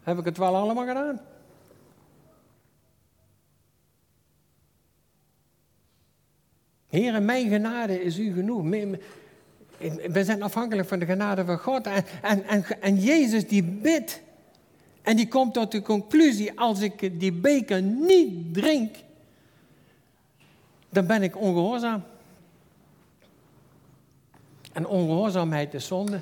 heb 0.02 0.18
ik 0.18 0.24
het 0.24 0.38
wel 0.38 0.56
allemaal 0.56 0.86
gedaan. 0.86 1.20
Heer, 6.94 7.22
mijn 7.22 7.48
genade 7.48 8.02
is 8.02 8.18
u 8.18 8.32
genoeg. 8.32 8.62
We 10.08 10.24
zijn 10.24 10.42
afhankelijk 10.42 10.88
van 10.88 10.98
de 10.98 11.06
genade 11.06 11.44
van 11.44 11.58
God. 11.58 11.86
En, 11.86 12.04
en, 12.22 12.44
en, 12.44 12.64
en 12.80 12.96
Jezus 12.96 13.48
die 13.48 13.62
bidt 13.62 14.22
en 15.02 15.16
die 15.16 15.28
komt 15.28 15.54
tot 15.54 15.72
de 15.72 15.82
conclusie, 15.82 16.58
als 16.60 16.80
ik 16.80 17.20
die 17.20 17.32
beker 17.32 17.82
niet 17.82 18.54
drink, 18.54 18.96
dan 20.88 21.06
ben 21.06 21.22
ik 21.22 21.36
ongehoorzaam. 21.36 22.02
En 24.72 24.86
ongehoorzaamheid 24.86 25.74
is 25.74 25.86
zonde. 25.86 26.20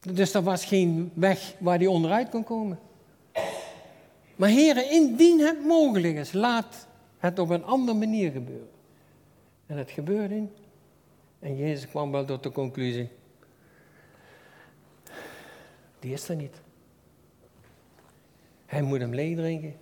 Dus 0.00 0.34
er 0.34 0.42
was 0.42 0.64
geen 0.64 1.10
weg 1.14 1.54
waar 1.58 1.78
hij 1.78 1.86
onderuit 1.86 2.28
kon 2.28 2.44
komen. 2.44 2.78
Maar 4.36 4.48
heren, 4.48 4.90
indien 4.90 5.40
het 5.40 5.64
mogelijk 5.64 6.14
is, 6.14 6.32
laat 6.32 6.86
het 7.18 7.38
op 7.38 7.50
een 7.50 7.64
andere 7.64 7.98
manier 7.98 8.30
gebeuren. 8.30 8.68
En 9.66 9.76
het 9.76 9.90
gebeurde. 9.90 10.46
En 11.38 11.56
Jezus 11.56 11.88
kwam 11.88 12.10
wel 12.10 12.24
tot 12.24 12.42
de 12.42 12.50
conclusie, 12.50 13.08
die 15.98 16.12
is 16.12 16.28
er 16.28 16.36
niet. 16.36 16.60
Hij 18.66 18.82
moet 18.82 19.00
hem 19.00 19.14
leeg 19.14 19.36
drinken. 19.36 19.74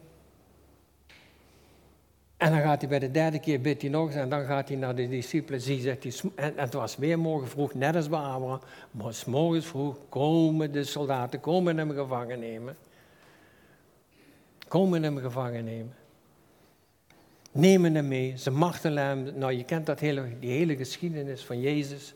En 2.37 2.51
dan 2.51 2.61
gaat 2.61 2.81
hij 2.81 2.89
bij 2.89 2.99
de 2.99 3.11
derde 3.11 3.39
keer, 3.39 3.61
bidt 3.61 3.83
hij 3.83 3.91
nog 3.91 4.07
eens, 4.07 4.17
en 4.17 4.29
dan 4.29 4.45
gaat 4.45 4.69
hij 4.69 4.77
naar 4.77 4.95
de 4.95 5.09
discipelen. 5.09 5.61
Zie, 5.61 5.81
zegt 5.81 6.03
hij, 6.03 6.13
en, 6.35 6.53
het 6.57 6.73
was 6.73 6.97
weer 6.97 7.19
morgen 7.19 7.49
vroeg, 7.49 7.75
net 7.75 7.97
als 7.97 8.09
bij 8.09 8.19
Abraham. 8.19 8.61
Maar 8.91 9.15
morgens 9.27 9.67
vroeg 9.67 9.97
komen 10.09 10.73
de 10.73 10.85
soldaten, 10.85 11.41
komen 11.41 11.79
hem 11.79 11.91
gevangen 11.91 12.41
nemen. 12.41 12.77
Komen 14.73 15.03
hem 15.03 15.19
gevangen 15.19 15.65
nemen. 15.65 15.95
Nemen 17.51 17.95
hem 17.95 18.09
mee, 18.09 18.37
ze 18.39 18.51
martelen 18.51 19.05
hem. 19.05 19.39
Nou, 19.39 19.53
je 19.53 19.65
kent 19.65 19.87
dat 19.87 20.01
hele, 20.01 20.39
die 20.39 20.51
hele 20.51 20.77
geschiedenis 20.77 21.45
van 21.45 21.61
Jezus. 21.61 22.15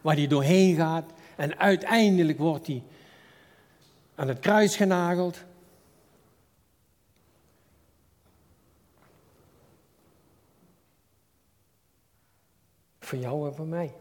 Waar 0.00 0.14
hij 0.14 0.26
doorheen 0.26 0.76
gaat. 0.76 1.12
En 1.36 1.58
uiteindelijk 1.58 2.38
wordt 2.38 2.66
hij 2.66 2.82
aan 4.14 4.28
het 4.28 4.38
kruis 4.38 4.76
genageld. 4.76 5.44
Voor 13.00 13.18
jou 13.18 13.48
en 13.48 13.54
voor 13.54 13.66
mij. 13.66 13.94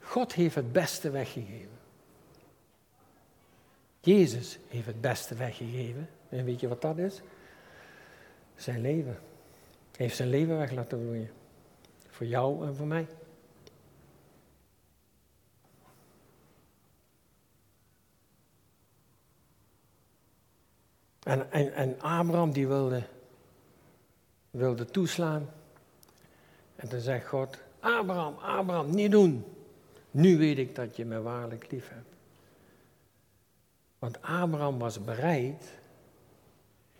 God 0.00 0.32
heeft 0.32 0.54
het 0.54 0.72
beste 0.72 1.10
weggegeven. 1.10 1.73
Jezus 4.04 4.58
heeft 4.68 4.86
het 4.86 5.00
beste 5.00 5.34
weggegeven. 5.34 6.08
En 6.28 6.44
weet 6.44 6.60
je 6.60 6.68
wat 6.68 6.82
dat 6.82 6.98
is? 6.98 7.20
Zijn 8.56 8.80
leven. 8.80 9.18
Hij 9.96 10.06
heeft 10.06 10.16
zijn 10.16 10.28
leven 10.28 10.58
weg 10.58 10.70
laten 10.70 11.00
vloeien. 11.00 11.30
Voor 12.08 12.26
jou 12.26 12.66
en 12.66 12.76
voor 12.76 12.86
mij. 12.86 13.06
En, 21.22 21.52
en, 21.52 21.74
en 21.74 22.00
Abraham 22.00 22.52
die 22.52 22.66
wilde, 22.66 23.02
wilde 24.50 24.84
toeslaan. 24.84 25.50
En 26.76 26.88
toen 26.88 27.00
zegt 27.00 27.26
God, 27.26 27.58
Abraham, 27.80 28.34
Abraham, 28.34 28.94
niet 28.94 29.10
doen. 29.10 29.44
Nu 30.10 30.38
weet 30.38 30.58
ik 30.58 30.74
dat 30.74 30.96
je 30.96 31.04
me 31.04 31.20
waarlijk 31.20 31.70
lief 31.70 31.88
hebt. 31.88 32.13
Want 34.04 34.22
Abraham 34.22 34.78
was 34.78 35.04
bereid 35.04 35.64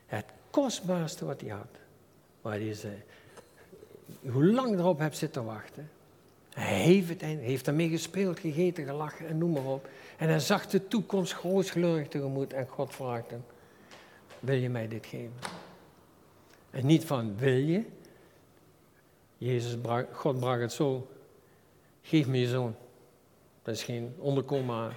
het 0.06 0.24
kostbaarste 0.50 1.24
wat 1.24 1.40
hij 1.40 1.50
had. 1.50 1.78
Waar 2.40 2.58
hij 2.58 2.74
zei, 2.74 3.02
hoe 4.30 4.44
lang 4.44 4.78
erop 4.78 4.98
heb 4.98 5.14
zitten 5.14 5.44
wachten. 5.44 5.90
Hij 6.54 6.80
heeft 6.80 7.20
heeft 7.20 7.66
ermee 7.66 7.88
gespeeld, 7.88 8.38
gegeten, 8.38 8.84
gelachen 8.84 9.26
en 9.26 9.38
noem 9.38 9.52
maar 9.52 9.64
op. 9.64 9.88
En 10.16 10.28
hij 10.28 10.40
zag 10.40 10.66
de 10.66 10.88
toekomst 10.88 11.32
grootgleurig 11.32 12.08
tegemoet 12.08 12.52
en 12.52 12.68
God 12.68 12.94
vraagt 12.94 13.30
hem, 13.30 13.44
wil 14.40 14.56
je 14.56 14.68
mij 14.68 14.88
dit 14.88 15.06
geven? 15.06 15.34
En 16.70 16.86
niet 16.86 17.04
van, 17.04 17.36
wil 17.36 17.56
je? 17.56 17.84
Jezus, 19.38 19.76
God 20.12 20.40
bracht 20.40 20.60
het 20.60 20.72
zo, 20.72 21.08
geef 22.02 22.26
me 22.26 22.38
je 22.38 22.48
zoon. 22.48 22.74
Dat 23.62 23.74
is 23.74 23.82
geen 23.82 24.14
onderkomen 24.18 24.92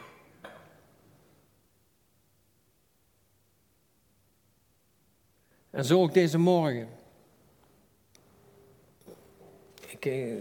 En 5.78 5.86
zo 5.86 6.02
ook 6.02 6.14
deze 6.14 6.38
morgen. 6.38 6.90
Ik, 9.88 10.06
eh, 10.06 10.36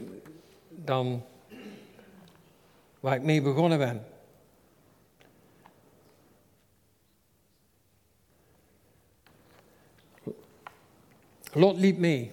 dan 0.68 1.24
waar 3.00 3.16
ik 3.16 3.22
mee 3.22 3.42
begonnen 3.42 3.78
ben. 3.78 4.06
Lot 11.52 11.76
liep 11.76 11.98
mee. 11.98 12.32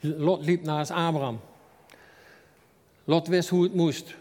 Lot 0.00 0.44
liep 0.44 0.62
naast 0.62 0.90
Abraham. 0.90 1.40
Lot 3.04 3.26
wist 3.26 3.48
hoe 3.48 3.62
het 3.62 3.74
moest. 3.74 4.14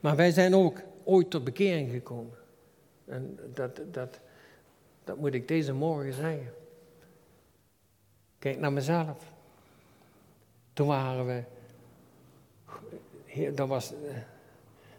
Maar 0.00 0.16
wij 0.16 0.30
zijn 0.30 0.54
ook 0.54 0.88
ooit 1.10 1.30
tot 1.30 1.44
bekering 1.44 1.90
gekomen. 1.90 2.34
En 3.04 3.38
dat, 3.54 3.80
dat, 3.90 4.20
dat 5.04 5.16
moet 5.16 5.34
ik 5.34 5.48
deze 5.48 5.72
morgen 5.72 6.12
zeggen. 6.12 6.52
Kijk 8.38 8.58
naar 8.58 8.72
mezelf. 8.72 9.32
Toen 10.72 10.86
waren 10.86 11.26
we. 11.26 11.42
Dat, 13.54 13.68
was, 13.68 13.92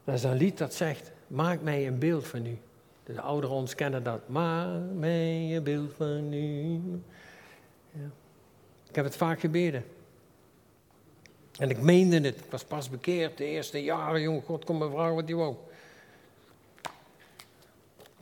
dat 0.04 0.16
is 0.16 0.24
een 0.24 0.38
lied 0.38 0.58
dat 0.58 0.74
zegt: 0.74 1.12
Maak 1.28 1.62
mij 1.62 1.88
een 1.88 2.00
beeld 2.00 2.28
van 2.28 2.46
u. 2.46 2.58
De 3.04 3.22
ouderen 3.22 3.56
ons 3.56 3.76
kennen 3.76 4.04
dat. 4.04 4.28
Maak 4.28 4.82
mij 4.94 5.56
een 5.56 5.64
beeld 5.64 5.94
van 5.94 6.34
u. 6.34 6.82
Ja. 7.92 8.10
Ik 8.90 8.96
heb 8.96 9.06
het 9.06 9.16
vaak 9.16 9.40
gebeden. 9.40 9.84
En 11.58 11.70
ik 11.70 11.82
meende 11.82 12.22
het. 12.22 12.40
Ik 12.40 12.52
was 12.52 12.64
pas 12.64 12.90
bekeerd 12.90 13.38
de 13.38 13.46
eerste 13.46 13.84
jaren, 13.84 14.22
jong. 14.22 14.44
God 14.46 14.70
me 14.70 14.90
vragen 14.90 15.16
wat 15.16 15.28
hij 15.28 15.36
wou. 15.36 15.56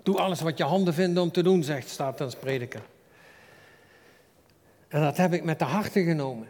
Doe 0.09 0.17
alles 0.19 0.41
wat 0.41 0.57
je 0.57 0.63
handen 0.63 0.93
vinden 0.93 1.23
om 1.23 1.31
te 1.31 1.43
doen, 1.43 1.63
zegt 1.63 1.89
staat 1.89 2.21
als 2.21 2.35
prediker. 2.35 2.81
En 4.87 5.01
dat 5.01 5.17
heb 5.17 5.33
ik 5.33 5.43
met 5.43 5.59
de 5.59 5.65
harte 5.65 6.03
genomen. 6.03 6.47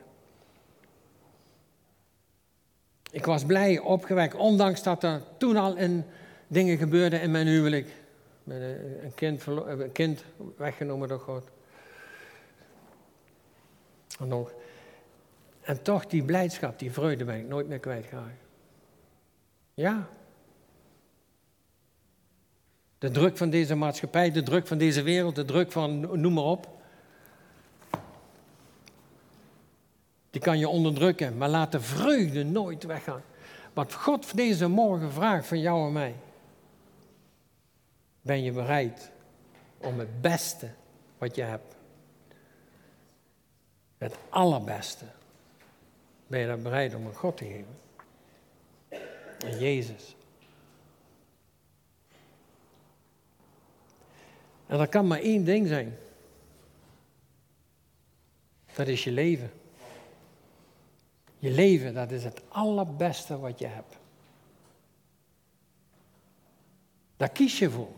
Ik 3.11 3.25
was 3.25 3.45
blij, 3.45 3.79
opgewekt, 3.79 4.35
ondanks 4.35 4.83
dat 4.83 5.03
er 5.03 5.21
toen 5.37 5.57
al 5.57 5.75
in 5.75 6.05
dingen 6.47 6.77
gebeurden 6.77 7.21
in 7.21 7.31
mijn 7.31 7.47
huwelijk. 7.47 7.87
Met 8.43 8.61
een 9.01 9.13
kind, 9.15 9.45
een 9.45 9.91
kind 9.91 10.23
weggenomen 10.57 11.07
door 11.07 11.19
God. 11.19 11.43
En, 14.19 14.27
nog. 14.27 14.53
en 15.61 15.81
toch 15.81 16.05
die 16.05 16.23
blijdschap, 16.23 16.79
die 16.79 16.91
vreugde 16.91 17.25
ben 17.25 17.37
ik 17.37 17.47
nooit 17.47 17.67
meer 17.67 17.79
kwijtgeraakt. 17.79 18.43
Ja, 19.73 20.09
de 22.99 23.11
druk 23.11 23.37
van 23.37 23.49
deze 23.49 23.75
maatschappij, 23.75 24.31
de 24.31 24.43
druk 24.43 24.67
van 24.67 24.77
deze 24.77 25.01
wereld, 25.01 25.35
de 25.35 25.45
druk 25.45 25.71
van 25.71 26.21
noem 26.21 26.33
maar 26.33 26.43
op. 26.43 26.67
Die 30.29 30.41
kan 30.41 30.59
je 30.59 30.67
onderdrukken, 30.67 31.37
maar 31.37 31.49
laat 31.49 31.71
de 31.71 31.81
vreugde 31.81 32.43
nooit 32.43 32.83
weggaan. 32.83 33.21
Wat 33.73 33.93
God 33.93 34.35
deze 34.35 34.67
morgen 34.67 35.11
vraagt 35.11 35.47
van 35.47 35.59
jou 35.59 35.87
en 35.87 35.93
mij. 35.93 36.15
Ben 38.21 38.43
je 38.43 38.51
bereid 38.51 39.11
om 39.77 39.99
het 39.99 40.21
beste 40.21 40.69
wat 41.17 41.35
je 41.35 41.41
hebt, 41.41 41.75
het 43.97 44.15
allerbeste, 44.29 45.05
ben 46.27 46.39
je 46.39 46.47
daar 46.47 46.59
bereid 46.59 46.95
om 46.95 47.05
aan 47.05 47.15
God 47.15 47.37
te 47.37 47.45
geven? 47.45 47.77
En 49.45 49.59
Jezus. 49.59 50.15
En 54.69 54.77
dat 54.77 54.89
kan 54.89 55.07
maar 55.07 55.19
één 55.19 55.43
ding 55.43 55.67
zijn. 55.67 55.97
Dat 58.73 58.87
is 58.87 59.03
je 59.03 59.11
leven. 59.11 59.51
Je 61.37 61.51
leven, 61.51 61.93
dat 61.93 62.11
is 62.11 62.23
het 62.23 62.41
allerbeste 62.47 63.39
wat 63.39 63.59
je 63.59 63.67
hebt. 63.67 63.97
Daar 67.17 67.29
kies 67.29 67.59
je 67.59 67.69
voor. 67.69 67.91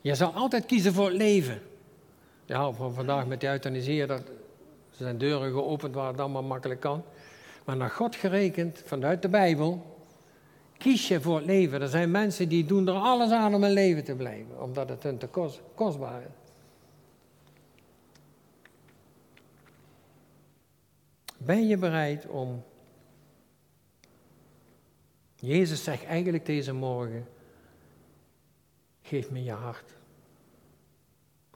Je 0.00 0.14
zal 0.14 0.32
altijd 0.32 0.66
kiezen 0.66 0.92
voor 0.92 1.06
het 1.06 1.16
leven. 1.16 1.62
Ja, 2.44 2.72
van 2.72 2.94
vandaag 2.94 3.26
met 3.26 3.40
die 3.40 3.48
euthanasie, 3.48 4.06
dat 4.06 4.22
zijn 4.90 5.18
deuren 5.18 5.52
geopend 5.52 5.94
waar 5.94 6.10
het 6.10 6.20
allemaal 6.20 6.42
makkelijk 6.42 6.80
kan. 6.80 7.02
Maar 7.64 7.76
naar 7.76 7.90
God 7.90 8.16
gerekend, 8.16 8.82
vanuit 8.84 9.22
de 9.22 9.28
Bijbel, 9.28 9.95
Kies 10.78 11.08
je 11.08 11.20
voor 11.20 11.36
het 11.36 11.46
leven. 11.46 11.80
Er 11.82 11.88
zijn 11.88 12.10
mensen 12.10 12.48
die 12.48 12.64
doen 12.64 12.88
er 12.88 12.94
alles 12.94 13.30
aan 13.30 13.54
om 13.54 13.64
in 13.64 13.70
leven 13.70 14.04
te 14.04 14.14
blijven, 14.14 14.62
omdat 14.62 14.88
het 14.88 15.02
hun 15.02 15.18
te 15.18 15.26
kost, 15.26 15.60
kostbaar 15.74 16.22
is. 16.22 16.28
Ben 21.38 21.66
je 21.66 21.76
bereid 21.76 22.26
om. 22.26 22.64
Jezus 25.34 25.84
zegt 25.84 26.04
eigenlijk 26.04 26.46
deze 26.46 26.72
morgen: 26.72 27.28
geef 29.02 29.30
me 29.30 29.44
je 29.44 29.52
hart. 29.52 29.94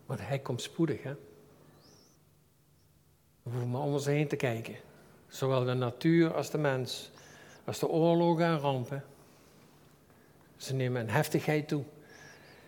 Want 0.07 0.21
hij 0.21 0.39
komt 0.39 0.63
spoedig, 0.63 1.03
hè. 1.03 1.15
We 3.43 3.51
hoeven 3.51 3.71
maar 3.71 3.81
om 3.81 3.93
ons 3.93 4.07
heen 4.07 4.29
te 4.29 4.37
kijken. 4.37 4.77
Zowel 5.29 5.65
de 5.65 5.75
natuur 5.75 6.35
als 6.35 6.51
de 6.51 6.59
mens, 6.59 7.11
als 7.65 7.79
de 7.79 7.89
oorlogen 7.89 8.45
en 8.45 8.59
rampen. 8.59 9.05
Ze 10.57 10.75
nemen 10.75 11.01
een 11.01 11.11
heftigheid 11.11 11.69
toe. 11.69 11.85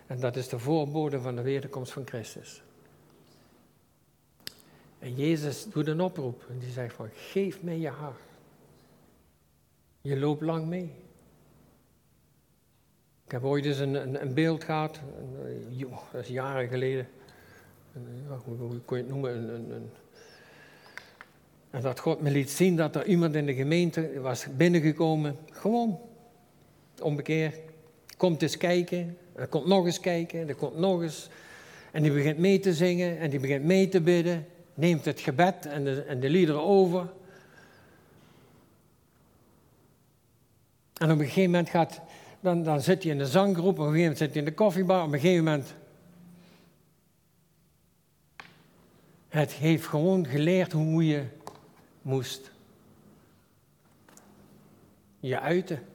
En 0.06 0.20
dat 0.20 0.36
is 0.36 0.48
de 0.48 0.58
voorbode 0.58 1.20
van 1.20 1.36
de 1.36 1.42
wederkomst 1.42 1.92
van 1.92 2.06
Christus. 2.06 2.62
En 4.98 5.14
Jezus 5.14 5.66
doet 5.70 5.86
een 5.86 6.00
oproep 6.00 6.44
en 6.48 6.58
die 6.58 6.70
zegt 6.70 6.94
van, 6.94 7.08
geef 7.14 7.62
mij 7.62 7.78
je 7.78 7.88
hart. 7.88 8.20
Je 10.00 10.18
loopt 10.18 10.42
lang 10.42 10.66
mee. 10.66 10.94
Ik 13.24 13.32
heb 13.32 13.44
ooit 13.44 13.64
eens 13.64 13.78
een, 13.78 14.22
een, 14.22 14.34
beeld 14.34 14.64
gehad, 14.64 15.00
een, 15.18 15.88
dat 16.12 16.22
is 16.22 16.28
jaren 16.28 16.68
geleden. 16.68 17.08
Hoe, 18.44 18.56
hoe 18.56 18.78
kon 18.78 18.96
je 18.96 19.02
het 19.02 19.12
noemen? 19.12 19.54
Een, 19.54 19.90
en 21.72 21.80
dat 21.80 22.00
God 22.00 22.20
me 22.20 22.30
liet 22.30 22.50
zien 22.50 22.76
dat 22.76 22.96
er 22.96 23.06
iemand 23.06 23.34
in 23.34 23.46
de 23.46 23.54
gemeente 23.54 24.20
was 24.20 24.46
binnengekomen, 24.56 25.36
gewoon 25.50 26.00
onbekeerd. 27.00 27.58
Komt 28.16 28.42
eens 28.42 28.56
kijken, 28.56 29.18
er 29.34 29.46
komt 29.46 29.66
nog 29.66 29.86
eens 29.86 30.00
kijken, 30.00 30.48
er 30.48 30.54
komt 30.54 30.78
nog 30.78 31.02
eens. 31.02 31.28
En 31.90 32.02
die 32.02 32.12
begint 32.12 32.38
mee 32.38 32.58
te 32.58 32.74
zingen 32.74 33.18
en 33.18 33.30
die 33.30 33.40
begint 33.40 33.64
mee 33.64 33.88
te 33.88 34.00
bidden. 34.00 34.46
Neemt 34.74 35.04
het 35.04 35.20
gebed 35.20 35.66
en 35.66 35.84
de, 35.84 36.02
en 36.02 36.20
de 36.20 36.30
liederen 36.30 36.62
over. 36.62 37.12
En 40.96 41.10
op 41.10 41.18
een 41.18 41.24
gegeven 41.24 41.50
moment 41.50 41.68
gaat, 41.68 42.00
dan, 42.40 42.62
dan 42.62 42.80
zit 42.80 43.02
je 43.02 43.10
in 43.10 43.18
de 43.18 43.26
zanggroep, 43.26 43.78
op 43.78 43.78
een 43.78 43.84
gegeven 43.84 44.00
moment 44.00 44.18
zit 44.18 44.32
je 44.32 44.38
in 44.38 44.44
de 44.44 44.54
koffiebar, 44.54 45.04
op 45.04 45.12
een 45.12 45.20
gegeven 45.20 45.44
moment. 45.44 45.74
Het 49.28 49.52
heeft 49.52 49.86
gewoon 49.86 50.26
geleerd 50.26 50.72
hoe 50.72 51.06
je 51.06 51.24
moest 52.02 52.50
je 55.20 55.40
uiten. 55.40 55.86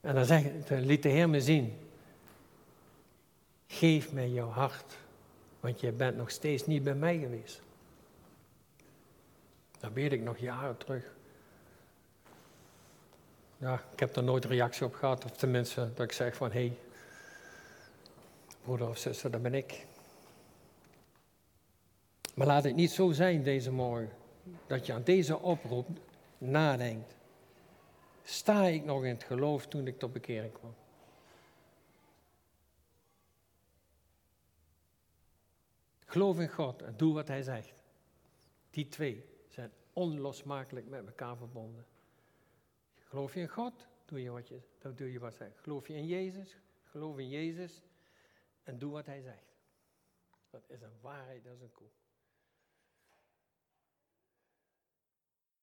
En 0.00 0.14
dan, 0.14 0.24
zeg, 0.24 0.64
dan 0.64 0.80
liet 0.80 1.02
de 1.02 1.08
Heer 1.08 1.28
me 1.28 1.40
zien. 1.40 1.78
Geef 3.66 4.12
mij 4.12 4.28
jouw 4.28 4.48
hart, 4.48 4.96
want 5.60 5.80
je 5.80 5.92
bent 5.92 6.16
nog 6.16 6.30
steeds 6.30 6.66
niet 6.66 6.82
bij 6.82 6.94
mij 6.94 7.18
geweest. 7.18 7.60
Dat 9.80 9.92
weet 9.92 10.12
ik 10.12 10.22
nog 10.22 10.38
jaren 10.38 10.76
terug. 10.76 11.04
Ja, 13.56 13.82
ik 13.92 14.00
heb 14.00 14.16
er 14.16 14.22
nooit 14.22 14.44
reactie 14.44 14.86
op 14.86 14.94
gehad, 14.94 15.24
of 15.24 15.30
tenminste 15.30 15.90
dat 15.94 16.04
ik 16.04 16.12
zeg 16.12 16.36
van 16.36 16.52
hé, 16.52 16.66
hey, 16.66 16.76
broeder 18.62 18.88
of 18.88 18.98
zuster, 18.98 19.30
dat 19.30 19.42
ben 19.42 19.54
ik. 19.54 19.86
Maar 22.38 22.46
laat 22.46 22.64
het 22.64 22.74
niet 22.74 22.90
zo 22.90 23.12
zijn 23.12 23.42
deze 23.42 23.70
morgen, 23.72 24.10
dat 24.66 24.86
je 24.86 24.92
aan 24.92 25.02
deze 25.02 25.38
oproep 25.38 25.88
nadenkt. 26.38 27.16
Sta 28.22 28.64
ik 28.64 28.84
nog 28.84 29.04
in 29.04 29.14
het 29.14 29.24
geloof 29.24 29.66
toen 29.66 29.86
ik 29.86 29.98
tot 29.98 30.12
bekering 30.12 30.52
kwam? 30.52 30.74
Geloof 36.04 36.40
in 36.40 36.48
God 36.48 36.82
en 36.82 36.94
doe 36.96 37.14
wat 37.14 37.28
Hij 37.28 37.42
zegt. 37.42 37.74
Die 38.70 38.88
twee 38.88 39.24
zijn 39.48 39.70
onlosmakelijk 39.92 40.88
met 40.88 41.06
elkaar 41.06 41.36
verbonden. 41.36 41.86
Geloof 43.04 43.34
je 43.34 43.40
in 43.40 43.48
God, 43.48 43.86
doe 44.04 44.22
je 44.22 44.30
wat 44.30 44.48
je, 44.48 44.60
dan 44.78 44.94
doe 44.94 45.12
je 45.12 45.18
wat 45.18 45.38
hij 45.38 45.46
zegt. 45.46 45.60
Geloof 45.60 45.88
je 45.88 45.94
in 45.94 46.06
Jezus, 46.06 46.56
geloof 46.84 47.18
in 47.18 47.28
Jezus 47.28 47.82
en 48.62 48.78
doe 48.78 48.92
wat 48.92 49.06
Hij 49.06 49.20
zegt. 49.20 49.56
Dat 50.50 50.62
is 50.66 50.82
een 50.82 51.00
waarheid, 51.00 51.44
dat 51.44 51.54
is 51.54 51.60
een 51.60 51.72
koe. 51.72 51.88